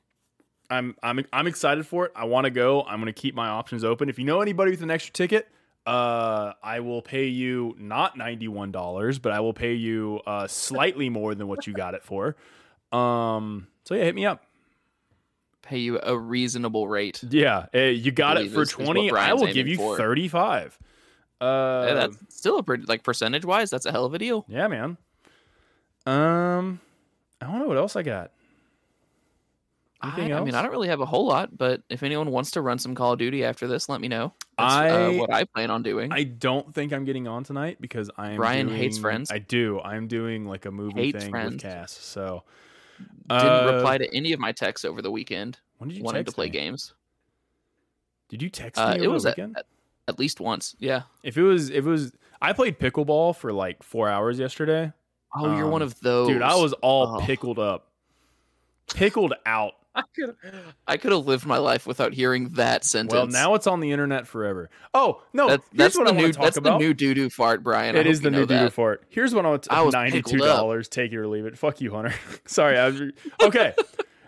I'm 0.70 0.94
I'm 1.02 1.24
I'm 1.32 1.46
excited 1.46 1.86
for 1.86 2.06
it. 2.06 2.12
I 2.14 2.24
want 2.24 2.44
to 2.44 2.50
go. 2.50 2.82
I'm 2.82 3.00
going 3.00 3.12
to 3.12 3.18
keep 3.18 3.34
my 3.34 3.48
options 3.48 3.82
open. 3.84 4.08
If 4.08 4.18
you 4.18 4.24
know 4.24 4.40
anybody 4.40 4.70
with 4.72 4.82
an 4.82 4.90
extra 4.90 5.12
ticket, 5.12 5.48
uh, 5.86 6.52
I 6.62 6.80
will 6.80 7.02
pay 7.02 7.26
you 7.26 7.74
not 7.78 8.16
ninety 8.16 8.48
one 8.48 8.72
dollars, 8.72 9.18
but 9.18 9.32
I 9.32 9.40
will 9.40 9.54
pay 9.54 9.74
you 9.74 10.20
uh 10.26 10.46
slightly 10.46 11.08
more 11.08 11.34
than 11.34 11.48
what 11.48 11.66
you 11.66 11.72
got 11.72 11.94
it 11.94 12.02
for. 12.04 12.36
Um, 12.92 13.68
so 13.84 13.94
yeah, 13.94 14.04
hit 14.04 14.14
me 14.14 14.26
up. 14.26 14.44
Pay 15.62 15.78
you 15.78 16.00
a 16.02 16.16
reasonable 16.18 16.88
rate. 16.88 17.22
Yeah, 17.30 17.66
eh, 17.72 17.88
you 17.90 18.10
got 18.12 18.36
it 18.38 18.50
for 18.50 18.62
is- 18.62 18.68
is 18.70 18.74
twenty. 18.74 19.10
I 19.12 19.32
will 19.34 19.46
give 19.52 19.68
you 19.68 19.76
for. 19.76 19.96
thirty 19.96 20.28
five. 20.28 20.78
Uh, 21.40 21.84
Yeah, 21.88 21.94
that's 21.94 22.16
still 22.28 22.58
a 22.58 22.62
pretty 22.62 22.84
like 22.86 23.02
percentage 23.04 23.44
wise. 23.44 23.70
That's 23.70 23.86
a 23.86 23.90
hell 23.92 24.04
of 24.04 24.14
a 24.14 24.18
deal. 24.18 24.44
yeah, 24.48 24.66
man. 24.68 24.96
Um, 26.06 26.80
I 27.40 27.46
don't 27.46 27.58
know 27.60 27.66
what 27.68 27.76
else 27.78 27.96
I 27.96 28.02
got. 28.02 28.30
I, 30.04 30.20
I 30.20 30.40
mean. 30.42 30.54
I 30.56 30.62
don't 30.62 30.72
really 30.72 30.88
have 30.88 31.00
a 31.00 31.06
whole 31.06 31.26
lot, 31.26 31.56
but 31.56 31.80
if 31.88 32.02
anyone 32.02 32.32
wants 32.32 32.50
to 32.52 32.60
run 32.60 32.80
some 32.80 32.96
Call 32.96 33.12
of 33.12 33.20
Duty 33.20 33.44
after 33.44 33.68
this, 33.68 33.88
let 33.88 34.00
me 34.00 34.08
know. 34.08 34.32
That's 34.58 34.72
I- 34.74 34.88
uh, 34.90 35.12
what 35.12 35.32
I 35.32 35.44
plan 35.44 35.70
on 35.70 35.84
doing. 35.84 36.12
I 36.12 36.24
don't 36.24 36.74
think 36.74 36.92
I'm 36.92 37.04
getting 37.04 37.28
on 37.28 37.44
tonight 37.44 37.78
because 37.80 38.10
I 38.18 38.30
am. 38.30 38.36
Brian 38.36 38.68
hates 38.68 38.98
Friends? 38.98 39.30
I 39.30 39.38
do. 39.38 39.80
I'm 39.80 40.08
doing 40.08 40.44
like 40.44 40.64
a 40.66 40.72
movie 40.72 41.02
Hates 41.02 41.22
thing 41.22 41.30
Friends. 41.30 41.52
with 41.52 41.62
Cass. 41.62 41.92
So 41.92 42.42
Didn't 43.28 43.46
uh, 43.48 43.72
reply 43.74 43.98
to 43.98 44.14
any 44.14 44.32
of 44.32 44.40
my 44.40 44.52
texts 44.52 44.84
over 44.84 45.00
the 45.02 45.10
weekend. 45.10 45.58
When 45.78 45.88
did 45.88 45.98
you 45.98 46.04
Wanted 46.04 46.26
to 46.26 46.32
play 46.32 46.46
me? 46.46 46.50
games. 46.50 46.94
Did 48.28 48.42
you 48.42 48.48
text 48.50 48.80
Uh, 48.80 48.90
me 48.90 48.94
over 48.96 49.04
it 49.04 49.08
was 49.08 49.22
the 49.24 49.30
at, 49.30 49.36
weekend? 49.36 49.56
at, 49.58 49.66
at 50.08 50.18
least 50.18 50.40
once. 50.40 50.74
Yeah. 50.78 51.02
if 51.22 51.36
it 51.36 51.42
was, 51.42 51.70
if 51.70 51.84
it 51.86 51.88
was, 51.88 52.12
I 52.40 52.52
played 52.52 52.78
pickleball 52.78 53.36
for 53.36 53.52
like 53.52 53.82
four 53.82 54.08
hours 54.08 54.38
yesterday. 54.38 54.92
Oh, 55.34 55.56
you're 55.56 55.68
one 55.68 55.82
Um, 55.82 55.86
of 55.88 55.98
those. 56.00 56.28
Dude, 56.28 56.42
I 56.42 56.54
was 56.56 56.72
all 56.74 57.16
Oh. 57.16 57.20
pickled 57.24 57.58
up, 57.58 57.88
pickled 58.94 59.34
out. 59.46 59.74
I 59.94 60.02
could. 60.14 60.34
I 60.86 60.96
could 60.96 61.12
have 61.12 61.26
lived 61.26 61.44
my 61.44 61.58
life 61.58 61.86
without 61.86 62.14
hearing 62.14 62.50
that 62.50 62.84
sentence. 62.84 63.12
Well, 63.12 63.26
now 63.26 63.54
it's 63.54 63.66
on 63.66 63.80
the 63.80 63.92
internet 63.92 64.26
forever. 64.26 64.70
Oh 64.94 65.22
no, 65.32 65.48
that's, 65.48 65.68
that's 65.74 65.98
what 65.98 66.04
the 66.06 66.12
I 66.12 66.14
want 66.14 66.26
new. 66.26 66.32
to 66.32 66.36
talk 66.38 66.44
That's 66.44 66.56
about. 66.56 66.78
the 66.78 66.84
new 66.86 66.94
doo 66.94 67.14
doo 67.14 67.28
fart, 67.28 67.62
Brian. 67.62 67.94
I 67.94 68.00
It 68.00 68.06
hope 68.06 68.12
is 68.12 68.20
the 68.22 68.30
new 68.30 68.46
doo 68.46 68.70
for 68.70 68.94
it. 68.94 69.02
Here's 69.10 69.34
what 69.34 69.44
I 69.44 69.50
want. 69.50 69.68
I 69.70 69.82
was 69.82 69.92
Ninety-two 69.92 70.38
dollars. 70.38 70.88
Take 70.88 71.12
it 71.12 71.18
or 71.18 71.28
leave 71.28 71.44
it. 71.44 71.58
Fuck 71.58 71.80
you, 71.80 71.92
Hunter. 71.92 72.14
Sorry. 72.46 72.78
I 72.78 72.88
was, 72.88 73.02
okay. 73.42 73.74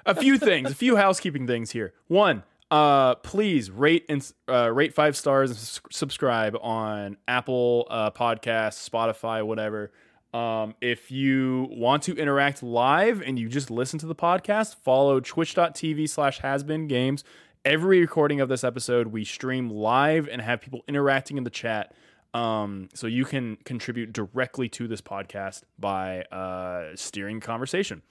a 0.04 0.14
few 0.14 0.36
things. 0.38 0.70
A 0.70 0.74
few 0.74 0.96
housekeeping 0.96 1.46
things 1.46 1.70
here. 1.70 1.94
One. 2.08 2.42
Uh, 2.70 3.14
please 3.16 3.70
rate 3.70 4.04
and 4.08 4.32
uh, 4.48 4.70
rate 4.72 4.92
five 4.94 5.16
stars 5.16 5.50
and 5.50 5.92
subscribe 5.92 6.56
on 6.60 7.16
Apple 7.28 7.86
uh, 7.88 8.10
Podcasts, 8.10 8.88
Spotify, 8.88 9.46
whatever. 9.46 9.92
Um, 10.34 10.74
if 10.80 11.12
you 11.12 11.68
want 11.70 12.02
to 12.04 12.16
interact 12.16 12.60
live 12.60 13.22
and 13.22 13.38
you 13.38 13.48
just 13.48 13.70
listen 13.70 14.00
to 14.00 14.06
the 14.06 14.16
podcast, 14.16 14.74
follow 14.74 15.20
twitch.tv 15.20 16.08
slash 16.08 16.40
hasbeen 16.40 16.88
games. 16.88 17.22
Every 17.64 18.00
recording 18.00 18.40
of 18.40 18.48
this 18.48 18.64
episode, 18.64 19.06
we 19.06 19.24
stream 19.24 19.70
live 19.70 20.28
and 20.28 20.42
have 20.42 20.60
people 20.60 20.82
interacting 20.88 21.38
in 21.38 21.44
the 21.44 21.50
chat. 21.50 21.94
Um, 22.34 22.88
so 22.94 23.06
you 23.06 23.24
can 23.24 23.58
contribute 23.64 24.12
directly 24.12 24.68
to 24.70 24.88
this 24.88 25.00
podcast 25.00 25.62
by 25.78 26.22
uh, 26.22 26.96
steering 26.96 27.38
conversation. 27.38 28.02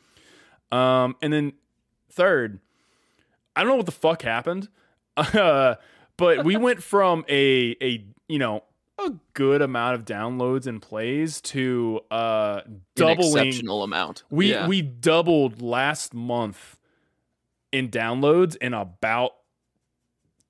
Um, 0.72 1.18
and 1.22 1.34
then 1.34 1.52
third, 2.10 2.62
I 3.54 3.62
don't 3.62 3.70
know 3.70 3.76
what 3.76 3.86
the 3.86 3.92
fuck 3.92 4.22
happened, 4.22 4.70
uh, 5.18 5.76
but 6.18 6.46
we 6.46 6.56
went 6.56 6.82
from 6.82 7.26
a 7.28 7.76
a 7.82 8.06
you 8.30 8.40
know 8.40 8.64
a 9.06 9.20
good 9.34 9.62
amount 9.62 9.96
of 9.96 10.06
downloads 10.06 10.68
and 10.68 10.82
plays 10.82 11.42
to 11.42 12.02
uh 12.12 12.62
An 12.66 12.82
doubling. 12.96 13.48
exceptional 13.48 13.84
amount. 13.84 14.24
We 14.30 14.52
yeah. 14.52 14.68
we 14.68 14.82
doubled 14.82 15.62
last 15.62 16.14
month 16.14 16.78
in 17.72 17.90
downloads 17.90 18.56
in 18.58 18.74
about 18.74 19.32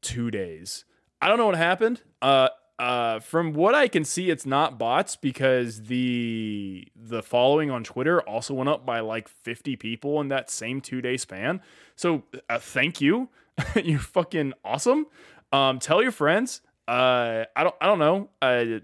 two 0.02 0.30
days. 0.32 0.86
I 1.22 1.28
don't 1.28 1.38
know 1.38 1.46
what 1.46 1.56
happened. 1.56 2.02
Uh 2.22 2.50
uh 2.80 3.20
from 3.20 3.54
what 3.54 3.76
I 3.76 3.88
can 3.88 4.04
see, 4.04 4.30
it's 4.30 4.46
not 4.46 4.78
bots 4.78 5.16
because 5.16 5.84
the 5.84 6.88
the 6.96 7.22
following 7.22 7.72
on 7.72 7.84
Twitter 7.84 8.22
also 8.22 8.54
went 8.54 8.70
up 8.70 8.86
by 8.86 9.00
like 9.00 9.28
50 9.28 9.76
people 9.76 10.20
in 10.22 10.28
that 10.30 10.50
same 10.50 10.82
two 10.82 11.02
day 11.02 11.18
span. 11.18 11.62
So 11.96 12.24
uh, 12.50 12.60
thank 12.60 13.00
you. 13.00 13.30
You're 13.84 14.00
fucking 14.00 14.54
awesome. 14.66 15.08
Um 15.52 15.80
tell 15.80 16.02
your 16.02 16.12
friends. 16.12 16.62
Uh 16.88 17.46
I 17.56 17.64
don't 17.64 17.76
I 17.80 17.86
don't 17.88 18.00
know. 18.00 18.30
Uh, 18.42 18.80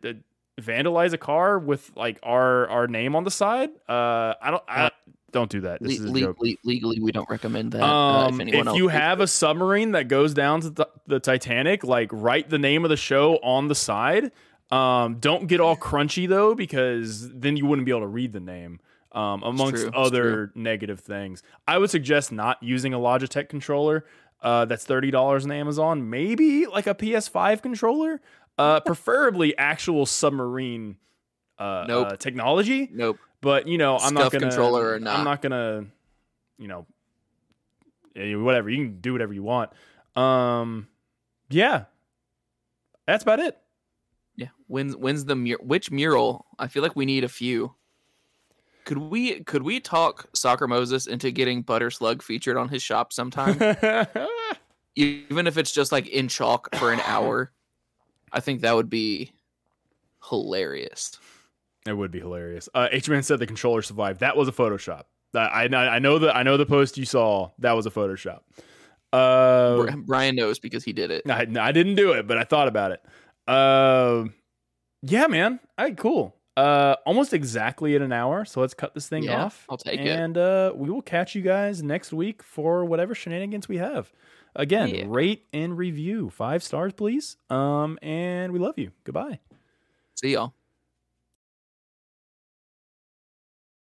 vandalize 0.62 1.14
a 1.14 1.18
car 1.18 1.58
with 1.60 1.92
like 1.96 2.20
our 2.24 2.68
our 2.70 2.88
name 2.88 3.16
on 3.16 3.24
the 3.24 3.32
side. 3.32 3.70
Uh 3.88 4.34
I 4.42 4.52
don't 4.52 4.64
I 4.68 4.92
don't 5.32 5.50
do 5.50 5.62
that. 5.62 5.82
This 5.82 6.00
Le- 6.00 6.06
is 6.06 6.12
a 6.12 6.20
joke. 6.22 6.38
legally, 6.40 6.60
legally, 6.64 7.00
we 7.00 7.12
don't 7.12 7.30
recommend 7.30 7.72
that. 7.74 7.84
uh, 7.84 8.28
Um, 8.28 8.42
if 8.42 8.68
if 8.68 8.76
you 8.76 8.88
have 8.88 9.20
a 9.20 9.28
submarine 9.28 9.92
that 9.92 10.08
goes 10.08 10.34
down 10.34 10.62
to 10.62 10.70
the, 10.72 10.88
the 11.06 11.20
Titanic, 11.20 11.84
like 11.84 12.10
write 12.12 12.50
the 12.50 12.58
name 12.58 12.84
of 12.84 12.90
the 12.90 12.98
show 12.98 13.36
on 13.44 13.68
the 13.68 13.76
side. 13.76 14.32
Um, 14.72 15.16
don't 15.20 15.48
get 15.48 15.60
all 15.60 15.76
crunchy 15.76 16.28
though, 16.28 16.56
because 16.56 17.30
then 17.32 17.58
you 17.58 17.66
wouldn't 17.66 17.86
be 17.86 17.92
able 17.92 18.02
to 18.02 18.08
read 18.08 18.34
the 18.34 18.40
name. 18.40 18.80
Um, 19.12 19.42
amongst 19.42 19.88
other 19.94 20.52
negative 20.54 21.00
things, 21.00 21.42
I 21.68 21.80
would 21.80 21.90
suggest 21.90 22.32
not 22.32 22.62
using 22.62 22.94
a 22.94 23.00
Logitech 23.00 23.50
controller. 23.50 24.06
Uh, 24.42 24.66
that's 24.66 24.86
thirty 24.86 25.12
dollars 25.12 25.46
on 25.46 25.52
Amazon. 25.52 26.10
Maybe 26.10 26.66
like 26.66 26.88
a 26.88 26.96
PS5 26.96 27.62
controller. 27.62 28.22
Uh, 28.58 28.80
preferably 28.86 29.58
actual 29.58 30.06
submarine. 30.06 30.98
Uh, 31.58 31.86
Nope. 31.88 32.08
uh, 32.08 32.16
technology. 32.16 32.90
nope. 32.92 33.18
But 33.42 33.68
you 33.68 33.78
know, 33.78 33.98
I'm 33.98 34.14
not 34.14 34.32
gonna 34.32 34.48
controller 34.48 34.94
or 34.94 35.00
not. 35.00 35.18
I'm 35.20 35.26
not. 35.26 35.42
gonna, 35.42 35.86
you 36.58 36.68
know, 36.68 36.86
whatever. 38.16 38.70
You 38.70 38.78
can 38.86 39.00
do 39.02 39.14
whatever 39.14 39.34
you 39.34 39.44
want. 39.44 39.72
Um, 40.16 40.88
yeah, 41.50 41.86
that's 43.08 43.24
about 43.24 43.40
it. 43.40 43.58
Yeah. 44.36 44.48
When's 44.68 44.96
when's 44.96 45.26
the 45.26 45.36
mur- 45.36 45.60
which 45.62 45.90
mural? 45.92 46.46
I 46.58 46.68
feel 46.68 46.84
like 46.84 46.96
we 46.96 47.06
need 47.06 47.24
a 47.24 47.30
few. 47.30 47.74
Could 48.90 48.98
we 48.98 49.44
could 49.44 49.62
we 49.62 49.80
talk 49.80 50.26
Soccer 50.34 50.68
Moses 50.68 51.06
into 51.06 51.30
getting 51.30 51.62
Butter 51.62 51.92
Slug 51.92 52.24
featured 52.24 52.58
on 52.58 52.70
his 52.70 52.82
shop 52.82 53.14
sometime? 53.14 53.56
Even 54.96 55.46
if 55.46 55.60
it's 55.60 55.72
just 55.72 55.92
like 55.92 56.08
in 56.08 56.28
chalk 56.28 56.76
for 56.76 56.92
an 56.92 57.00
hour. 57.02 57.52
I 58.32 58.40
think 58.40 58.62
that 58.62 58.76
would 58.76 58.90
be 58.90 59.32
hilarious. 60.28 61.20
it 61.86 61.94
would 61.94 62.10
be 62.10 62.18
hilarious. 62.18 62.68
Uh, 62.74 62.88
H 62.92 63.08
man 63.08 63.22
said 63.22 63.38
the 63.38 63.46
controller 63.46 63.84
survived. 63.84 64.22
That 64.22 64.36
was 64.36 64.48
a 64.48 64.52
Photoshop. 64.52 65.04
That 65.34 65.54
I 65.54 65.66
I 65.66 66.00
know 66.00 66.18
the 66.18 66.36
I 66.36 66.42
know 66.42 66.58
the 66.58 66.66
post 66.66 66.98
you 66.98 67.06
saw. 67.06 67.52
That 67.60 67.74
was 67.74 67.86
a 67.86 67.92
Photoshop. 67.92 68.40
Uh, 69.14 69.84
Bri- 69.84 70.02
Brian 70.02 70.36
knows 70.36 70.58
because 70.58 70.84
he 70.84 70.94
did 70.94 71.12
it. 71.12 71.30
I, 71.30 71.46
I 71.60 71.72
didn't 71.72 71.94
do 71.94 72.14
it, 72.14 72.26
but 72.26 72.40
I 72.40 72.44
thought 72.44 72.68
about 72.68 72.92
it. 72.94 73.06
Um, 73.48 74.34
yeah, 75.04 75.28
man. 75.28 75.60
Right, 75.78 75.96
cool. 75.96 76.36
Uh, 76.60 76.96
almost 77.06 77.34
exactly 77.34 77.96
in 77.96 78.02
an 78.02 78.12
hour. 78.12 78.44
So 78.46 78.60
let's 78.62 78.74
cut 78.74 78.94
this 78.94 79.08
thing 79.08 79.24
Yeah, 79.24 79.46
off. 79.46 79.66
I'll 79.70 79.78
take 79.78 80.00
it. 80.02 80.08
and 80.08 80.38
uh, 80.38 80.74
we 80.76 80.90
will 80.90 81.02
catch 81.02 81.36
you 81.36 81.42
guys 81.42 81.82
next 81.82 82.12
week 82.14 82.44
for 82.44 82.84
whatever 82.86 83.16
shenanigans 83.16 83.68
we 83.70 83.78
have. 83.78 84.12
Again, 84.56 84.90
Yeah. 84.90 85.06
rate 85.08 85.46
and 85.54 85.78
review 85.78 86.30
five 86.30 86.64
stars, 86.64 86.92
please. 86.94 87.38
Um, 87.50 87.98
and 88.02 88.52
we 88.52 88.60
love 88.60 88.78
you. 88.78 88.92
Goodbye. 89.04 89.40
See 90.16 90.34
y'all. 90.34 90.54